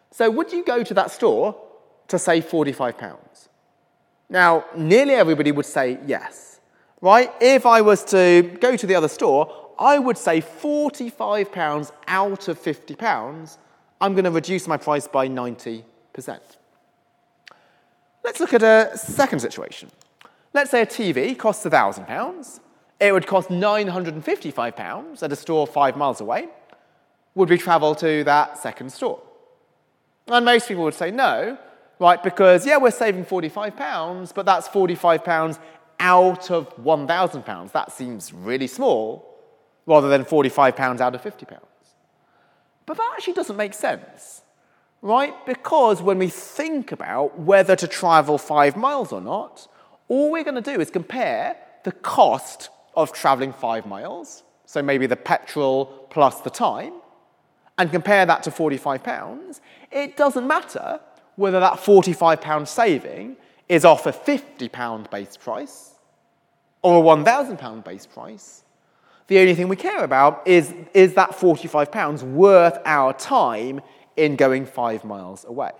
So, 0.09 0.31
would 0.31 0.53
you 0.53 0.63
go 0.63 0.83
to 0.83 0.93
that 0.93 1.11
store 1.11 1.53
to 2.07 2.17
save 2.17 2.45
£45? 2.45 3.49
Now, 4.29 4.63
nearly 4.73 5.15
everybody 5.15 5.51
would 5.51 5.65
say 5.65 5.99
yes, 6.05 6.61
right? 7.01 7.29
If 7.41 7.65
I 7.65 7.81
was 7.81 8.05
to 8.05 8.57
go 8.61 8.77
to 8.77 8.87
the 8.87 8.95
other 8.95 9.09
store, 9.09 9.43
I 9.77 9.99
would 9.99 10.17
say 10.17 10.39
£45 10.39 11.91
out 12.07 12.47
of 12.47 12.57
£50, 12.57 13.57
I'm 13.99 14.13
going 14.13 14.23
to 14.23 14.31
reduce 14.31 14.65
my 14.65 14.77
price 14.77 15.09
by 15.09 15.27
90%. 15.27 15.83
Let's 18.23 18.39
look 18.39 18.53
at 18.53 18.63
a 18.63 18.97
second 18.97 19.39
situation. 19.39 19.91
Let's 20.53 20.69
say 20.69 20.81
a 20.81 20.85
TV 20.85 21.37
costs 21.37 21.65
£1,000. 21.65 22.59
It 22.99 23.11
would 23.11 23.25
cost 23.25 23.49
£955 23.49 25.23
at 25.23 25.31
a 25.31 25.35
store 25.35 25.65
five 25.65 25.97
miles 25.97 26.21
away. 26.21 26.47
Would 27.35 27.49
we 27.49 27.57
travel 27.57 27.95
to 27.95 28.23
that 28.25 28.59
second 28.59 28.91
store? 28.91 29.19
And 30.27 30.45
most 30.45 30.67
people 30.67 30.83
would 30.83 30.93
say 30.93 31.09
no, 31.09 31.57
right? 31.99 32.21
Because, 32.21 32.65
yeah, 32.67 32.77
we're 32.77 32.91
saving 32.91 33.25
£45, 33.25 34.33
but 34.33 34.45
that's 34.45 34.67
£45 34.67 35.59
out 35.99 36.51
of 36.51 36.75
£1,000. 36.77 37.71
That 37.71 37.91
seems 37.91 38.31
really 38.31 38.67
small, 38.67 39.35
rather 39.87 40.07
than 40.07 40.23
£45 40.23 41.01
out 41.01 41.15
of 41.15 41.21
£50. 41.21 41.59
But 42.85 42.97
that 42.97 43.13
actually 43.15 43.33
doesn't 43.33 43.57
make 43.57 43.73
sense, 43.73 44.43
right? 45.01 45.33
Because 45.45 46.01
when 46.01 46.19
we 46.19 46.27
think 46.27 46.91
about 46.91 47.39
whether 47.39 47.75
to 47.75 47.87
travel 47.87 48.37
five 48.37 48.77
miles 48.77 49.11
or 49.11 49.21
not, 49.21 49.67
all 50.07 50.31
we're 50.31 50.43
going 50.43 50.61
to 50.61 50.73
do 50.73 50.79
is 50.79 50.89
compare 50.89 51.57
the 51.83 51.91
cost 51.91 52.69
of 52.95 53.11
traveling 53.11 53.53
five 53.53 53.85
miles, 53.85 54.43
so 54.65 54.81
maybe 54.81 55.07
the 55.07 55.15
petrol 55.15 55.85
plus 56.09 56.41
the 56.41 56.49
time, 56.49 56.93
and 57.77 57.91
compare 57.91 58.25
that 58.25 58.43
to 58.43 58.51
£45, 58.51 59.59
it 59.91 60.15
doesn't 60.15 60.47
matter 60.47 60.99
whether 61.35 61.59
that 61.59 61.73
£45 61.73 62.67
saving 62.67 63.35
is 63.67 63.85
off 63.85 64.05
a 64.05 64.11
£50 64.11 65.09
base 65.09 65.37
price 65.37 65.95
or 66.81 66.99
a 66.99 67.23
£1,000 67.23 67.83
base 67.83 68.05
price. 68.05 68.63
The 69.27 69.39
only 69.39 69.55
thing 69.55 69.67
we 69.69 69.75
care 69.75 70.03
about 70.03 70.45
is, 70.45 70.73
is 70.93 71.13
that 71.15 71.31
£45 71.31 72.21
worth 72.23 72.77
our 72.85 73.13
time 73.13 73.81
in 74.17 74.35
going 74.35 74.65
five 74.65 75.03
miles 75.03 75.45
away? 75.45 75.71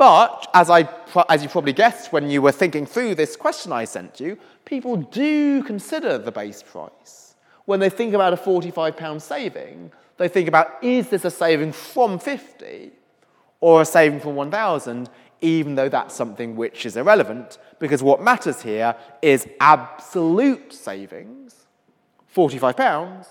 But 0.00 0.48
as, 0.54 0.70
I, 0.70 0.88
as 1.28 1.42
you 1.42 1.50
probably 1.50 1.74
guessed 1.74 2.10
when 2.10 2.30
you 2.30 2.40
were 2.40 2.52
thinking 2.52 2.86
through 2.86 3.16
this 3.16 3.36
question 3.36 3.70
I 3.70 3.84
sent 3.84 4.18
you, 4.18 4.38
people 4.64 4.96
do 4.96 5.62
consider 5.62 6.16
the 6.16 6.32
base 6.32 6.62
price. 6.62 7.34
When 7.66 7.80
they 7.80 7.90
think 7.90 8.14
about 8.14 8.32
a 8.32 8.36
£45 8.38 9.20
saving, 9.20 9.92
they 10.16 10.26
think 10.26 10.48
about 10.48 10.82
is 10.82 11.10
this 11.10 11.26
a 11.26 11.30
saving 11.30 11.72
from 11.72 12.18
50 12.18 12.92
or 13.60 13.82
a 13.82 13.84
saving 13.84 14.20
from 14.20 14.36
1,000, 14.36 15.10
even 15.42 15.74
though 15.74 15.90
that's 15.90 16.14
something 16.14 16.56
which 16.56 16.86
is 16.86 16.96
irrelevant, 16.96 17.58
because 17.78 18.02
what 18.02 18.22
matters 18.22 18.62
here 18.62 18.96
is 19.20 19.46
absolute 19.60 20.72
savings, 20.72 21.66
£45, 22.34 23.26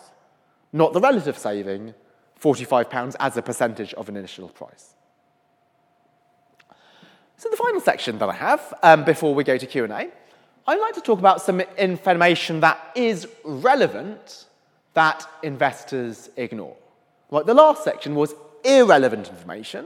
not 0.71 0.93
the 0.93 1.01
relative 1.01 1.35
saving, 1.35 1.95
£45 2.39 3.15
as 3.19 3.37
a 3.37 3.41
percentage 3.41 3.95
of 3.95 4.07
an 4.07 4.15
initial 4.15 4.49
price. 4.49 4.93
So 7.39 7.47
the 7.49 7.55
final 7.55 7.79
section 7.79 8.17
that 8.17 8.27
I 8.27 8.33
have, 8.33 8.73
um, 8.83 9.05
before 9.05 9.33
we 9.33 9.45
go 9.45 9.57
to 9.57 9.65
Q&A, 9.65 10.09
I'd 10.67 10.79
like 10.81 10.93
to 10.95 11.01
talk 11.01 11.19
about 11.19 11.41
some 11.41 11.61
information 11.61 12.59
that 12.59 12.91
is 12.95 13.29
relevant 13.45 14.45
that 14.93 15.25
investors 15.41 16.29
ignore. 16.35 16.75
Like 17.31 17.45
the 17.45 17.53
last 17.53 17.85
section 17.85 18.13
was 18.13 18.35
irrelevant 18.65 19.29
information, 19.29 19.85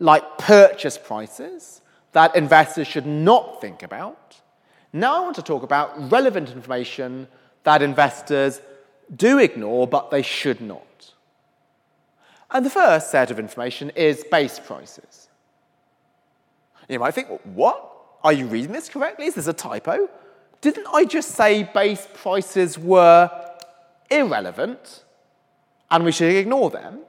like 0.00 0.38
purchase 0.38 0.98
prices, 0.98 1.82
that 2.14 2.34
investors 2.34 2.88
should 2.88 3.06
not 3.06 3.60
think 3.60 3.84
about. 3.84 4.34
Now 4.92 5.18
I 5.18 5.20
want 5.20 5.36
to 5.36 5.42
talk 5.42 5.62
about 5.62 6.10
relevant 6.10 6.50
information 6.50 7.28
that 7.62 7.80
investors 7.80 8.60
do 9.14 9.38
ignore, 9.38 9.86
but 9.86 10.10
they 10.10 10.22
should 10.22 10.60
not. 10.60 11.12
And 12.50 12.66
the 12.66 12.70
first 12.70 13.12
set 13.12 13.30
of 13.30 13.38
information 13.38 13.90
is 13.90 14.24
base 14.32 14.58
prices. 14.58 15.17
You 16.88 16.98
might 16.98 17.14
think, 17.14 17.28
what? 17.44 17.84
Are 18.24 18.32
you 18.32 18.46
reading 18.46 18.72
this 18.72 18.88
correctly? 18.88 19.26
Is 19.26 19.34
this 19.34 19.46
a 19.46 19.52
typo? 19.52 20.08
Didn't 20.60 20.86
I 20.92 21.04
just 21.04 21.32
say 21.32 21.62
base 21.62 22.08
prices 22.14 22.78
were 22.78 23.30
irrelevant 24.10 25.04
and 25.90 26.04
we 26.04 26.12
should 26.12 26.34
ignore 26.34 26.70
them? 26.70 27.00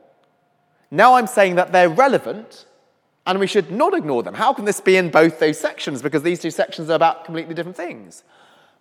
Now 0.92 1.16
I'm 1.16 1.28
saying 1.28 1.56
that 1.56 1.72
they're 1.72 1.90
relevant 1.90 2.66
and 3.26 3.40
we 3.40 3.48
should 3.48 3.72
not 3.72 3.94
ignore 3.94 4.24
them. 4.24 4.36
How 4.36 4.54
can 4.54 4.66
this 4.66 4.82
be 4.82 4.98
in 4.98 5.10
both 5.10 5.40
those 5.40 5.60
sections? 5.60 6.02
Because 6.02 6.24
these 6.24 6.40
two 6.40 6.52
sections 6.52 6.90
are 6.90 6.96
about 6.96 7.26
completely 7.26 7.54
different 7.54 7.78
things. 7.78 8.24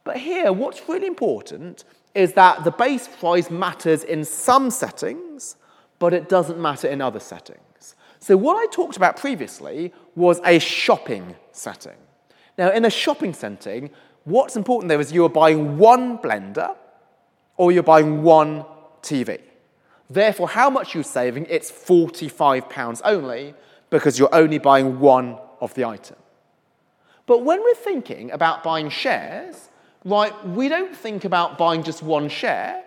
But 0.05 0.19
here, 0.19 0.53
what's 0.53 0.89
really 0.89 1.07
important 1.07 1.85
is 2.15 2.33
that 2.35 2.65
the 2.65 2.71
base 2.71 3.09
price 3.09 3.51
matters 3.51 4.05
in 4.05 4.25
some 4.25 4.71
settings, 4.71 5.57
but 5.99 6.15
it 6.15 6.29
doesn't 6.29 6.59
matter 6.59 6.89
in 6.89 7.01
other 7.01 7.21
settings. 7.21 7.61
So, 8.21 8.37
what 8.37 8.57
I 8.57 8.67
talked 8.73 8.97
about 8.97 9.17
previously 9.17 9.93
was 10.15 10.41
a 10.45 10.59
shopping 10.59 11.37
setting. 11.53 11.97
Now, 12.57 12.71
in 12.71 12.85
a 12.85 12.91
shopping 12.91 13.33
setting, 13.33 13.91
what's 14.25 14.57
important 14.57 14.89
there 14.89 15.01
is 15.01 15.13
you're 15.13 15.29
buying 15.29 15.79
one 15.79 16.19
blender 16.19 16.77
or 17.57 17.71
you're 17.71 17.83
buying 17.83 18.23
one 18.23 18.65
TV. 19.03 19.41
Therefore, 20.11 20.49
how 20.49 20.71
much 20.71 20.95
you're 20.95 21.05
saving, 21.05 21.47
it's 21.49 21.71
£45 21.71 23.01
only 23.05 23.55
because 23.91 24.19
you're 24.19 24.35
only 24.35 24.59
buying 24.59 24.99
one 25.01 25.39
of 25.61 25.75
the 25.75 25.85
item. 25.85 26.17
But 27.27 27.45
when 27.45 27.63
we're 27.63 27.75
thinking 27.75 28.31
about 28.31 28.65
buying 28.65 28.89
shares, 28.89 29.69
right, 30.05 30.33
we 30.49 30.69
don't 30.69 30.97
think 30.97 31.25
about 31.25 31.59
buying 31.59 31.83
just 31.83 32.03
one 32.03 32.29
share. 32.29 32.83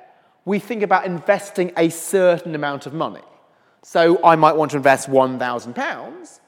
We 0.45 0.57
think 0.57 0.81
about 0.81 1.05
investing 1.05 1.71
a 1.77 1.89
certain 1.89 2.55
amount 2.55 2.87
of 2.87 2.93
money. 2.93 3.21
So 3.83 4.23
I 4.23 4.35
might 4.35 4.55
want 4.55 4.71
to 4.71 4.77
invest 4.77 5.09
£1,000. 5.09 6.39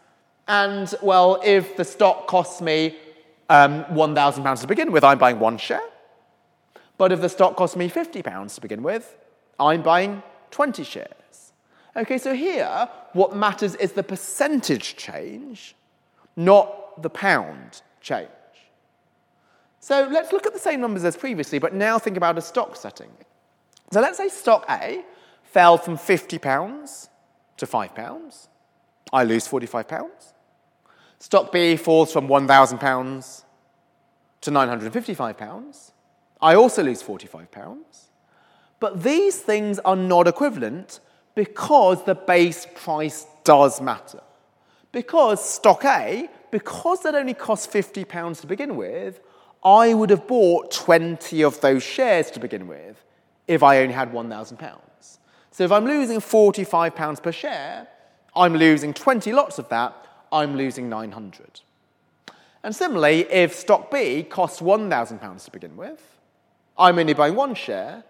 And, 0.47 0.93
well, 1.01 1.41
if 1.43 1.75
the 1.75 1.86
stock 1.86 2.27
costs 2.27 2.61
me 2.61 2.97
um, 3.49 3.86
£1,000 3.86 4.61
to 4.61 4.67
begin 4.67 4.91
with, 4.91 5.03
I'm 5.03 5.17
buying 5.17 5.39
one 5.39 5.57
share. 5.57 5.81
But 6.97 7.11
if 7.11 7.21
the 7.21 7.29
stock 7.29 7.55
costs 7.55 7.75
me 7.75 7.89
£50 7.89 8.55
to 8.55 8.61
begin 8.61 8.84
with, 8.84 9.17
I'm 9.59 9.81
buying 9.81 10.21
20 10.51 10.84
shares. 10.84 11.07
Okay, 11.95 12.17
so 12.17 12.34
here, 12.34 12.89
what 13.13 13.36
matters 13.36 13.75
is 13.75 13.93
the 13.93 14.03
percentage 14.03 14.95
change, 14.95 15.75
not 16.36 17.01
the 17.01 17.09
pound 17.09 17.81
change. 18.01 18.29
So 19.79 20.07
let's 20.11 20.31
look 20.31 20.45
at 20.45 20.53
the 20.53 20.59
same 20.59 20.81
numbers 20.81 21.03
as 21.03 21.17
previously, 21.17 21.59
but 21.59 21.73
now 21.73 21.99
think 21.99 22.17
about 22.17 22.38
a 22.38 22.41
stock 22.41 22.75
setting. 22.75 23.11
So 23.91 24.01
let's 24.01 24.17
say 24.17 24.29
stock 24.29 24.65
A 24.69 25.03
fell 25.43 25.77
from 25.77 25.97
£50 25.97 27.09
to 27.64 27.72
£5. 27.72 28.47
I 29.11 29.24
lose 29.24 29.47
£45. 29.47 30.11
Stock 31.20 31.51
B 31.51 31.78
falls 31.78 32.11
from 32.11 32.28
£1,000 32.28 33.43
to 34.41 34.51
£955. 34.51 35.91
I 36.41 36.55
also 36.55 36.84
lose 36.84 37.01
£45. 37.01 37.47
But 38.80 39.01
these 39.01 39.39
things 39.39 39.80
are 39.80 39.95
not 39.95 40.28
equivalent 40.28 40.99
because 41.36 42.03
the 42.03 42.16
base 42.16 42.68
price 42.76 43.26
does 43.43 43.80
matter. 43.80 44.22
Because 44.91 45.43
stock 45.47 45.86
A, 45.86 46.30
because 46.51 47.01
that 47.03 47.16
only 47.16 47.34
costs 47.34 47.68
£50 47.68 48.41
to 48.41 48.47
begin 48.47 48.76
with, 48.76 49.22
I 49.64 49.93
would 49.93 50.09
have 50.09 50.28
bought 50.28 50.72
20 50.72 51.41
of 51.43 51.61
those 51.61 51.82
shares 51.82 52.30
to 52.32 52.39
begin 52.39 52.68
with 52.68 53.03
if 53.47 53.64
I 53.64 53.80
only 53.80 53.93
had 53.93 54.11
£1,000. 54.11 54.80
So 55.54 55.64
if 55.64 55.72
I'm 55.72 55.86
losing 55.86 56.18
£45 56.18 57.22
per 57.22 57.32
share, 57.32 57.88
I'm 58.36 58.56
losing 58.56 58.91
20 58.91 59.32
lots 59.34 59.60
of 59.60 59.70
that, 59.70 59.93
I'm 60.32 60.58
losing 60.58 60.89
900. 60.89 61.62
And 62.64 62.76
similarly, 62.76 63.32
if 63.32 63.54
stock 63.54 63.91
B 63.91 64.24
costs 64.24 64.62
£1,000 64.62 65.45
to 65.45 65.51
begin 65.51 65.78
with, 65.78 66.01
I'm 66.76 66.97
only 66.97 67.14
buying 67.14 67.36
one 67.36 67.54
share, 67.54 68.04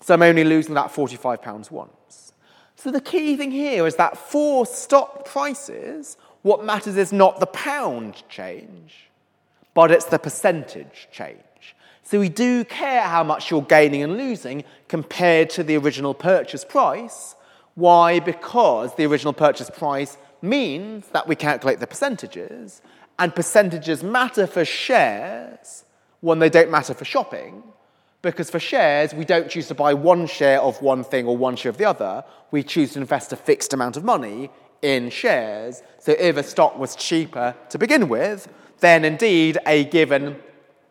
so 0.00 0.14
I'm 0.14 0.22
only 0.22 0.42
losing 0.42 0.72
that 0.72 0.90
£45 0.90 1.70
once. 1.70 2.32
So 2.76 2.90
the 2.90 3.02
key 3.02 3.36
thing 3.36 3.50
here 3.50 3.86
is 3.86 3.96
that 3.96 4.16
for 4.16 4.64
stock 4.64 5.26
prices, 5.26 6.16
what 6.40 6.64
matters 6.64 6.96
is 6.96 7.12
not 7.12 7.40
the 7.40 7.46
pound 7.46 8.22
change, 8.30 9.10
but 9.74 9.90
it's 9.90 10.06
the 10.06 10.18
percentage 10.18 11.08
change. 11.12 11.40
So 12.06 12.20
we 12.20 12.28
do 12.28 12.64
care 12.64 13.02
how 13.02 13.24
much 13.24 13.50
you're 13.50 13.62
gaining 13.62 14.04
and 14.04 14.16
losing 14.16 14.62
compared 14.86 15.50
to 15.50 15.64
the 15.64 15.76
original 15.76 16.14
purchase 16.14 16.64
price. 16.64 17.34
Why? 17.74 18.20
Because 18.20 18.94
the 18.94 19.06
original 19.06 19.32
purchase 19.32 19.68
price 19.70 20.16
means 20.40 21.08
that 21.08 21.26
we 21.26 21.34
calculate 21.34 21.80
the 21.80 21.86
percentages, 21.88 22.80
and 23.18 23.34
percentages 23.34 24.04
matter 24.04 24.46
for 24.46 24.64
shares 24.64 25.84
when 26.20 26.38
they 26.38 26.48
don't 26.48 26.70
matter 26.70 26.94
for 26.94 27.04
shopping. 27.04 27.64
Because 28.22 28.50
for 28.50 28.60
shares, 28.60 29.12
we 29.12 29.24
don't 29.24 29.50
choose 29.50 29.66
to 29.66 29.74
buy 29.74 29.92
one 29.92 30.28
share 30.28 30.60
of 30.60 30.80
one 30.80 31.02
thing 31.02 31.26
or 31.26 31.36
one 31.36 31.56
share 31.56 31.70
of 31.70 31.76
the 31.76 31.86
other. 31.86 32.22
We 32.52 32.62
choose 32.62 32.92
to 32.92 33.00
invest 33.00 33.32
a 33.32 33.36
fixed 33.36 33.72
amount 33.72 33.96
of 33.96 34.04
money 34.04 34.50
in 34.80 35.10
shares. 35.10 35.82
So 35.98 36.12
if 36.12 36.36
a 36.36 36.44
stock 36.44 36.78
was 36.78 36.94
cheaper 36.94 37.56
to 37.70 37.78
begin 37.78 38.08
with, 38.08 38.46
then 38.78 39.04
indeed 39.04 39.58
a 39.66 39.86
given 39.86 40.36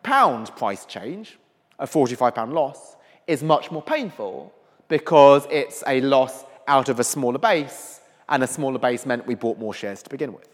pound 0.06 0.56
price 0.56 0.86
change, 0.86 1.40
a 1.80 1.88
£45 1.88 2.54
loss, 2.54 2.96
is 3.26 3.42
much 3.42 3.72
more 3.72 3.82
painful 3.82 4.54
because 4.88 5.48
it's 5.50 5.84
a 5.88 6.00
loss 6.02 6.46
out 6.68 6.90
of 6.90 7.00
a 7.00 7.04
smaller 7.04 7.40
base, 7.40 8.02
and 8.30 8.44
a 8.44 8.48
smaller 8.48 8.78
base 8.78 9.06
meant 9.06 9.26
we 9.26 9.34
bought 9.34 9.58
more 9.58 9.74
shares 9.74 10.04
to 10.04 10.10
begin 10.10 10.32
with. 10.32 10.48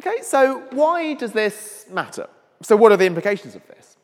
Okay, 0.00 0.22
so 0.22 0.62
why 0.70 1.14
does 1.14 1.32
this 1.32 1.86
matter? 1.90 2.26
So, 2.62 2.74
what 2.74 2.90
are 2.92 2.96
the 2.96 3.06
implications 3.06 3.54
of 3.54 3.66
this? 3.66 3.96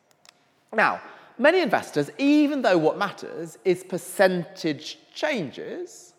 Now, 0.75 1.01
many 1.39 1.61
investors, 1.61 2.11
even 2.19 2.63
though 2.63 2.79
what 2.79 2.99
matters 2.99 3.59
is 3.65 3.83
percentage 3.83 4.99
changes, 5.15 6.13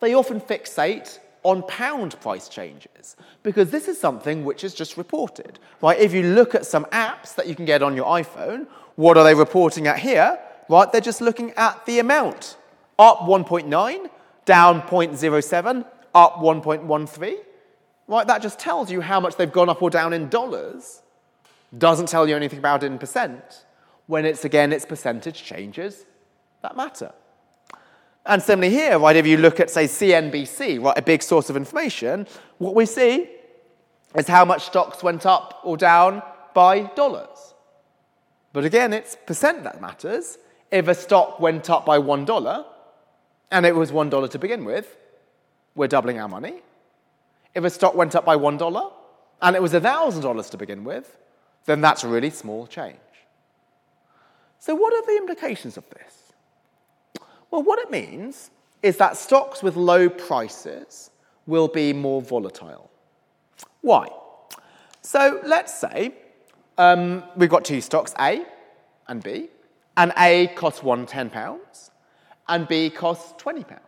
they 0.00 0.14
often 0.14 0.40
fixate 0.40 1.18
on 1.46 1.62
pound 1.62 2.20
price 2.20 2.48
changes 2.48 3.16
because 3.42 3.70
this 3.70 3.86
is 3.86 3.98
something 3.98 4.44
which 4.44 4.64
is 4.64 4.74
just 4.74 4.96
reported. 4.96 5.58
Right? 5.80 5.98
If 5.98 6.12
you 6.12 6.22
look 6.22 6.54
at 6.54 6.66
some 6.66 6.84
apps 6.86 7.34
that 7.36 7.46
you 7.46 7.54
can 7.54 7.64
get 7.64 7.82
on 7.82 7.94
your 7.94 8.06
iPhone, 8.06 8.66
what 8.96 9.16
are 9.16 9.24
they 9.24 9.34
reporting 9.34 9.86
at 9.86 9.98
here? 10.00 10.38
Right? 10.68 10.90
They're 10.90 11.00
just 11.00 11.20
looking 11.20 11.52
at 11.52 11.86
the 11.86 12.00
amount. 12.00 12.56
Up 12.98 13.20
1.9, 13.20 14.10
down 14.44 14.82
0.07, 14.82 15.86
up 16.14 16.34
1.13. 16.36 17.36
Right? 18.08 18.26
That 18.26 18.42
just 18.42 18.58
tells 18.58 18.90
you 18.90 19.00
how 19.00 19.20
much 19.20 19.36
they've 19.36 19.52
gone 19.52 19.68
up 19.68 19.80
or 19.82 19.90
down 19.90 20.12
in 20.12 20.28
dollars. 20.28 21.02
Doesn't 21.76 22.08
tell 22.08 22.28
you 22.28 22.34
anything 22.34 22.58
about 22.58 22.82
it 22.82 22.86
in 22.86 22.98
percent. 22.98 23.64
When 24.06 24.24
it's 24.24 24.44
again, 24.44 24.72
it's 24.72 24.84
percentage 24.84 25.44
changes 25.44 26.06
that 26.62 26.76
matter. 26.76 27.12
And 28.26 28.42
similarly 28.42 28.74
here, 28.74 28.98
right, 28.98 29.14
if 29.14 29.26
you 29.26 29.36
look 29.36 29.60
at, 29.60 29.70
say, 29.70 29.84
CNBC, 29.84 30.82
right, 30.82 30.98
a 30.98 31.02
big 31.02 31.22
source 31.22 31.48
of 31.48 31.56
information, 31.56 32.26
what 32.58 32.74
we 32.74 32.84
see 32.84 33.30
is 34.16 34.26
how 34.26 34.44
much 34.44 34.64
stocks 34.66 35.02
went 35.02 35.24
up 35.24 35.60
or 35.62 35.76
down 35.76 36.22
by 36.52 36.80
dollars. 36.94 37.54
But 38.52 38.64
again, 38.64 38.92
it's 38.92 39.16
percent 39.26 39.62
that 39.64 39.80
matters. 39.80 40.38
If 40.70 40.88
a 40.88 40.94
stock 40.94 41.38
went 41.38 41.70
up 41.70 41.86
by 41.86 41.98
$1, 41.98 42.64
and 43.52 43.66
it 43.66 43.76
was 43.76 43.92
$1 43.92 44.30
to 44.30 44.38
begin 44.38 44.64
with, 44.64 44.96
we're 45.76 45.86
doubling 45.86 46.18
our 46.18 46.28
money. 46.28 46.62
If 47.54 47.62
a 47.62 47.70
stock 47.70 47.94
went 47.94 48.16
up 48.16 48.24
by 48.24 48.36
$1, 48.36 48.92
and 49.42 49.56
it 49.56 49.62
was 49.62 49.72
$1,000 49.72 50.50
to 50.50 50.56
begin 50.56 50.82
with, 50.82 51.16
then 51.66 51.80
that's 51.80 52.02
a 52.02 52.08
really 52.08 52.30
small 52.30 52.66
change. 52.66 52.96
So, 54.58 54.74
what 54.74 54.92
are 54.94 55.06
the 55.06 55.16
implications 55.18 55.76
of 55.76 55.88
this? 55.90 56.25
Well, 57.50 57.62
what 57.62 57.78
it 57.78 57.90
means 57.90 58.50
is 58.82 58.96
that 58.98 59.16
stocks 59.16 59.62
with 59.62 59.76
low 59.76 60.08
prices 60.08 61.10
will 61.46 61.68
be 61.68 61.92
more 61.92 62.20
volatile. 62.20 62.90
Why? 63.80 64.08
So 65.02 65.40
let's 65.44 65.78
say 65.78 66.14
um, 66.78 67.22
we've 67.36 67.50
got 67.50 67.64
two 67.64 67.80
stocks, 67.80 68.14
A 68.18 68.44
and 69.08 69.22
B, 69.22 69.48
and 69.96 70.12
A 70.18 70.48
costs 70.48 70.82
one 70.82 71.06
£10 71.06 71.90
and 72.48 72.68
B 72.68 72.90
costs 72.90 73.40
£20. 73.42 73.78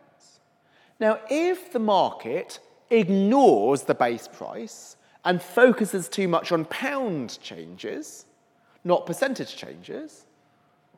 Now, 0.99 1.19
if 1.29 1.71
the 1.71 1.79
market 1.79 2.59
ignores 2.89 3.83
the 3.83 3.95
base 3.95 4.27
price 4.27 4.97
and 5.25 5.41
focuses 5.41 6.09
too 6.09 6.27
much 6.27 6.51
on 6.51 6.65
pound 6.65 7.39
changes, 7.41 8.25
not 8.83 9.05
percentage 9.05 9.55
changes, 9.55 10.25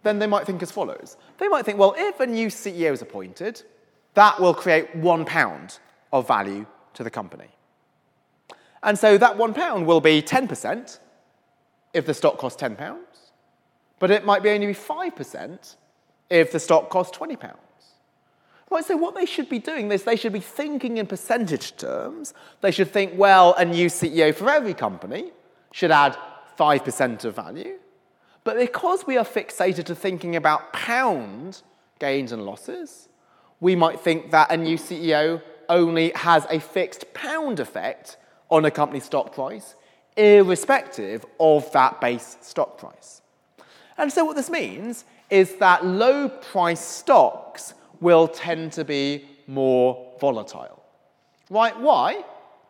then 0.04 0.20
they 0.20 0.28
might 0.28 0.45
think 0.45 0.62
as 0.64 0.72
follows. 0.72 1.18
They 1.38 1.47
might 1.47 1.66
think, 1.66 1.78
well, 1.78 1.95
if 1.97 2.20
a 2.20 2.28
new 2.28 2.47
CEO 2.47 2.91
is 2.91 3.02
appointed, 3.02 3.64
that 4.14 4.39
will 4.39 4.54
create 4.54 4.95
one 4.95 5.26
pound 5.26 5.80
of 6.12 6.28
value 6.28 6.66
to 6.93 7.04
the 7.04 7.10
company. 7.10 7.47
And 8.84 8.97
so 8.97 9.18
that 9.18 9.38
one 9.38 9.54
pound 9.54 9.86
will 9.86 10.02
be 10.02 10.22
10% 10.22 10.99
if 11.93 12.06
the 12.06 12.14
stock 12.14 12.38
costs 12.38 12.60
10 12.60 12.76
pounds, 12.76 13.32
but 13.99 14.10
it 14.10 14.26
might 14.26 14.41
be 14.41 14.49
only 14.49 14.68
be 14.68 14.74
5% 14.74 15.76
if 16.30 16.52
the 16.52 16.60
stock 16.60 16.89
costs 16.89 17.16
20 17.16 17.36
pounds. 17.36 17.58
Right, 18.72 18.86
so 18.86 18.95
what 18.95 19.16
they 19.16 19.26
should 19.26 19.49
be 19.49 19.60
doing 19.60 19.91
is 19.91 20.04
they 20.04 20.16
should 20.16 20.32
be 20.32 20.39
thinking 20.39 20.97
in 20.97 21.06
percentage 21.06 21.76
terms. 21.76 22.34
They 22.62 22.72
should 22.72 22.89
think, 22.89 23.12
well, 23.16 23.54
a 23.58 23.66
new 23.66 23.88
CEO 23.88 24.34
for 24.34 24.49
every 24.49 24.74
company 24.74 25.32
should 25.74 25.91
add 25.91 26.18
5% 26.58 27.26
of 27.26 27.36
value. 27.36 27.78
But 28.44 28.58
because 28.58 29.06
we 29.06 29.18
are 29.18 29.26
fixated 29.26 29.86
to 29.86 29.96
thinking 29.96 30.36
about 30.36 30.74
pound 30.74 31.62
gains 32.00 32.32
and 32.32 32.46
losses, 32.46 33.08
we 33.60 33.76
might 33.76 34.00
think 34.00 34.32
that 34.32 34.52
a 34.52 34.58
new 34.58 34.78
CEO 34.78 35.42
only 35.70 36.12
has 36.16 36.46
a 36.50 36.60
fixed 36.60 37.14
pound 37.14 37.60
effect 37.60 38.18
on 38.50 38.66
a 38.66 38.72
company's 38.72 39.06
stock 39.06 39.34
price, 39.34 39.76
irrespective 40.18 41.26
of 41.39 41.72
that 41.72 42.02
base 42.02 42.38
stock 42.42 42.78
price. 42.78 43.22
And 43.98 44.12
so, 44.12 44.26
what 44.26 44.36
this 44.36 44.50
means 44.50 45.06
is 45.30 45.56
that 45.58 45.86
low 45.86 46.28
price 46.28 46.82
stocks 46.82 47.74
will 48.02 48.28
tend 48.28 48.74
to 48.74 48.84
be 48.84 49.26
more 49.48 50.14
volatile. 50.20 50.84
Right? 51.50 51.78
Why? 51.80 52.24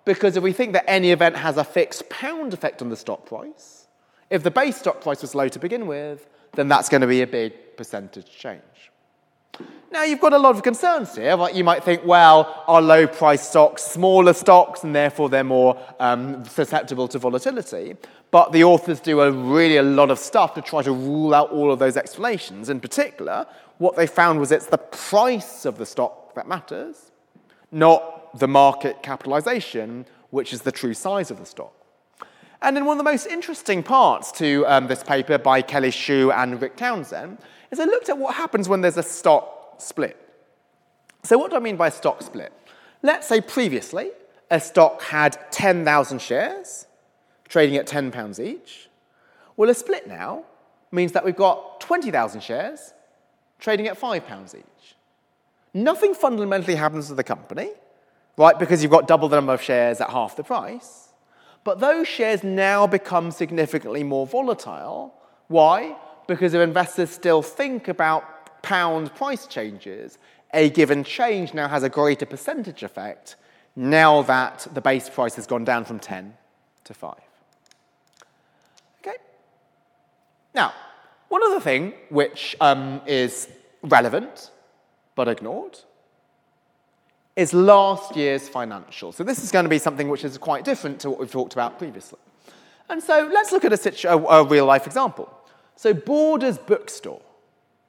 Because 0.04 0.36
if 0.36 0.44
we 0.44 0.52
think 0.52 0.74
that 0.74 0.90
any 0.90 1.12
event 1.12 1.38
has 1.38 1.58
a 1.58 1.64
fixed 1.64 2.10
pound 2.10 2.54
effect 2.54 2.82
on 2.82 2.90
the 2.90 2.98
stock 2.98 3.26
price, 3.26 3.81
if 4.32 4.44
the 4.44 4.50
base 4.50 4.78
stock 4.78 5.02
price 5.02 5.22
was 5.22 5.36
low 5.36 5.50
to 5.50 5.60
begin 5.60 5.86
with, 5.86 6.28
then 6.54 6.68
that's 6.70 6.90
going 6.90 7.02
to 7.02 7.08
be 7.08 7.22
a 7.22 7.28
big 7.28 7.76
percentage 7.76 8.32
change. 8.32 8.62
Now, 9.92 10.04
you've 10.04 10.22
got 10.22 10.32
a 10.32 10.38
lot 10.38 10.56
of 10.56 10.64
concerns 10.64 11.14
here. 11.16 11.36
Like 11.36 11.54
you 11.54 11.66
might 11.66 11.84
think, 11.84 12.06
well, 12.06 12.64
are 12.66 12.82
low 12.82 13.06
price 13.08 13.46
stocks 13.48 13.84
smaller 13.84 14.32
stocks 14.32 14.86
and 14.86 14.96
therefore 14.96 15.28
they're 15.28 15.44
more 15.44 15.78
um, 16.00 16.46
susceptible 16.46 17.10
to 17.10 17.20
volatility? 17.20 17.98
But 18.32 18.54
the 18.54 18.64
authors 18.64 19.02
do 19.02 19.20
a 19.20 19.30
really 19.30 19.76
a 19.76 19.84
lot 19.84 20.10
of 20.10 20.18
stuff 20.18 20.54
to 20.54 20.62
try 20.62 20.82
to 20.82 20.94
rule 20.94 21.36
out 21.36 21.52
all 21.52 21.70
of 21.70 21.80
those 21.80 21.98
explanations. 21.98 22.70
In 22.70 22.80
particular, 22.80 23.46
what 23.80 23.98
they 23.98 24.08
found 24.08 24.40
was 24.40 24.54
it's 24.54 24.68
the 24.68 24.78
price 24.78 25.66
of 25.66 25.78
the 25.78 25.86
stock 25.86 26.36
that 26.36 26.48
matters, 26.48 27.12
not 27.70 28.40
the 28.40 28.48
market 28.48 29.04
capitalization, 29.04 30.06
which 30.30 30.54
is 30.54 30.62
the 30.62 30.72
true 30.72 30.94
size 30.94 31.32
of 31.32 31.38
the 31.38 31.46
stock. 31.46 31.74
And 32.62 32.76
then 32.76 32.86
one 32.86 33.00
of 33.00 33.04
the 33.04 33.12
most 33.12 33.26
interesting 33.26 33.82
parts 33.82 34.32
to 34.34 34.66
um, 34.68 34.88
this 34.88 35.04
paper 35.04 35.38
by 35.38 35.62
Kelly 35.62 35.92
Shue 35.92 36.32
and 36.32 36.62
Rick 36.62 36.78
Townsend 36.78 37.40
is 37.72 37.80
they 37.80 37.86
looked 37.86 38.10
at 38.10 38.18
what 38.18 38.36
happens 38.36 38.70
when 38.70 38.82
there's 38.82 38.98
a 38.98 39.04
stock 39.04 39.76
split. 39.80 40.18
So 41.24 41.38
what 41.38 41.50
do 41.50 41.58
I 41.58 41.60
mean 41.60 41.76
by 41.76 41.90
stock 41.90 42.22
split? 42.22 42.54
Let's 43.02 43.28
say 43.28 43.42
previously 43.42 44.12
a 44.52 44.60
stock 44.60 45.02
had 45.02 45.38
10,000 45.52 46.22
shares 46.22 46.86
trading 47.48 47.78
at 47.78 47.88
£10 47.88 48.40
each. 48.40 48.90
Well, 49.58 49.70
a 49.70 49.74
split 49.74 50.08
now 50.08 50.44
means 50.92 51.14
that 51.14 51.26
we've 51.26 51.36
got 51.36 51.82
20,000 51.82 52.42
shares 52.42 52.94
trading 53.60 53.88
at 53.88 54.00
£5 54.00 54.56
each. 54.56 54.96
Nothing 55.74 56.14
fundamentally 56.14 56.76
happens 56.76 57.08
to 57.08 57.16
the 57.16 57.24
company, 57.24 57.72
right, 58.38 58.58
because 58.60 58.84
you've 58.84 58.92
got 58.92 59.08
double 59.08 59.30
the 59.30 59.38
number 59.38 59.54
of 59.54 59.62
shares 59.62 60.02
at 60.02 60.10
half 60.10 60.36
the 60.36 60.44
price. 60.44 61.11
But 61.64 61.80
those 61.80 62.08
shares 62.08 62.44
now 62.44 62.88
become 62.88 63.32
significantly 63.32 64.04
more 64.04 64.26
volatile. 64.26 65.14
Why? 65.48 65.96
Because 66.28 66.54
if 66.54 66.62
investors 66.62 67.10
still 67.10 67.42
think 67.42 67.88
about 67.88 68.62
pound 68.64 69.14
price 69.16 69.48
changes, 69.48 70.18
a 70.54 70.70
given 70.70 71.04
change 71.04 71.54
now 71.54 71.68
has 71.68 71.84
a 71.84 71.90
greater 71.90 72.26
percentage 72.26 72.84
effect 72.84 73.36
now 73.76 74.22
that 74.24 74.68
the 74.74 74.82
base 74.82 75.10
price 75.10 75.36
has 75.36 75.48
gone 75.48 75.64
down 75.64 75.86
from 75.86 76.00
10 76.00 76.34
to 76.84 76.94
5. 76.94 77.14
Okay? 79.02 79.18
Now, 80.54 80.74
one 81.30 81.44
other 81.44 81.60
thing 81.60 81.94
which 82.10 82.56
um, 82.60 83.02
is 83.06 83.48
relevant 83.84 84.52
but 85.16 85.28
ignored 85.28 85.80
is 87.36 87.54
last 87.54 88.16
year's 88.16 88.50
financial. 88.50 89.12
So 89.12 89.24
this 89.24 89.44
is 89.44 89.52
going 89.52 89.64
to 89.64 89.70
be 89.70 89.78
something 89.78 90.10
which 90.10 90.26
is 90.26 90.38
quite 90.38 90.66
different 90.66 91.00
to 91.02 91.10
what 91.10 91.20
we've 91.20 91.32
talked 91.32 91.54
about 91.54 91.78
previously. 91.78 92.20
And 92.90 93.02
so 93.02 93.30
let's 93.32 93.52
look 93.52 93.64
at 93.64 93.72
a, 93.72 93.78
situ- 93.78 94.08
a, 94.08 94.18
a 94.18 94.44
real 94.44 94.66
life 94.66 94.86
example. 94.86 95.32
So 95.76 95.94
Borders 95.94 96.58
Bookstore, 96.58 97.22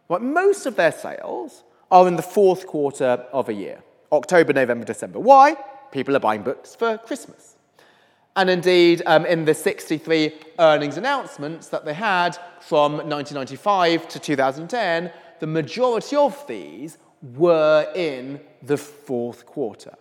well, 0.08 0.20
most 0.20 0.66
of 0.66 0.76
their 0.76 0.92
sales 0.92 1.64
are 1.90 2.06
in 2.06 2.16
the 2.16 2.22
fourth 2.22 2.66
quarter 2.66 3.26
of 3.32 3.48
a 3.48 3.52
year, 3.52 3.82
October, 4.12 4.52
November, 4.52 4.84
December. 4.84 5.18
Why? 5.18 5.56
People 5.90 6.16
are 6.16 6.20
buying 6.20 6.42
books 6.42 6.74
for 6.74 6.96
Christmas. 6.98 7.56
And 8.34 8.48
indeed, 8.48 9.02
um, 9.04 9.26
in 9.26 9.44
the 9.44 9.52
63 9.52 10.32
earnings 10.58 10.96
announcements 10.96 11.68
that 11.68 11.84
they 11.84 11.92
had 11.92 12.38
from 12.60 12.92
1995 12.92 14.08
to 14.08 14.18
2010, 14.18 15.10
the 15.40 15.46
majority 15.46 16.16
of 16.16 16.46
these 16.46 16.96
were 17.22 17.90
in 17.94 18.40
the 18.62 18.76
fourth 18.76 19.46
quarter. 19.46 19.94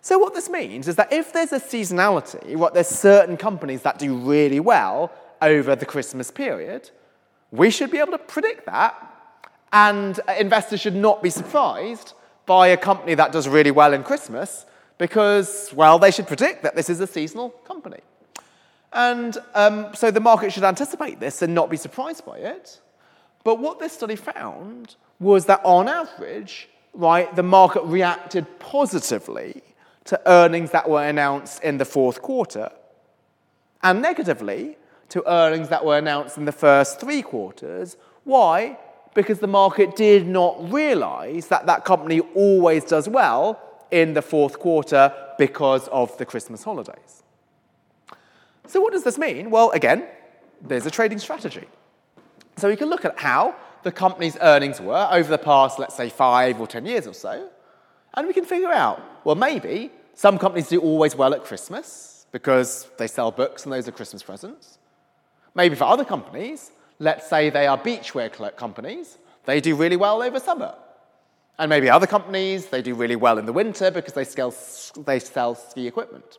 So, 0.00 0.18
what 0.18 0.34
this 0.34 0.48
means 0.48 0.88
is 0.88 0.96
that 0.96 1.12
if 1.12 1.32
there's 1.32 1.52
a 1.52 1.60
seasonality, 1.60 2.56
what 2.56 2.74
there's 2.74 2.88
certain 2.88 3.36
companies 3.36 3.82
that 3.82 3.98
do 3.98 4.16
really 4.16 4.60
well 4.60 5.12
over 5.42 5.74
the 5.74 5.86
Christmas 5.86 6.30
period, 6.30 6.90
we 7.50 7.70
should 7.70 7.90
be 7.90 7.98
able 7.98 8.12
to 8.12 8.18
predict 8.18 8.66
that. 8.66 8.94
And 9.72 10.20
investors 10.38 10.80
should 10.80 10.94
not 10.94 11.22
be 11.22 11.30
surprised 11.30 12.12
by 12.46 12.68
a 12.68 12.76
company 12.76 13.14
that 13.14 13.32
does 13.32 13.48
really 13.48 13.72
well 13.72 13.92
in 13.92 14.04
Christmas 14.04 14.64
because, 14.98 15.72
well, 15.74 15.98
they 15.98 16.10
should 16.10 16.26
predict 16.26 16.62
that 16.62 16.76
this 16.76 16.88
is 16.88 17.00
a 17.00 17.06
seasonal 17.06 17.50
company. 17.50 18.00
And 18.92 19.36
um, 19.54 19.88
so 19.94 20.10
the 20.10 20.20
market 20.20 20.52
should 20.52 20.64
anticipate 20.64 21.20
this 21.20 21.42
and 21.42 21.54
not 21.54 21.68
be 21.68 21.76
surprised 21.76 22.24
by 22.24 22.38
it. 22.38 22.80
But 23.44 23.58
what 23.58 23.78
this 23.78 23.92
study 23.92 24.16
found 24.16 24.96
was 25.18 25.46
that 25.46 25.60
on 25.64 25.88
average, 25.88 26.68
right, 26.92 27.34
the 27.34 27.42
market 27.42 27.82
reacted 27.84 28.46
positively 28.58 29.62
to 30.04 30.20
earnings 30.26 30.70
that 30.70 30.88
were 30.88 31.02
announced 31.02 31.62
in 31.62 31.78
the 31.78 31.84
fourth 31.84 32.22
quarter 32.22 32.70
and 33.82 34.02
negatively 34.02 34.76
to 35.08 35.28
earnings 35.30 35.68
that 35.68 35.84
were 35.84 35.98
announced 35.98 36.36
in 36.36 36.44
the 36.44 36.52
first 36.52 37.00
three 37.00 37.22
quarters. 37.22 37.96
Why? 38.24 38.78
Because 39.14 39.38
the 39.38 39.46
market 39.46 39.96
did 39.96 40.26
not 40.26 40.72
realize 40.72 41.48
that 41.48 41.66
that 41.66 41.84
company 41.84 42.20
always 42.34 42.84
does 42.84 43.08
well 43.08 43.60
in 43.90 44.14
the 44.14 44.22
fourth 44.22 44.58
quarter 44.58 45.12
because 45.38 45.88
of 45.88 46.16
the 46.18 46.26
Christmas 46.26 46.64
holidays. 46.64 47.22
So, 48.66 48.80
what 48.80 48.92
does 48.92 49.04
this 49.04 49.16
mean? 49.16 49.50
Well, 49.50 49.70
again, 49.70 50.06
there's 50.60 50.86
a 50.86 50.90
trading 50.90 51.18
strategy. 51.18 51.66
So, 52.56 52.68
we 52.68 52.76
can 52.76 52.88
look 52.88 53.04
at 53.04 53.18
how 53.18 53.54
the 53.86 53.92
company's 53.92 54.36
earnings 54.40 54.80
were 54.80 55.08
over 55.12 55.30
the 55.30 55.38
past, 55.38 55.78
let's 55.78 55.94
say, 55.94 56.08
five 56.08 56.60
or 56.60 56.66
10 56.66 56.86
years 56.86 57.06
or 57.06 57.14
so, 57.14 57.48
and 58.14 58.26
we 58.26 58.34
can 58.34 58.44
figure 58.44 58.72
out, 58.72 59.00
well, 59.22 59.36
maybe 59.36 59.92
some 60.12 60.38
companies 60.38 60.68
do 60.68 60.80
always 60.80 61.14
well 61.14 61.32
at 61.32 61.44
Christmas 61.44 62.26
because 62.32 62.88
they 62.98 63.06
sell 63.06 63.30
books 63.30 63.62
and 63.62 63.72
those 63.72 63.86
are 63.86 63.92
Christmas 63.92 64.24
presents. 64.24 64.78
Maybe 65.54 65.76
for 65.76 65.84
other 65.84 66.04
companies, 66.04 66.72
let's 66.98 67.28
say 67.28 67.48
they 67.48 67.68
are 67.68 67.78
beachwear 67.78 68.56
companies, 68.56 69.18
they 69.44 69.60
do 69.60 69.76
really 69.76 69.94
well 69.94 70.20
over 70.20 70.40
summer. 70.40 70.74
And 71.56 71.68
maybe 71.68 71.88
other 71.88 72.08
companies, 72.08 72.66
they 72.66 72.82
do 72.82 72.96
really 72.96 73.14
well 73.14 73.38
in 73.38 73.46
the 73.46 73.52
winter 73.52 73.92
because 73.92 74.14
they 74.14 74.24
sell, 74.24 74.52
they 75.04 75.20
sell 75.20 75.54
ski 75.54 75.86
equipment. 75.86 76.38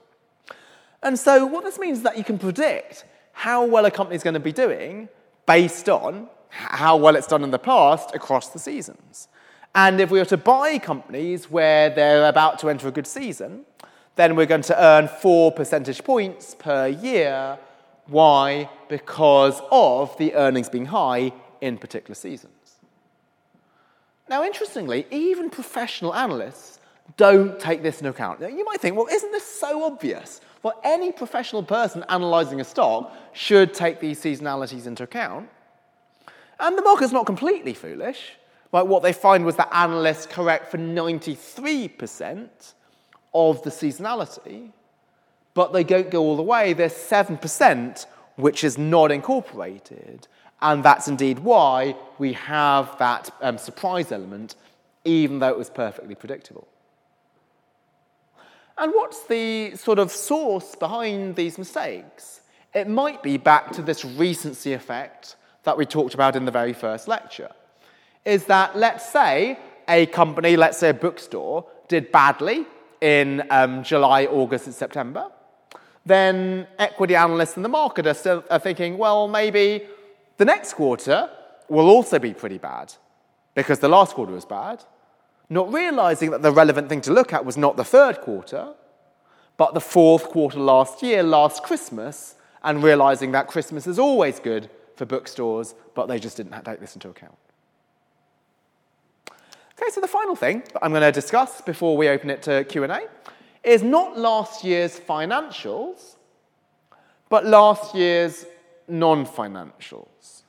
And 1.02 1.18
so 1.18 1.46
what 1.46 1.64
this 1.64 1.80
means 1.80 2.00
is 2.00 2.04
that 2.04 2.18
you 2.18 2.26
can 2.26 2.40
predict 2.40 3.06
how 3.32 3.66
well 3.66 3.86
a 3.86 3.92
company 3.92 4.18
is 4.18 4.24
going 4.24 4.34
to 4.34 4.42
be 4.42 4.52
doing 4.52 5.08
based 5.46 5.88
on 5.88 6.28
how 6.50 6.98
well 6.98 7.16
it's 7.16 7.28
done 7.28 7.44
in 7.44 7.52
the 7.52 7.60
past 7.60 8.14
across 8.14 8.50
the 8.50 8.60
seasons. 8.60 9.28
And 9.76 10.02
if 10.02 10.10
we 10.10 10.20
were 10.20 10.26
to 10.26 10.38
buy 10.38 10.80
companies 10.80 11.52
where 11.52 11.90
they're 11.90 12.28
about 12.28 12.60
to 12.60 12.70
enter 12.70 12.88
a 12.88 12.92
good 12.92 13.08
season, 13.08 13.66
then 14.16 14.36
we're 14.36 14.48
going 14.48 14.64
to 14.64 14.84
earn 14.84 15.08
four 15.08 15.52
percentage 15.52 16.04
points 16.04 16.56
per 16.56 16.88
year. 16.88 17.60
Why? 18.08 18.70
Because 18.90 19.62
of 19.72 20.18
the 20.18 20.34
earnings 20.34 20.70
being 20.70 20.88
high 20.88 21.32
in 21.62 21.78
particular 21.78 22.16
seasons. 22.16 22.54
Now, 24.30 24.44
interestingly, 24.44 25.06
even 25.12 25.50
professional 25.50 26.14
analysts 26.14 26.80
don't 27.16 27.60
take 27.60 27.84
this 27.84 28.00
into 28.00 28.10
account. 28.10 28.42
Now, 28.42 28.48
you 28.48 28.66
might 28.66 28.82
think, 28.82 28.98
well, 28.98 29.08
isn't 29.08 29.32
this 29.32 29.46
so 29.46 29.84
obvious? 29.84 30.42
Well, 30.64 30.80
any 30.84 31.12
professional 31.12 31.64
person 31.64 32.04
analysing 32.10 32.60
a 32.60 32.66
stock 32.66 33.16
should 33.34 33.74
take 33.74 34.00
these 34.00 34.20
seasonalities 34.22 34.88
into 34.88 35.04
account. 35.04 35.50
And 36.60 36.78
the 36.78 36.82
market's 36.82 37.14
not 37.14 37.26
completely 37.26 37.74
foolish. 37.74 38.34
Right? 38.74 38.86
What 38.86 39.04
they 39.04 39.14
find 39.14 39.46
was 39.46 39.56
that 39.56 39.70
analysts 39.72 40.26
correct 40.26 40.72
for 40.72 40.78
93% 40.78 42.74
of 43.34 43.62
the 43.64 43.70
seasonality, 43.70 44.72
but 45.54 45.74
they 45.74 45.84
don't 45.84 46.10
go 46.10 46.22
all 46.22 46.36
the 46.36 46.44
way. 46.44 46.74
There's 46.74 46.94
7% 46.94 48.06
which 48.36 48.64
is 48.64 48.78
not 48.78 49.12
incorporated. 49.12 50.28
And 50.62 50.84
that's 50.84 51.08
indeed 51.08 51.40
why 51.40 51.96
we 52.18 52.34
have 52.34 52.98
that 52.98 53.30
um, 53.42 53.58
surprise 53.58 54.12
element, 54.12 54.56
even 55.06 55.40
though 55.40 55.50
it 55.50 55.58
was 55.58 55.70
perfectly 55.70 56.16
predictable. 56.16 56.68
And 58.78 58.92
what's 58.94 59.26
the 59.26 59.76
sort 59.76 59.98
of 59.98 60.12
source 60.12 60.76
behind 60.76 61.36
these 61.36 61.58
mistakes? 61.58 62.42
It 62.74 62.88
might 62.88 63.24
be 63.24 63.38
back 63.38 63.72
to 63.74 63.82
this 63.82 64.06
recency 64.06 64.74
effect 64.74 65.36
that 65.68 65.78
we 65.78 65.86
talked 65.86 66.14
about 66.14 66.38
in 66.38 66.46
the 66.46 66.52
very 66.52 66.72
first 66.72 67.10
lecture. 67.10 67.52
Is 68.24 68.46
that, 68.46 68.78
let's 68.78 69.06
say, 69.12 69.60
a 69.90 70.06
company, 70.06 70.56
let's 70.56 70.78
say 70.78 70.90
a 70.90 70.94
bookstore, 70.94 71.66
did 71.90 72.10
badly 72.10 72.66
in 73.02 73.46
um, 73.50 73.84
July, 73.84 74.26
August, 74.28 74.66
and 74.68 74.74
September. 74.74 75.30
Then 76.06 76.68
equity 76.80 77.16
analysts 77.16 77.58
in 77.58 77.64
the 77.64 77.70
market 77.70 78.08
are, 78.08 78.14
still, 78.14 78.46
are 78.50 78.60
thinking, 78.60 78.98
well, 78.98 79.28
maybe 79.28 79.86
the 80.38 80.46
next 80.46 80.74
quarter 80.74 81.30
will 81.68 81.90
also 81.90 82.18
be 82.18 82.34
pretty 82.34 82.58
bad 82.58 82.94
because 83.54 83.80
the 83.80 83.90
last 83.90 84.16
quarter 84.16 84.32
was 84.32 84.46
bad, 84.46 84.86
not 85.50 85.72
realizing 85.74 86.32
that 86.32 86.44
the 86.44 86.52
relevant 86.52 86.88
thing 86.88 87.02
to 87.02 87.12
look 87.12 87.34
at 87.34 87.44
was 87.44 87.58
not 87.58 87.76
the 87.76 87.84
third 87.84 88.22
quarter, 88.22 88.74
but 89.58 89.74
the 89.74 89.82
fourth 89.82 90.30
quarter 90.30 90.60
last 90.60 91.04
year, 91.04 91.24
last 91.24 91.62
Christmas, 91.62 92.36
and 92.64 92.82
realizing 92.82 93.34
that 93.34 93.48
Christmas 93.50 93.86
is 93.86 94.00
always 94.00 94.40
good 94.40 94.70
for 94.98 95.06
bookstores, 95.06 95.76
but 95.94 96.08
they 96.08 96.20
just 96.20 96.36
didn't 96.36 96.64
take 96.66 96.80
this 96.80 96.96
into 96.96 97.10
account. 97.10 97.38
Okay, 99.80 99.92
so 99.92 100.02
the 100.02 100.08
final 100.08 100.36
thing 100.36 100.64
that 100.74 100.84
I'm 100.84 100.92
going 100.92 101.04
to 101.04 101.12
discuss 101.12 101.62
before 101.62 101.96
we 101.96 102.10
open 102.10 102.32
it 102.32 102.42
to 102.44 102.64
Q&A 102.64 103.02
is 103.64 103.84
not 103.84 104.18
last 104.18 104.64
year's 104.64 105.00
financials, 105.00 106.16
but 107.30 107.46
last 107.46 107.94
year's 107.94 108.46
non-financials. 108.88 110.42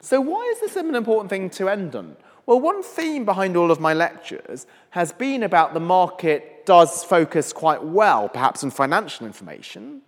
So 0.00 0.20
why 0.20 0.50
is 0.54 0.60
this 0.60 0.76
an 0.76 0.94
important 0.94 1.28
thing 1.28 1.50
to 1.50 1.68
end 1.68 1.94
on? 1.94 2.16
Well, 2.46 2.60
one 2.60 2.82
theme 2.82 3.24
behind 3.24 3.56
all 3.56 3.70
of 3.70 3.80
my 3.80 3.92
lectures 3.92 4.66
has 4.90 5.12
been 5.12 5.42
about 5.42 5.74
the 5.74 5.80
market 5.80 6.64
does 6.64 7.04
focus 7.04 7.52
quite 7.52 7.82
well, 7.82 8.28
perhaps 8.28 8.64
on 8.64 8.70
financial 8.70 9.26
information, 9.26 10.02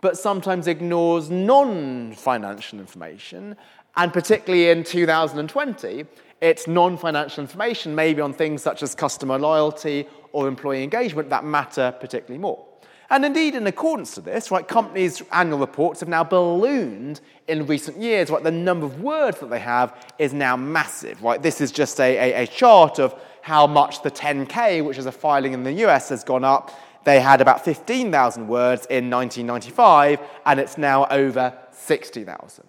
but 0.00 0.16
sometimes 0.16 0.66
ignores 0.66 1.30
non-financial 1.30 2.78
information, 2.78 3.56
and 3.96 4.12
particularly 4.12 4.70
in 4.70 4.84
2020, 4.84 6.04
it's 6.40 6.68
non-financial 6.68 7.42
information, 7.42 7.94
maybe 7.94 8.20
on 8.20 8.32
things 8.32 8.62
such 8.62 8.82
as 8.82 8.94
customer 8.94 9.38
loyalty 9.38 10.06
or 10.32 10.46
employee 10.46 10.84
engagement 10.84 11.30
that 11.30 11.44
matter 11.44 11.92
particularly 12.00 12.38
more. 12.38 12.64
And 13.10 13.24
indeed, 13.24 13.54
in 13.54 13.66
accordance 13.66 14.14
to 14.16 14.20
this, 14.20 14.50
right, 14.50 14.66
companies' 14.68 15.22
annual 15.32 15.58
reports 15.58 16.00
have 16.00 16.10
now 16.10 16.24
ballooned 16.24 17.22
in 17.48 17.66
recent 17.66 17.96
years. 17.96 18.28
Right, 18.28 18.42
the 18.42 18.50
number 18.50 18.84
of 18.84 19.00
words 19.00 19.40
that 19.40 19.48
they 19.48 19.60
have 19.60 20.12
is 20.18 20.34
now 20.34 20.56
massive. 20.58 21.22
Right, 21.22 21.42
this 21.42 21.62
is 21.62 21.72
just 21.72 22.00
a, 22.00 22.18
a, 22.18 22.42
a 22.42 22.46
chart 22.46 22.98
of 22.98 23.18
how 23.40 23.66
much 23.66 24.02
the 24.02 24.10
10K, 24.10 24.84
which 24.84 24.98
is 24.98 25.06
a 25.06 25.12
filing 25.12 25.54
in 25.54 25.62
the 25.62 25.72
US, 25.86 26.10
has 26.10 26.22
gone 26.22 26.44
up. 26.44 26.78
They 27.08 27.20
had 27.20 27.40
about 27.40 27.64
15,000 27.64 28.48
words 28.48 28.84
in 28.86 29.08
1995, 29.08 30.20
and 30.44 30.60
it's 30.60 30.76
now 30.76 31.06
over 31.06 31.56
60,000. 31.70 32.64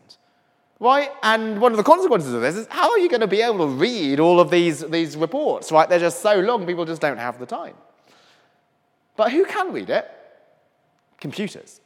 Right? 0.79 1.09
And 1.23 1.59
one 1.59 1.73
of 1.73 1.77
the 1.77 1.83
consequences 1.83 2.33
of 2.33 2.41
this 2.41 2.55
is 2.55 2.65
how 2.69 2.89
are 2.89 2.99
you 2.99 3.09
going 3.09 3.19
to 3.19 3.27
be 3.27 3.41
able 3.41 3.67
to 3.67 3.73
read 3.73 4.21
all 4.21 4.39
of 4.39 4.49
these, 4.49 4.79
these 4.79 5.17
reports? 5.17 5.73
Right? 5.73 5.89
They're 5.89 5.99
just 5.99 6.21
so 6.21 6.39
long, 6.39 6.65
people 6.65 6.85
just 6.85 7.01
don't 7.01 7.17
have 7.17 7.37
the 7.37 7.45
time. 7.45 7.75
But 9.17 9.33
who 9.33 9.43
can 9.43 9.73
read 9.73 9.89
it? 9.89 10.09
computers. 11.19 11.81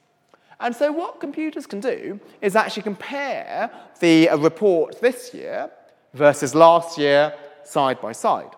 And 0.59 0.75
so, 0.75 0.91
what 0.91 1.19
computers 1.19 1.65
can 1.65 1.79
do 1.79 2.19
is 2.41 2.55
actually 2.55 2.83
compare 2.83 3.71
the 3.99 4.29
uh, 4.29 4.37
report 4.37 5.01
this 5.01 5.33
year 5.33 5.71
versus 6.13 6.53
last 6.55 6.97
year 6.97 7.33
side 7.63 7.99
by 7.99 8.11
side. 8.11 8.51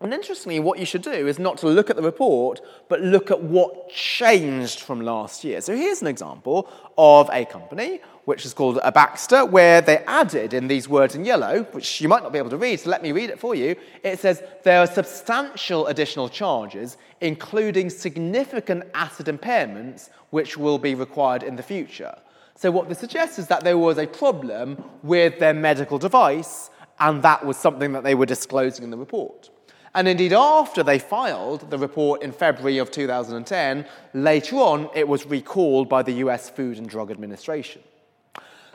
And 0.00 0.14
interestingly, 0.14 0.60
what 0.60 0.78
you 0.78 0.86
should 0.86 1.02
do 1.02 1.10
is 1.10 1.40
not 1.40 1.58
to 1.58 1.66
look 1.66 1.90
at 1.90 1.96
the 1.96 2.02
report, 2.02 2.60
but 2.88 3.00
look 3.00 3.32
at 3.32 3.42
what 3.42 3.90
changed 3.90 4.78
from 4.78 5.00
last 5.00 5.42
year. 5.42 5.60
So 5.60 5.74
here's 5.74 6.00
an 6.02 6.06
example 6.06 6.70
of 6.96 7.28
a 7.32 7.44
company, 7.44 8.00
which 8.24 8.46
is 8.46 8.54
called 8.54 8.78
a 8.84 8.92
Baxter, 8.92 9.44
where 9.44 9.80
they 9.80 9.98
added 10.06 10.54
in 10.54 10.68
these 10.68 10.88
words 10.88 11.16
in 11.16 11.24
yellow, 11.24 11.64
which 11.72 12.00
you 12.00 12.08
might 12.08 12.22
not 12.22 12.32
be 12.32 12.38
able 12.38 12.50
to 12.50 12.56
read, 12.56 12.78
so 12.78 12.90
let 12.90 13.02
me 13.02 13.10
read 13.10 13.28
it 13.28 13.40
for 13.40 13.56
you. 13.56 13.74
It 14.04 14.20
says, 14.20 14.40
there 14.62 14.78
are 14.78 14.86
substantial 14.86 15.88
additional 15.88 16.28
charges, 16.28 16.96
including 17.20 17.90
significant 17.90 18.84
asset 18.94 19.26
impairments, 19.26 20.10
which 20.30 20.56
will 20.56 20.78
be 20.78 20.94
required 20.94 21.42
in 21.42 21.56
the 21.56 21.62
future. 21.64 22.14
So 22.54 22.70
what 22.70 22.88
this 22.88 23.00
suggests 23.00 23.40
is 23.40 23.48
that 23.48 23.64
there 23.64 23.78
was 23.78 23.98
a 23.98 24.06
problem 24.06 24.80
with 25.02 25.40
their 25.40 25.54
medical 25.54 25.98
device, 25.98 26.70
and 27.00 27.20
that 27.24 27.44
was 27.44 27.56
something 27.56 27.90
that 27.94 28.04
they 28.04 28.14
were 28.14 28.26
disclosing 28.26 28.84
in 28.84 28.90
the 28.90 28.96
report. 28.96 29.50
And 29.98 30.06
indeed, 30.06 30.32
after 30.32 30.84
they 30.84 31.00
filed 31.00 31.68
the 31.70 31.76
report 31.76 32.22
in 32.22 32.30
February 32.30 32.78
of 32.78 32.88
2010, 32.88 33.84
later 34.14 34.54
on 34.54 34.88
it 34.94 35.08
was 35.08 35.26
recalled 35.26 35.88
by 35.88 36.04
the 36.04 36.12
US 36.24 36.48
Food 36.48 36.78
and 36.78 36.88
Drug 36.88 37.10
Administration. 37.10 37.82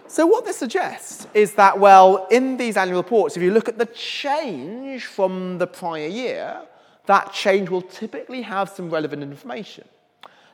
So, 0.07 0.26
what 0.28 0.43
this 0.43 0.57
suggests 0.57 1.26
is 1.34 1.53
that, 1.53 1.80
well, 1.80 2.28
in 2.30 2.57
these 2.57 2.76
annual 2.76 2.97
reports, 2.97 3.38
if 3.38 3.41
you 3.41 3.53
look 3.53 3.69
at 3.69 3.78
the 3.78 3.86
change 3.86 5.05
from 5.05 5.59
the 5.59 5.65
prior 5.65 6.07
year, 6.07 6.61
that 7.05 7.32
change 7.32 7.69
will 7.69 7.84
typically 7.84 8.41
have 8.41 8.67
some 8.67 8.89
relevant 8.89 9.24
information. 9.24 9.88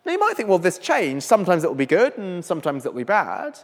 Now, 0.05 0.11
you 0.11 0.19
might 0.19 0.37
think, 0.37 0.49
well, 0.49 0.59
this 0.59 0.77
change, 0.77 1.23
sometimes 1.23 1.63
it 1.63 1.67
will 1.67 1.73
be 1.73 1.87
good 1.87 2.15
and 2.19 2.45
sometimes 2.45 2.85
it 2.85 2.93
will 2.93 2.99
be 2.99 3.05
bad. 3.05 3.57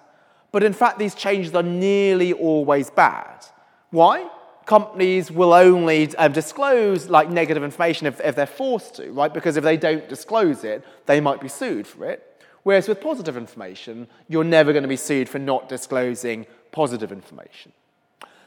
But 0.51 0.63
in 0.63 0.73
fact, 0.73 0.97
these 0.97 1.13
changes 1.13 1.53
are 1.53 1.61
nearly 1.61 2.33
always 2.33 2.89
bad. 2.89 3.45
Why? 3.91 4.27
Companies 4.65 5.31
will 5.31 5.53
only 5.53 6.15
um, 6.15 6.31
disclose 6.31 7.09
like 7.09 7.29
negative 7.29 7.63
information 7.63 8.07
if, 8.07 8.19
if 8.21 8.35
they're 8.35 8.45
forced 8.45 8.95
to, 8.95 9.11
right? 9.11 9.33
Because 9.33 9.57
if 9.57 9.63
they 9.63 9.77
don't 9.77 10.07
disclose 10.09 10.63
it, 10.63 10.83
they 11.05 11.19
might 11.19 11.39
be 11.39 11.47
sued 11.47 11.87
for 11.87 12.05
it. 12.05 12.43
Whereas 12.63 12.87
with 12.87 12.99
positive 12.99 13.37
information, 13.37 14.07
you're 14.27 14.43
never 14.43 14.73
going 14.73 14.83
to 14.83 14.89
be 14.89 14.95
sued 14.95 15.29
for 15.29 15.37
not 15.37 15.69
disclosing 15.69 16.47
positive 16.71 17.11
information. 17.11 17.71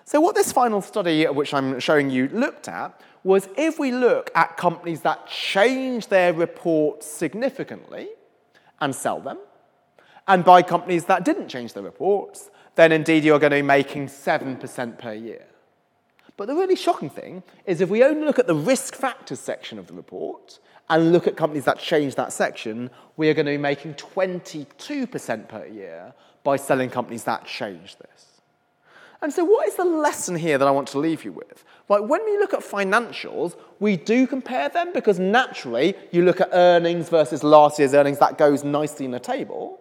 So, 0.04 0.20
what 0.20 0.34
this 0.34 0.50
final 0.52 0.80
study, 0.80 1.24
which 1.26 1.54
I'm 1.54 1.78
showing 1.78 2.10
you, 2.10 2.28
looked 2.28 2.66
at 2.66 3.00
was 3.22 3.48
if 3.56 3.78
we 3.78 3.92
look 3.92 4.30
at 4.34 4.56
companies 4.56 5.02
that 5.02 5.26
change 5.28 6.08
their 6.08 6.32
reports 6.32 7.06
significantly 7.06 8.08
and 8.80 8.94
sell 8.94 9.20
them, 9.20 9.38
and 10.26 10.44
buy 10.44 10.62
companies 10.62 11.06
that 11.06 11.24
didn't 11.24 11.48
change 11.48 11.72
their 11.72 11.82
reports, 11.82 12.50
then 12.74 12.92
indeed 12.92 13.24
you're 13.24 13.38
going 13.38 13.50
to 13.50 13.56
be 13.56 13.62
making 13.62 14.06
7% 14.06 14.98
per 14.98 15.14
year. 15.14 15.46
But 16.38 16.46
the 16.46 16.54
really 16.54 16.76
shocking 16.76 17.10
thing 17.10 17.42
is 17.66 17.80
if 17.80 17.90
we 17.90 18.04
only 18.04 18.24
look 18.24 18.38
at 18.38 18.46
the 18.46 18.54
risk 18.54 18.94
factors 18.94 19.40
section 19.40 19.76
of 19.76 19.88
the 19.88 19.92
report 19.92 20.60
and 20.88 21.12
look 21.12 21.26
at 21.26 21.36
companies 21.36 21.64
that 21.64 21.80
change 21.80 22.14
that 22.14 22.32
section, 22.32 22.90
we 23.16 23.28
are 23.28 23.34
going 23.34 23.46
to 23.46 23.52
be 23.52 23.58
making 23.58 23.94
22% 23.94 25.48
per 25.48 25.66
year 25.66 26.14
by 26.44 26.54
selling 26.54 26.90
companies 26.90 27.24
that 27.24 27.44
change 27.44 27.96
this. 27.96 28.40
And 29.20 29.32
so, 29.32 29.44
what 29.44 29.66
is 29.66 29.74
the 29.74 29.84
lesson 29.84 30.36
here 30.36 30.58
that 30.58 30.68
I 30.68 30.70
want 30.70 30.86
to 30.88 31.00
leave 31.00 31.24
you 31.24 31.32
with? 31.32 31.64
Like, 31.88 32.02
when 32.02 32.24
we 32.24 32.38
look 32.38 32.54
at 32.54 32.60
financials, 32.60 33.56
we 33.80 33.96
do 33.96 34.28
compare 34.28 34.68
them 34.68 34.92
because 34.92 35.18
naturally 35.18 35.96
you 36.12 36.24
look 36.24 36.40
at 36.40 36.50
earnings 36.52 37.08
versus 37.08 37.42
last 37.42 37.80
year's 37.80 37.94
earnings, 37.94 38.20
that 38.20 38.38
goes 38.38 38.62
nicely 38.62 39.06
in 39.06 39.14
a 39.14 39.18
table. 39.18 39.80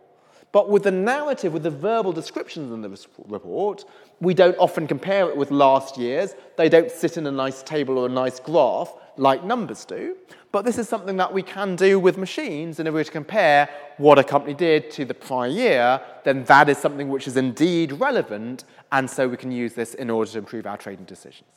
But 0.58 0.72
with 0.72 0.82
the 0.82 0.92
narrative, 0.92 1.54
with 1.54 1.62
the 1.62 1.70
verbal 1.70 2.12
descriptions 2.12 2.72
in 2.74 2.82
the 2.82 2.90
report, 3.28 3.86
we 4.20 4.34
don't 4.34 4.58
often 4.58 4.88
compare 4.88 5.30
it 5.30 5.38
with 5.38 5.52
last 5.52 6.00
year's. 6.00 6.34
They 6.56 6.68
don't 6.68 6.90
sit 6.90 7.16
in 7.16 7.28
a 7.28 7.32
nice 7.32 7.62
table 7.62 8.00
or 8.00 8.08
a 8.08 8.10
nice 8.10 8.40
graph 8.40 8.92
like 9.18 9.44
numbers 9.44 9.86
do. 9.86 10.18
But 10.52 10.66
this 10.66 10.80
is 10.80 10.90
something 10.90 11.16
that 11.18 11.32
we 11.32 11.44
can 11.44 11.76
do 11.76 12.00
with 12.00 12.18
machines. 12.18 12.80
And 12.80 12.88
if 12.88 12.94
we 12.96 13.02
were 13.02 13.04
to 13.04 13.12
compare 13.12 13.70
what 13.98 14.18
a 14.18 14.24
company 14.24 14.56
did 14.56 14.90
to 14.94 15.06
the 15.06 15.14
prior 15.14 15.48
year, 15.48 16.02
then 16.24 16.44
that 16.46 16.70
is 16.70 16.80
something 16.80 17.08
which 17.10 17.28
is 17.28 17.38
indeed 17.38 17.92
relevant. 17.92 18.64
And 18.92 19.08
so 19.08 19.28
we 19.28 19.38
can 19.38 19.52
use 19.52 19.76
this 19.76 19.94
in 19.94 20.10
order 20.10 20.32
to 20.32 20.40
improve 20.40 20.66
our 20.66 20.78
trading 20.78 21.06
decisions. 21.06 21.52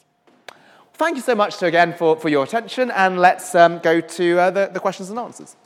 Thank 0.93 1.17
you 1.17 1.23
so 1.23 1.35
much 1.35 1.57
to, 1.61 1.65
again 1.65 1.95
for, 1.95 2.17
for 2.17 2.29
your 2.29 2.45
attention. 2.45 2.91
And 2.91 3.19
let's 3.19 3.55
um, 3.55 3.79
go 3.79 4.03
to 4.03 4.39
uh, 4.39 4.51
the, 4.51 4.71
the 4.71 4.79
questions 4.79 5.09
and 5.09 5.19
answers. 5.19 5.57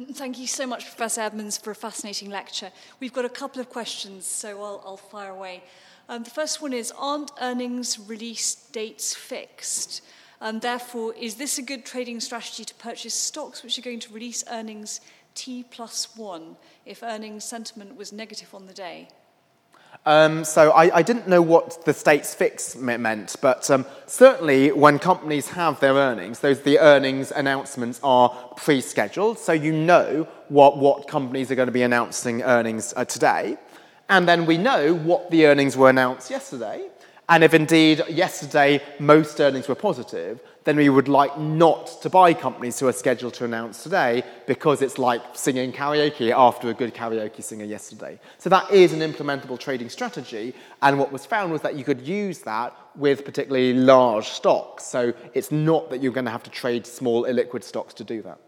Thank 0.00 0.38
you 0.38 0.46
so 0.46 0.66
much, 0.66 0.86
Professor 0.86 1.20
Edmans, 1.20 1.60
for 1.62 1.72
a 1.72 1.74
fascinating 1.74 2.30
lecture. 2.30 2.70
We've 3.00 3.12
got 3.12 3.26
a 3.26 3.28
couple 3.28 3.60
of 3.60 3.68
questions, 3.68 4.24
so 4.24 4.62
I'll, 4.62 4.82
I'll 4.86 4.96
fire 4.96 5.30
away. 5.30 5.62
Um, 6.08 6.22
the 6.22 6.30
first 6.30 6.62
one 6.62 6.72
is 6.72 6.90
Aren't 6.96 7.32
earnings 7.38 7.98
release 7.98 8.54
dates 8.54 9.14
fixed? 9.14 10.02
And 10.40 10.62
therefore, 10.62 11.12
is 11.14 11.34
this 11.34 11.58
a 11.58 11.62
good 11.62 11.84
trading 11.84 12.18
strategy 12.20 12.64
to 12.64 12.74
purchase 12.76 13.12
stocks 13.12 13.62
which 13.62 13.78
are 13.78 13.82
going 13.82 14.00
to 14.00 14.14
release 14.14 14.42
earnings 14.50 15.02
T 15.34 15.66
plus 15.70 16.16
one 16.16 16.56
if 16.86 17.02
earnings 17.02 17.44
sentiment 17.44 17.94
was 17.94 18.10
negative 18.10 18.54
on 18.54 18.66
the 18.66 18.72
day? 18.72 19.08
Um, 20.06 20.44
so 20.44 20.70
I, 20.70 20.96
I, 20.96 21.02
didn't 21.02 21.28
know 21.28 21.42
what 21.42 21.84
the 21.84 21.92
state's 21.92 22.34
fix 22.34 22.74
meant, 22.74 23.36
but 23.42 23.70
um, 23.70 23.84
certainly 24.06 24.72
when 24.72 24.98
companies 24.98 25.50
have 25.50 25.78
their 25.80 25.92
earnings, 25.92 26.40
those 26.40 26.62
the 26.62 26.78
earnings 26.78 27.30
announcements 27.32 28.00
are 28.02 28.30
pre-scheduled, 28.56 29.38
so 29.38 29.52
you 29.52 29.72
know 29.72 30.26
what, 30.48 30.78
what 30.78 31.06
companies 31.06 31.50
are 31.50 31.54
going 31.54 31.68
to 31.68 31.72
be 31.72 31.82
announcing 31.82 32.42
earnings 32.42 32.94
uh, 32.96 33.04
today. 33.04 33.58
And 34.08 34.26
then 34.26 34.46
we 34.46 34.56
know 34.56 34.94
what 34.94 35.30
the 35.30 35.44
earnings 35.46 35.76
were 35.76 35.90
announced 35.90 36.30
yesterday. 36.30 36.88
And 37.30 37.44
if 37.44 37.54
indeed 37.54 38.02
yesterday 38.08 38.82
most 38.98 39.40
earnings 39.40 39.68
were 39.68 39.76
positive, 39.76 40.40
then 40.64 40.74
we 40.74 40.88
would 40.88 41.06
like 41.06 41.38
not 41.38 42.02
to 42.02 42.10
buy 42.10 42.34
companies 42.34 42.80
who 42.80 42.88
are 42.88 42.92
scheduled 42.92 43.34
to 43.34 43.44
announce 43.44 43.84
today 43.84 44.24
because 44.48 44.82
it's 44.82 44.98
like 44.98 45.22
singing 45.34 45.72
karaoke 45.72 46.32
after 46.32 46.70
a 46.70 46.74
good 46.74 46.92
karaoke 46.92 47.40
singer 47.40 47.64
yesterday. 47.64 48.18
So 48.38 48.50
that 48.50 48.68
is 48.72 48.92
an 48.92 48.98
implementable 48.98 49.60
trading 49.60 49.90
strategy. 49.90 50.56
And 50.82 50.98
what 50.98 51.12
was 51.12 51.24
found 51.24 51.52
was 51.52 51.62
that 51.62 51.76
you 51.76 51.84
could 51.84 52.00
use 52.00 52.40
that 52.40 52.76
with 52.96 53.24
particularly 53.24 53.74
large 53.74 54.26
stocks. 54.26 54.84
So 54.84 55.14
it's 55.32 55.52
not 55.52 55.88
that 55.90 56.02
you're 56.02 56.12
going 56.12 56.24
to 56.24 56.32
have 56.32 56.42
to 56.42 56.50
trade 56.50 56.84
small 56.84 57.26
illiquid 57.26 57.62
stocks 57.62 57.94
to 57.94 58.02
do 58.02 58.22
that. 58.22 58.40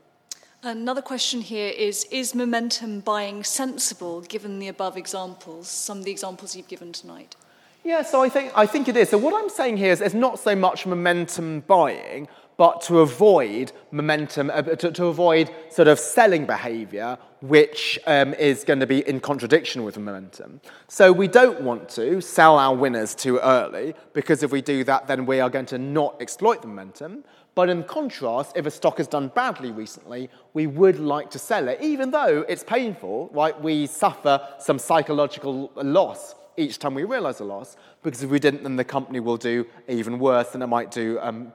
Another 0.64 1.03
question 1.03 1.41
here 1.41 1.68
is 1.68 2.03
Is 2.11 2.35
momentum 2.35 2.99
buying 2.99 3.45
sensible 3.45 4.22
given 4.22 4.59
the 4.59 4.66
above 4.66 4.97
examples, 4.97 5.68
some 5.68 5.99
of 5.99 6.05
the 6.05 6.11
examples 6.11 6.57
you've 6.57 6.66
given 6.66 6.93
tonight? 6.93 7.37
Yeah, 7.85 8.03
so 8.03 8.22
I 8.22 8.28
think, 8.28 8.53
I 8.55 8.64
think 8.64 8.87
it 8.87 8.97
is. 8.97 9.09
So 9.09 9.18
what 9.18 9.35
I'm 9.35 9.51
saying 9.51 9.76
here 9.76 9.91
is 9.91 9.99
there's 9.99 10.14
not 10.14 10.39
so 10.39 10.55
much 10.55 10.87
momentum 10.87 11.61
buying, 11.66 12.28
but 12.57 12.80
to 12.83 13.01
avoid 13.01 13.72
momentum, 13.91 14.51
uh, 14.51 14.62
to, 14.62 14.93
to, 14.93 15.07
avoid 15.07 15.51
sort 15.68 15.89
of 15.89 15.99
selling 15.99 16.47
behavior, 16.47 17.18
which 17.41 17.99
um, 18.07 18.35
is 18.35 18.62
going 18.62 18.78
to 18.78 18.87
be 18.87 19.01
in 19.09 19.18
contradiction 19.18 19.83
with 19.83 19.99
momentum. 19.99 20.61
So 20.87 21.11
we 21.11 21.26
don't 21.26 21.62
want 21.62 21.89
to 21.91 22.20
sell 22.20 22.57
our 22.57 22.72
winners 22.72 23.16
too 23.16 23.39
early, 23.39 23.95
because 24.12 24.45
if 24.45 24.53
we 24.53 24.62
do 24.62 24.85
that, 24.85 25.09
then 25.09 25.26
we 25.26 25.41
are 25.41 25.51
going 25.51 25.66
to 25.66 25.78
not 25.78 26.22
exploit 26.22 26.62
the 26.62 26.68
momentum. 26.68 27.24
But 27.57 27.68
in 27.68 27.83
contrast, 27.83 28.57
if 28.57 28.64
a 28.64 28.70
stock 28.70 28.99
has 28.99 29.09
done 29.09 29.28
badly 29.35 29.72
recently, 29.72 30.30
we 30.55 30.68
would 30.68 31.01
like 31.01 31.30
to 31.33 31.39
sell 31.41 31.66
it, 31.66 31.80
even 31.83 32.12
though 32.12 32.45
it's 32.49 32.62
painful, 32.62 33.28
right? 33.33 33.61
We 33.61 33.89
suffer 33.89 34.41
some 34.61 34.78
psychological 34.78 35.72
loss 35.74 36.37
each 36.57 36.78
time 36.78 36.94
we 36.94 37.05
realize 37.05 37.40
a 37.40 37.44
loss, 37.44 37.76
because 38.03 38.22
if 38.22 38.30
we 38.30 38.38
didn't, 38.38 38.62
then 38.62 38.76
the 38.76 38.84
company 38.84 39.20
will 39.20 39.36
do 39.36 39.66
even 39.88 40.18
worse 40.18 40.50
than 40.50 40.62
it 40.62 40.66
might 40.66 40.90
do. 40.90 41.18
Um, 41.20 41.53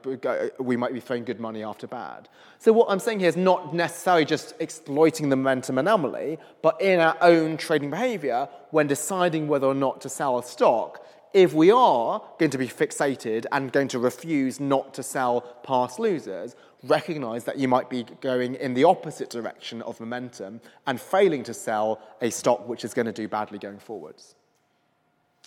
we 0.58 0.76
might 0.76 0.92
be 0.92 1.00
throwing 1.00 1.24
good 1.24 1.40
money 1.40 1.62
after 1.62 1.86
bad. 1.86 2.28
So 2.58 2.72
what 2.72 2.90
I'm 2.90 2.98
saying 2.98 3.20
here 3.20 3.28
is 3.28 3.36
not 3.36 3.74
necessarily 3.74 4.24
just 4.24 4.54
exploiting 4.58 5.28
the 5.28 5.36
momentum 5.36 5.78
anomaly, 5.78 6.38
but 6.62 6.80
in 6.80 7.00
our 7.00 7.16
own 7.20 7.56
trading 7.56 7.90
behavior, 7.90 8.48
when 8.70 8.86
deciding 8.86 9.48
whether 9.48 9.66
or 9.66 9.74
not 9.74 10.00
to 10.02 10.08
sell 10.08 10.38
a 10.38 10.42
stock, 10.42 11.04
if 11.34 11.52
we 11.52 11.70
are 11.70 12.22
going 12.38 12.50
to 12.50 12.58
be 12.58 12.66
fixated 12.66 13.44
and 13.52 13.70
going 13.70 13.88
to 13.88 13.98
refuse 13.98 14.60
not 14.60 14.94
to 14.94 15.02
sell 15.02 15.42
past 15.62 15.98
losers, 15.98 16.56
recognize 16.84 17.44
that 17.44 17.58
you 17.58 17.68
might 17.68 17.90
be 17.90 18.04
going 18.20 18.54
in 18.54 18.74
the 18.74 18.84
opposite 18.84 19.28
direction 19.30 19.82
of 19.82 20.00
momentum 20.00 20.60
and 20.86 21.00
failing 21.00 21.42
to 21.44 21.52
sell 21.52 22.00
a 22.22 22.30
stock 22.30 22.66
which 22.66 22.84
is 22.84 22.94
going 22.94 23.06
to 23.06 23.12
do 23.12 23.28
badly 23.28 23.58
going 23.58 23.78
forwards. 23.78 24.36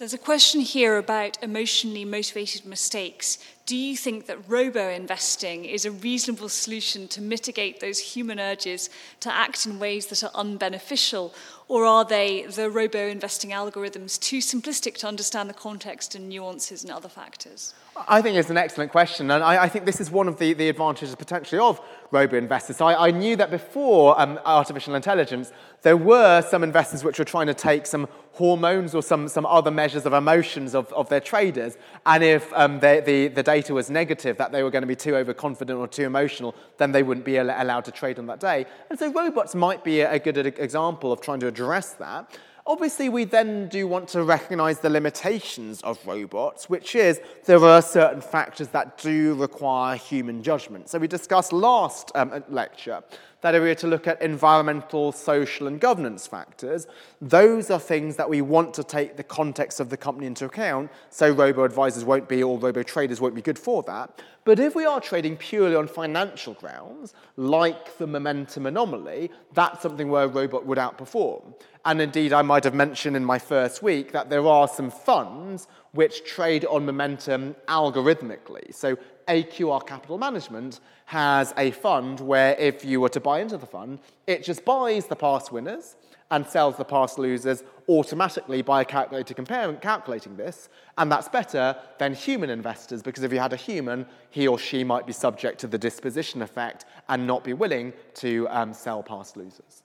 There's 0.02 0.16
a 0.16 0.18
question 0.18 0.62
here 0.62 0.97
about 0.97 1.38
emotionally 1.43 2.06
motivated 2.06 2.66
mistakes. 2.66 3.38
Do 3.72 3.78
you 3.78 3.96
think 3.96 4.26
that 4.26 4.50
robo 4.50 4.90
investing 4.90 5.64
is 5.64 5.86
a 5.86 5.92
reasonable 5.92 6.50
solution 6.50 7.08
to 7.08 7.22
mitigate 7.22 7.80
those 7.80 8.00
human 8.00 8.38
urges 8.38 8.90
to 9.22 9.34
act 9.34 9.66
in 9.66 9.80
ways 9.80 10.08
that 10.08 10.26
are 10.26 10.32
unbeneficial? 10.32 11.34
Or 11.70 11.86
are 11.86 12.04
they, 12.04 12.42
the 12.42 12.70
robo 12.70 13.08
investing 13.08 13.52
algorithms, 13.52 14.20
too 14.20 14.40
simplistic 14.40 14.96
to 14.96 15.08
understand 15.08 15.50
the 15.50 15.54
context 15.54 16.16
and 16.16 16.28
nuances 16.28 16.84
and 16.84 16.92
other 16.92 17.08
factors? 17.08 17.74
I 18.10 18.22
think 18.22 18.38
it's 18.38 18.50
an 18.50 18.58
excellent 18.58 18.92
question, 18.92 19.32
and 19.32 19.42
I, 19.42 19.64
I 19.64 19.70
think 19.70 19.86
this 19.86 20.02
is 20.02 20.12
one 20.12 20.28
of 20.28 20.38
the, 20.38 20.52
the 20.54 20.68
advantages 20.68 21.16
potentially 21.16 21.60
of 21.60 21.80
robo 22.10 22.38
investors. 22.38 22.82
I, 22.82 22.96
I 22.96 23.12
knew 23.12 23.36
that 23.38 23.52
before 23.52 24.20
um, 24.20 24.40
artificial 24.46 24.96
intelligence, 24.96 25.52
there 25.82 25.98
were 25.98 26.42
some 26.42 26.64
investors 26.64 27.04
which 27.04 27.20
were 27.20 27.26
trying 27.26 27.48
to 27.48 27.54
take 27.54 27.86
some 27.86 28.08
hormones 28.34 28.96
or 28.96 29.04
some, 29.04 29.28
some 29.28 29.46
other 29.46 29.72
measures 29.72 30.06
of 30.06 30.14
emotions 30.14 30.74
of, 30.74 30.92
of 30.94 31.10
their 31.10 31.20
traders, 31.20 31.78
and 32.06 32.24
if 32.24 32.52
um, 32.54 32.80
they, 32.80 33.02
the, 33.02 33.28
the 33.28 33.44
data 33.44 33.61
was 33.70 33.89
negative, 33.89 34.38
that 34.38 34.51
they 34.51 34.64
were 34.64 34.72
going 34.72 34.82
to 34.82 34.88
be 34.88 34.95
too 34.95 35.16
overconfident 35.16 35.78
or 35.78 35.88
too 35.88 36.03
emotional, 36.03 36.55
then 36.78 36.91
they 36.91 37.03
wouldn't 37.03 37.26
be 37.26 37.38
allowed 37.38 37.86
to 37.86 37.91
trade 37.91 38.18
on 38.18 38.26
that 38.28 38.39
day. 38.39 38.66
And 38.89 38.97
so 38.97 39.12
robots 39.12 39.53
might 39.53 39.84
be 39.84 40.01
a 40.01 40.20
good 40.20 40.38
example 40.38 41.12
of 41.12 41.22
trying 41.22 41.39
to 41.41 41.47
address 41.47 41.93
that. 41.93 42.38
Obviously, 42.68 43.09
we 43.09 43.24
then 43.24 43.68
do 43.70 43.88
want 43.88 44.07
to 44.09 44.24
recognize 44.24 44.80
the 44.80 44.89
limitations 44.89 45.82
of 45.82 45.99
robots, 46.05 46.70
which 46.70 46.95
is 46.95 47.20
there 47.45 47.64
are 47.64 47.82
certain 47.82 48.22
factors 48.22 48.68
that 48.70 48.99
do 48.99 49.34
require 49.34 49.97
human 49.97 50.43
judgment. 50.43 50.88
So 50.88 50.99
we 50.99 51.07
discussed 51.07 51.53
last 51.53 52.12
um, 52.14 52.43
lecture 52.49 53.01
that 53.42 53.56
area 53.56 53.76
to 53.76 53.88
look 53.88 54.08
at 54.08 54.22
environmental, 54.22 55.12
social, 55.12 55.68
and 55.68 55.80
governance 55.80 56.28
factors. 56.28 56.88
Those 57.22 57.70
are 57.70 57.80
things 57.80 58.16
that 58.16 58.30
we 58.30 58.42
want 58.42 58.74
to 58.76 58.84
take 58.84 59.18
the 59.18 59.24
context 59.24 59.80
of 59.80 59.89
the 59.89 59.98
company 59.98 60.28
into 60.28 60.46
account, 60.46 60.92
so 61.10 61.32
robo 61.32 61.64
advisors 61.64 62.06
won't 62.06 62.30
be, 62.30 62.42
or 62.42 62.58
robo 62.58 62.84
traders 62.84 63.20
won't 63.20 63.36
be 63.36 63.42
good 63.42 63.60
for 63.60 63.84
that. 63.84 64.22
But 64.44 64.60
if 64.60 64.76
we 64.76 64.86
are 64.86 65.00
trading 65.00 65.38
purely 65.38 65.76
on 65.76 65.88
financial 65.88 66.56
grounds, 66.56 67.14
like 67.36 67.98
the 67.98 68.08
momentum 68.08 68.66
anomaly, 68.66 69.30
that's 69.54 69.82
something 69.82 70.10
where 70.10 70.24
a 70.24 70.28
robot 70.28 70.66
would 70.66 70.80
outperform. 70.80 71.54
And 71.86 72.02
indeed, 72.02 72.34
I 72.34 72.42
might 72.42 72.64
have 72.64 72.74
mentioned 72.74 73.16
in 73.16 73.26
my 73.26 73.39
first 73.39 73.84
week 73.84 74.12
that 74.12 74.30
there 74.30 74.46
are 74.48 74.68
some 74.68 74.92
funds 74.92 75.68
which 75.94 76.26
trade 76.26 76.66
on 76.66 76.86
momentum 76.86 77.56
algorithmically. 77.68 78.74
So 78.74 78.98
AQR 79.28 79.86
Capital 79.86 80.18
Management 80.18 80.80
has 81.06 81.54
a 81.58 81.72
fund 81.72 82.20
where 82.20 82.56
if 82.58 82.86
you 82.86 83.02
were 83.02 83.10
to 83.10 83.20
buy 83.20 83.42
into 83.42 83.58
the 83.58 83.66
fund, 83.66 84.00
it 84.28 84.44
just 84.44 84.64
buys 84.66 85.08
the 85.08 85.16
past 85.16 85.52
winners 85.52 85.96
and 86.32 86.48
sells 86.48 86.78
the 86.78 86.86
past 86.86 87.20
losers 87.20 87.64
automatically 87.90 88.62
by 88.62 88.84
calculator 88.84 89.34
comparing, 89.34 89.76
calculating 89.78 90.38
this. 90.38 90.70
And 90.98 91.12
that's 91.12 91.28
better 91.28 91.76
than 92.00 92.14
human 92.14 92.50
investors 92.50 93.04
because 93.04 93.24
if 93.24 93.34
you 93.34 93.40
had 93.40 93.54
a 93.54 93.58
human, 93.58 94.06
he 94.30 94.48
or 94.48 94.58
she 94.58 94.84
might 94.84 95.06
be 95.06 95.14
subject 95.14 95.60
to 95.60 95.68
the 95.68 95.78
disposition 95.78 96.42
effect 96.42 96.86
and 97.10 97.28
not 97.28 97.44
be 97.44 97.54
willing 97.54 97.92
to 98.16 98.48
um, 98.50 98.74
sell 98.74 99.04
past 99.04 99.36
losers. 99.36 99.84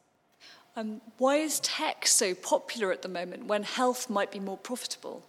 Um, 0.76 1.01
why 1.18 1.37
is 1.37 1.59
tech 1.61 2.07
so 2.07 2.34
popular 2.34 2.93
at 2.93 3.03
the 3.03 3.09
moment 3.09 3.47
when 3.47 3.62
health 3.62 4.09
might 4.09 4.30
be 4.30 4.39
more 4.39 4.59
profitable? 4.59 5.24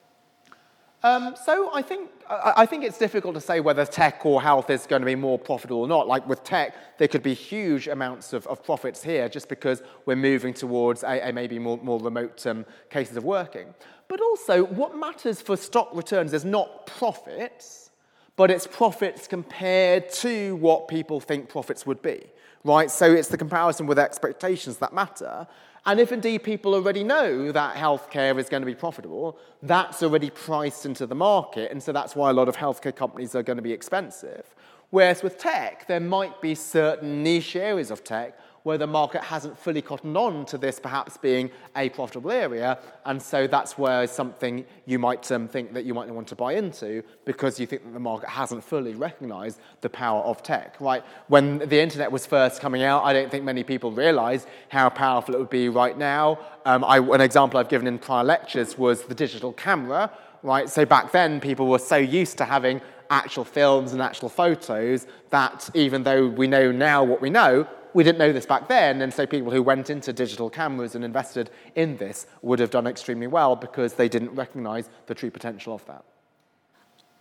Um, 1.03 1.35
so 1.45 1.69
I 1.73 1.83
think, 1.83 2.09
I, 2.27 2.65
think 2.65 2.83
it's 2.83 2.97
difficult 2.97 3.35
to 3.35 3.41
say 3.41 3.59
whether 3.59 3.85
tech 3.85 4.25
or 4.25 4.41
health 4.41 4.71
is 4.71 4.87
going 4.87 5.03
to 5.03 5.05
be 5.05 5.15
more 5.15 5.37
profitable 5.37 5.81
or 5.81 5.87
not. 5.87 6.07
Like 6.07 6.27
with 6.27 6.43
tech, 6.43 6.97
there 6.97 7.07
could 7.07 7.21
be 7.21 7.35
huge 7.35 7.87
amounts 7.87 8.33
of, 8.33 8.47
of 8.47 8.63
profits 8.63 9.03
here 9.03 9.29
just 9.29 9.47
because 9.47 9.83
we're 10.07 10.15
moving 10.15 10.55
towards 10.55 11.03
a, 11.03 11.29
a 11.29 11.31
maybe 11.31 11.59
more, 11.59 11.77
more 11.77 11.99
remote 11.99 12.45
um, 12.47 12.65
cases 12.89 13.15
of 13.15 13.23
working. 13.23 13.75
But 14.07 14.21
also, 14.21 14.63
what 14.63 14.97
matters 14.97 15.39
for 15.39 15.55
stock 15.55 15.91
returns 15.93 16.33
is 16.33 16.43
not 16.43 16.87
profits, 16.87 17.91
but 18.35 18.49
it's 18.49 18.65
profits 18.65 19.27
compared 19.27 20.09
to 20.13 20.55
what 20.55 20.87
people 20.87 21.19
think 21.19 21.47
profits 21.47 21.85
would 21.85 22.01
be, 22.01 22.23
right? 22.63 22.89
So 22.89 23.11
it's 23.11 23.27
the 23.27 23.37
comparison 23.37 23.85
with 23.85 23.99
expectations 23.99 24.77
that 24.77 24.93
matter. 24.93 25.47
And 25.87 26.01
if 26.01 26.11
indeed 26.11 26.43
people 26.43 26.75
already 26.75 27.01
know 27.01 27.53
that 27.53 27.77
healthcare 27.77 28.37
is 28.37 28.49
going 28.49 28.61
to 28.61 28.65
be 28.65 28.75
profitable, 28.75 29.39
that's 29.63 30.03
already 30.03 30.29
priced 30.29 30.85
into 30.85 31.07
the 31.07 31.15
market. 31.15 31.71
And 31.71 31.81
so 31.81 31.93
that's 31.93 32.13
why 32.13 32.29
a 32.29 32.33
lot 32.33 32.49
of 32.49 32.57
healthcare 32.57 32.93
companies 32.93 33.33
are 33.35 33.41
going 33.41 33.55
to 33.55 33.63
be 33.63 33.71
expensive. 33.71 34.53
Whereas 34.89 35.23
with 35.23 35.37
tech, 35.37 35.87
there 35.87 36.01
might 36.01 36.41
be 36.41 36.55
certain 36.55 37.23
niche 37.23 37.55
areas 37.55 37.89
of 37.89 38.03
tech 38.03 38.37
where 38.67 38.77
the 38.77 38.85
market 38.85 39.23
hasn't 39.23 39.57
fully 39.57 39.81
cottoned 39.81 40.17
on 40.17 40.45
to 40.45 40.57
this 40.57 40.77
perhaps 40.77 41.15
being 41.15 41.49
a 41.77 41.87
profitable 41.87 42.29
area. 42.29 42.77
And 43.05 43.21
so 43.21 43.47
that's 43.47 43.77
where 43.77 44.05
something 44.07 44.65
you 44.85 44.99
might 44.99 45.31
um, 45.31 45.47
think 45.47 45.73
that 45.73 45.85
you 45.85 45.93
might 45.93 46.09
want 46.09 46.27
to 46.27 46.35
buy 46.35 46.51
into 46.55 47.01
because 47.23 47.61
you 47.61 47.65
think 47.65 47.85
that 47.85 47.93
the 47.93 47.99
market 48.01 48.27
hasn't 48.27 48.61
fully 48.61 48.93
recognized 48.93 49.61
the 49.79 49.89
power 49.89 50.21
of 50.23 50.43
tech, 50.43 50.75
right? 50.81 51.01
When 51.29 51.59
the 51.59 51.79
internet 51.79 52.11
was 52.11 52.25
first 52.25 52.59
coming 52.59 52.83
out, 52.83 53.05
I 53.05 53.13
don't 53.13 53.31
think 53.31 53.45
many 53.45 53.63
people 53.63 53.89
realized 53.89 54.49
how 54.67 54.89
powerful 54.89 55.33
it 55.35 55.37
would 55.37 55.49
be 55.49 55.69
right 55.69 55.97
now. 55.97 56.37
Um, 56.65 56.83
I, 56.83 56.97
an 56.97 57.21
example 57.21 57.61
I've 57.61 57.69
given 57.69 57.87
in 57.87 57.97
prior 57.97 58.25
lectures 58.25 58.77
was 58.77 59.03
the 59.03 59.15
digital 59.15 59.53
camera, 59.53 60.11
right? 60.43 60.69
So 60.69 60.85
back 60.85 61.13
then, 61.13 61.39
people 61.39 61.67
were 61.67 61.79
so 61.79 61.95
used 61.95 62.37
to 62.39 62.43
having 62.43 62.81
actual 63.09 63.45
films 63.45 63.93
and 63.93 64.01
actual 64.01 64.27
photos 64.27 65.07
that 65.29 65.69
even 65.73 66.03
though 66.03 66.27
we 66.27 66.47
know 66.47 66.69
now 66.69 67.01
what 67.01 67.21
we 67.21 67.29
know, 67.29 67.65
we 67.93 68.03
didn't 68.03 68.19
know 68.19 68.31
this 68.31 68.45
back 68.45 68.67
then, 68.67 69.01
and 69.01 69.13
so 69.13 69.25
people 69.25 69.51
who 69.51 69.63
went 69.63 69.89
into 69.89 70.13
digital 70.13 70.49
cameras 70.49 70.95
and 70.95 71.03
invested 71.03 71.49
in 71.75 71.97
this 71.97 72.27
would 72.41 72.59
have 72.59 72.69
done 72.69 72.87
extremely 72.87 73.27
well 73.27 73.55
because 73.55 73.93
they 73.93 74.09
didn't 74.09 74.35
recognize 74.35 74.89
the 75.07 75.15
true 75.15 75.31
potential 75.31 75.73
of 75.73 75.85
that. 75.85 76.03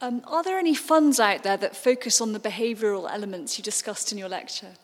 Um, 0.01 0.23
are 0.27 0.43
there 0.43 0.59
any 0.59 0.75
funds 0.75 1.19
out 1.19 1.43
there 1.43 1.57
that 1.57 1.75
focus 1.75 2.21
on 2.21 2.33
the 2.33 2.41
behavioral 2.41 3.11
elements 3.11 3.57
you 3.57 3.65
discussed 3.65 4.13
in 4.13 4.19
your 4.19 4.29
lecture? 4.29 4.75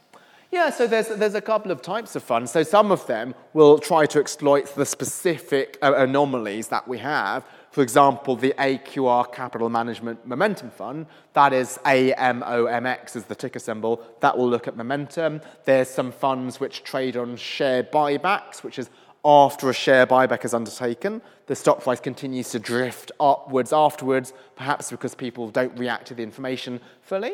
Yeah, 0.50 0.68
so 0.70 0.86
there's, 0.86 1.08
there's 1.08 1.34
a 1.34 1.40
couple 1.40 1.70
of 1.72 1.80
types 1.80 2.14
of 2.14 2.22
funds. 2.22 2.52
So 2.52 2.62
some 2.62 2.92
of 2.92 3.06
them 3.06 3.34
will 3.54 3.78
try 3.78 4.04
to 4.06 4.20
exploit 4.20 4.74
the 4.74 4.84
specific 4.84 5.78
uh, 5.80 5.94
anomalies 5.96 6.68
that 6.68 6.86
we 6.86 6.98
have 6.98 7.44
for 7.72 7.80
example, 7.80 8.36
the 8.36 8.54
AQR 8.58 9.32
Capital 9.32 9.70
Management 9.70 10.26
Momentum 10.26 10.70
Fund, 10.70 11.06
that 11.32 11.54
is 11.54 11.78
AMOMX 11.86 13.16
is 13.16 13.24
the 13.24 13.34
ticker 13.34 13.58
symbol, 13.58 14.04
that 14.20 14.36
will 14.36 14.48
look 14.48 14.68
at 14.68 14.76
momentum. 14.76 15.40
There's 15.64 15.88
some 15.88 16.12
funds 16.12 16.60
which 16.60 16.84
trade 16.84 17.16
on 17.16 17.34
share 17.36 17.82
buybacks, 17.82 18.62
which 18.62 18.78
is 18.78 18.90
after 19.24 19.70
a 19.70 19.72
share 19.72 20.06
buyback 20.06 20.44
is 20.44 20.52
undertaken, 20.52 21.22
the 21.46 21.56
stock 21.56 21.82
price 21.82 22.00
continues 22.00 22.50
to 22.50 22.58
drift 22.58 23.10
upwards 23.18 23.72
afterwards, 23.72 24.34
perhaps 24.54 24.90
because 24.90 25.14
people 25.14 25.48
don't 25.48 25.76
react 25.78 26.08
to 26.08 26.14
the 26.14 26.22
information 26.22 26.78
fully. 27.00 27.32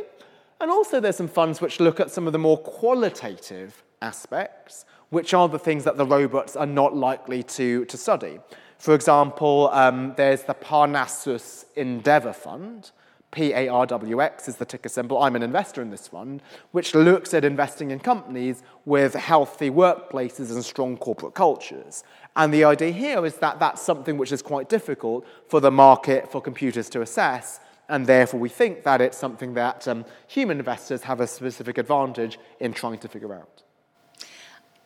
And 0.61 0.71
also 0.71 1.01
there's 1.01 1.17
some 1.17 1.29
funds 1.29 1.61
which 1.61 1.81
look 1.81 1.99
at 1.99 2.13
some 2.13 2.29
of 2.29 2.33
the 2.33 2.39
more 2.39 2.59
qualitative 2.59 3.83
aspects, 4.03 4.85
which 5.11 5.35
are 5.35 5.49
the 5.49 5.59
things 5.59 5.83
that 5.83 5.97
the 5.97 6.07
robots 6.07 6.55
are 6.55 6.67
not 6.67 6.95
likely 6.95 7.43
to, 7.43 7.85
to 7.87 7.97
study. 7.97 8.39
For 8.79 8.95
example, 8.95 9.71
um, 9.73 10.15
there's 10.17 10.45
the 10.45 10.55
Parnassus 10.55 11.67
Endeavour 11.75 12.33
Fund. 12.33 12.93
PARWX 13.33 14.49
is 14.49 14.57
the 14.57 14.65
ticker 14.65 14.89
symbol. 14.89 15.21
I'm 15.21 15.37
an 15.37 15.43
investor 15.43 15.83
in 15.83 15.91
this 15.91 16.09
fund, 16.09 16.41
which 16.71 16.95
looks 16.95 17.35
at 17.35 17.45
investing 17.45 17.91
in 17.91 17.99
companies 17.99 18.63
with 18.87 19.15
healthy 19.15 19.69
workplaces 19.69 20.51
and 20.51 20.65
strong 20.65 20.97
corporate 20.97 21.35
cultures. 21.35 22.05
And 22.37 22.55
the 22.55 22.65
idea 22.65 22.93
here 22.93 23.27
is 23.27 23.35
that 23.37 23.59
that's 23.59 23.83
something 23.83 24.17
which 24.17 24.33
is 24.33 24.41
quite 24.41 24.69
difficult 24.69 25.27
for 25.49 25.61
the 25.61 25.71
market, 25.71 26.31
for 26.31 26.41
computers 26.41 26.89
to 26.91 27.03
assess. 27.03 27.61
And 27.89 28.07
therefore, 28.07 28.41
we 28.41 28.49
think 28.49 28.85
that 28.85 29.01
it's 29.01 29.19
something 29.19 29.55
that 29.55 29.87
um, 29.89 30.05
human 30.27 30.59
investors 30.59 31.03
have 31.03 31.21
a 31.21 31.27
specific 31.27 31.79
advantage 31.79 32.39
in 32.61 32.73
trying 32.73 32.99
to 32.99 33.09
figure 33.09 33.35
out. 33.35 33.63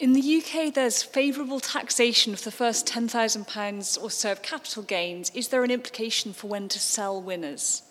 In 0.02 0.14
the 0.14 0.42
UK, 0.42 0.74
there's 0.74 1.04
favourable 1.04 1.60
taxation 1.60 2.34
for 2.34 2.42
the 2.42 2.50
first 2.50 2.88
£10,000 2.88 4.02
or 4.02 4.10
so 4.10 4.32
of 4.32 4.42
capital 4.42 4.82
gains. 4.82 5.30
Is 5.30 5.46
there 5.46 5.62
an 5.62 5.70
implication 5.70 6.32
for 6.32 6.48
when 6.48 6.68
to 6.70 6.80
sell 6.80 7.22
winners? 7.22 7.84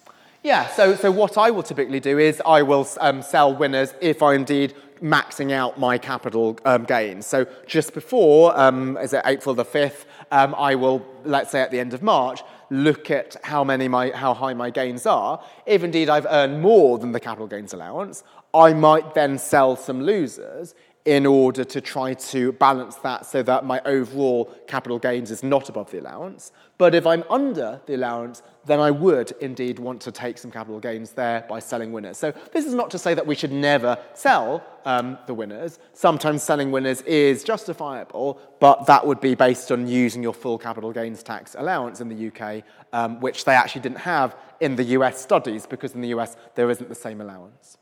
Yeah, 0.43 0.67
so, 0.67 0.93
so 0.93 1.09
what 1.09 1.37
I 1.37 1.51
will 1.51 1.63
typically 1.63 2.01
do 2.01 2.19
is 2.19 2.41
I 2.45 2.63
will 2.63 2.85
um, 2.99 3.21
sell 3.21 3.55
winners 3.55 3.93
if 4.01 4.21
I 4.21 4.33
indeed 4.33 4.75
maxing 5.01 5.53
out 5.53 5.79
my 5.79 5.97
capital 5.97 6.59
um, 6.65 6.83
gains. 6.83 7.27
So 7.27 7.47
just 7.65 7.93
before, 7.93 8.59
um, 8.59 8.97
is 8.97 9.13
it 9.13 9.21
April 9.23 9.55
the 9.55 9.63
5th, 9.63 10.03
um, 10.33 10.53
I 10.55 10.75
will, 10.75 11.05
let's 11.23 11.51
say 11.51 11.61
at 11.61 11.71
the 11.71 11.79
end 11.79 11.93
of 11.93 12.03
March, 12.03 12.41
look 12.69 13.09
at 13.09 13.37
how, 13.45 13.63
many 13.63 13.87
my, 13.87 14.09
how 14.09 14.33
high 14.33 14.53
my 14.53 14.69
gains 14.69 15.05
are. 15.05 15.41
If 15.65 15.81
indeed 15.81 16.09
I've 16.09 16.27
earned 16.29 16.61
more 16.61 16.99
than 16.99 17.13
the 17.13 17.21
capital 17.21 17.47
gains 17.47 17.71
allowance, 17.71 18.25
I 18.53 18.73
might 18.73 19.13
then 19.13 19.37
sell 19.37 19.77
some 19.77 20.01
losers 20.01 20.75
in 21.05 21.25
order 21.25 21.63
to 21.63 21.81
try 21.81 22.13
to 22.13 22.51
balance 22.53 22.95
that 22.97 23.25
so 23.25 23.41
that 23.41 23.65
my 23.65 23.81
overall 23.85 24.45
capital 24.67 24.99
gains 24.99 25.31
is 25.31 25.41
not 25.43 25.67
above 25.67 25.89
the 25.89 25.99
allowance. 25.99 26.51
But 26.77 26.93
if 26.93 27.07
I'm 27.07 27.23
under 27.29 27.81
the 27.85 27.95
allowance, 27.95 28.43
then 28.65 28.79
I 28.79 28.91
would 28.91 29.31
indeed 29.39 29.79
want 29.79 30.01
to 30.01 30.11
take 30.11 30.37
some 30.37 30.51
capital 30.51 30.79
gains 30.79 31.11
there 31.11 31.45
by 31.49 31.59
selling 31.59 31.91
winners. 31.91 32.17
So 32.17 32.31
this 32.53 32.65
is 32.65 32.75
not 32.75 32.91
to 32.91 32.99
say 32.99 33.13
that 33.15 33.25
we 33.25 33.33
should 33.33 33.51
never 33.51 33.97
sell 34.13 34.63
um, 34.85 35.17
the 35.25 35.33
winners. 35.33 35.79
Sometimes 35.93 36.43
selling 36.43 36.71
winners 36.71 37.01
is 37.01 37.43
justifiable, 37.43 38.39
but 38.59 38.85
that 38.85 39.05
would 39.05 39.19
be 39.19 39.33
based 39.33 39.71
on 39.71 39.87
using 39.87 40.21
your 40.21 40.33
full 40.33 40.57
capital 40.59 40.91
gains 40.91 41.23
tax 41.23 41.55
allowance 41.57 42.01
in 42.01 42.09
the 42.09 42.27
UK, 42.27 42.63
um, 42.93 43.19
which 43.21 43.45
they 43.45 43.53
actually 43.53 43.81
didn't 43.81 43.99
have 43.99 44.35
in 44.59 44.75
the 44.75 44.83
US 44.83 45.19
studies 45.19 45.65
because 45.65 45.95
in 45.95 46.01
the 46.01 46.09
US 46.09 46.35
there 46.53 46.69
isn't 46.69 46.89
the 46.89 46.95
same 46.95 47.21
allowance. 47.21 47.77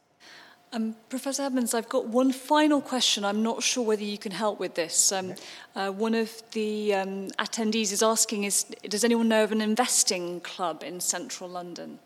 Um, 0.71 0.95
Professor 1.09 1.43
Edmans, 1.43 1.73
I've 1.73 1.89
got 1.89 2.07
one 2.07 2.31
final 2.31 2.79
question. 2.79 3.25
I'm 3.25 3.41
not 3.41 3.63
sure 3.63 3.83
whether 3.83 4.03
you 4.03 4.19
can 4.19 4.31
help 4.31 4.59
with 4.59 4.75
this. 4.75 5.11
Um, 5.11 5.33
uh, 5.75 5.89
one 5.89 6.13
of 6.13 6.43
the 6.51 6.93
um, 6.93 7.27
attendees 7.39 7.91
is 7.91 8.03
asking, 8.03 8.43
is, 8.43 8.65
does 8.87 9.03
anyone 9.03 9.27
know 9.27 9.43
of 9.43 9.51
an 9.51 9.61
investing 9.61 10.41
club 10.41 10.83
in 10.83 10.99
central 10.99 11.49
London? 11.49 11.97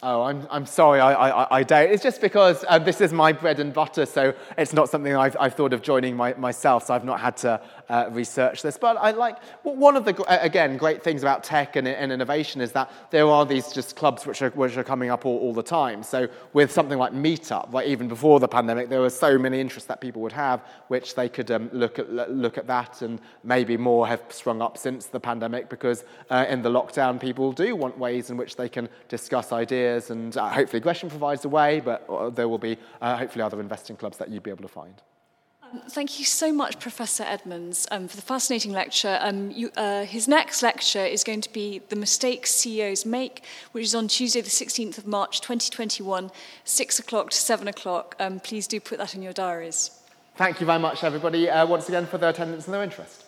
Oh, 0.00 0.22
I'm, 0.22 0.46
I'm 0.48 0.64
sorry, 0.64 1.00
I, 1.00 1.12
I, 1.12 1.56
I 1.58 1.62
don't. 1.64 1.90
It's 1.90 2.04
just 2.04 2.20
because 2.20 2.64
uh, 2.68 2.78
this 2.78 3.00
is 3.00 3.12
my 3.12 3.32
bread 3.32 3.58
and 3.58 3.74
butter, 3.74 4.06
so 4.06 4.32
it's 4.56 4.72
not 4.72 4.88
something 4.88 5.16
I've, 5.16 5.36
I've 5.40 5.54
thought 5.54 5.72
of 5.72 5.82
joining 5.82 6.14
my, 6.14 6.34
myself, 6.34 6.86
so 6.86 6.94
I've 6.94 7.04
not 7.04 7.18
had 7.18 7.36
to 7.38 7.60
uh, 7.88 8.08
research 8.12 8.62
this. 8.62 8.78
But 8.78 8.96
I 8.96 9.10
like, 9.10 9.42
one 9.64 9.96
of 9.96 10.04
the, 10.04 10.14
again, 10.40 10.76
great 10.76 11.02
things 11.02 11.22
about 11.22 11.42
tech 11.42 11.74
and, 11.74 11.88
and, 11.88 12.12
innovation 12.12 12.60
is 12.60 12.70
that 12.72 12.92
there 13.10 13.26
are 13.26 13.44
these 13.44 13.72
just 13.72 13.96
clubs 13.96 14.24
which 14.24 14.40
are, 14.40 14.50
which 14.50 14.76
are 14.76 14.84
coming 14.84 15.10
up 15.10 15.26
all, 15.26 15.36
all 15.38 15.52
the 15.52 15.64
time. 15.64 16.04
So 16.04 16.28
with 16.52 16.70
something 16.70 16.96
like 16.96 17.12
Meetup, 17.12 17.84
even 17.84 18.06
before 18.06 18.38
the 18.38 18.46
pandemic, 18.46 18.90
there 18.90 19.00
were 19.00 19.10
so 19.10 19.36
many 19.36 19.60
interests 19.60 19.88
that 19.88 20.00
people 20.00 20.22
would 20.22 20.30
have, 20.30 20.64
which 20.86 21.16
they 21.16 21.28
could 21.28 21.50
um, 21.50 21.70
look, 21.72 21.98
at, 21.98 22.08
look 22.30 22.56
at 22.56 22.68
that, 22.68 23.02
and 23.02 23.20
maybe 23.42 23.76
more 23.76 24.06
have 24.06 24.22
sprung 24.28 24.62
up 24.62 24.78
since 24.78 25.06
the 25.06 25.18
pandemic 25.18 25.68
because 25.68 26.04
uh, 26.30 26.46
in 26.48 26.62
the 26.62 26.70
lockdown, 26.70 27.20
people 27.20 27.50
do 27.50 27.74
want 27.74 27.98
ways 27.98 28.30
in 28.30 28.36
which 28.36 28.54
they 28.54 28.68
can 28.68 28.88
discuss 29.08 29.50
ideas 29.50 29.87
ideas, 29.88 30.10
and 30.10 30.36
uh, 30.36 30.48
hopefully 30.48 30.80
Gresham 30.80 31.08
provides 31.08 31.44
a 31.44 31.48
way, 31.48 31.80
but 31.80 32.04
uh, 32.08 32.30
there 32.30 32.48
will 32.48 32.58
be 32.58 32.76
uh, 33.00 33.16
hopefully 33.16 33.42
other 33.42 33.60
investing 33.60 33.96
clubs 33.96 34.18
that 34.18 34.28
you'd 34.28 34.42
be 34.42 34.50
able 34.50 34.62
to 34.62 34.68
find. 34.68 34.94
Um, 35.62 35.82
thank 35.90 36.18
you 36.18 36.24
so 36.24 36.50
much, 36.52 36.78
Professor 36.80 37.24
Edmans, 37.24 37.86
um, 37.90 38.08
for 38.08 38.16
the 38.16 38.22
fascinating 38.22 38.72
lecture. 38.72 39.18
Um, 39.20 39.50
you, 39.50 39.70
uh, 39.76 40.04
his 40.04 40.26
next 40.26 40.62
lecture 40.62 41.04
is 41.04 41.22
going 41.24 41.42
to 41.42 41.52
be 41.52 41.80
The 41.90 41.96
Mistakes 41.96 42.50
CEOs 42.52 43.04
Make, 43.04 43.44
which 43.72 43.84
is 43.84 43.94
on 43.94 44.08
Tuesday, 44.08 44.40
the 44.40 44.48
16th 44.48 44.96
of 44.96 45.06
March, 45.06 45.40
2021, 45.40 46.30
6 46.64 46.98
o'clock 46.98 47.30
to 47.30 47.36
7 47.36 47.68
o'clock. 47.68 48.16
Um, 48.18 48.40
please 48.40 48.66
do 48.66 48.80
put 48.80 48.98
that 48.98 49.14
in 49.14 49.22
your 49.22 49.34
diaries. 49.34 49.90
Thank 50.36 50.60
you 50.60 50.66
very 50.66 50.78
much, 50.78 51.04
everybody, 51.04 51.50
uh, 51.50 51.66
once 51.66 51.88
again, 51.88 52.06
for 52.06 52.16
their 52.16 52.30
attendance 52.30 52.66
and 52.66 52.72
their 52.74 52.84
interest. 52.84 53.24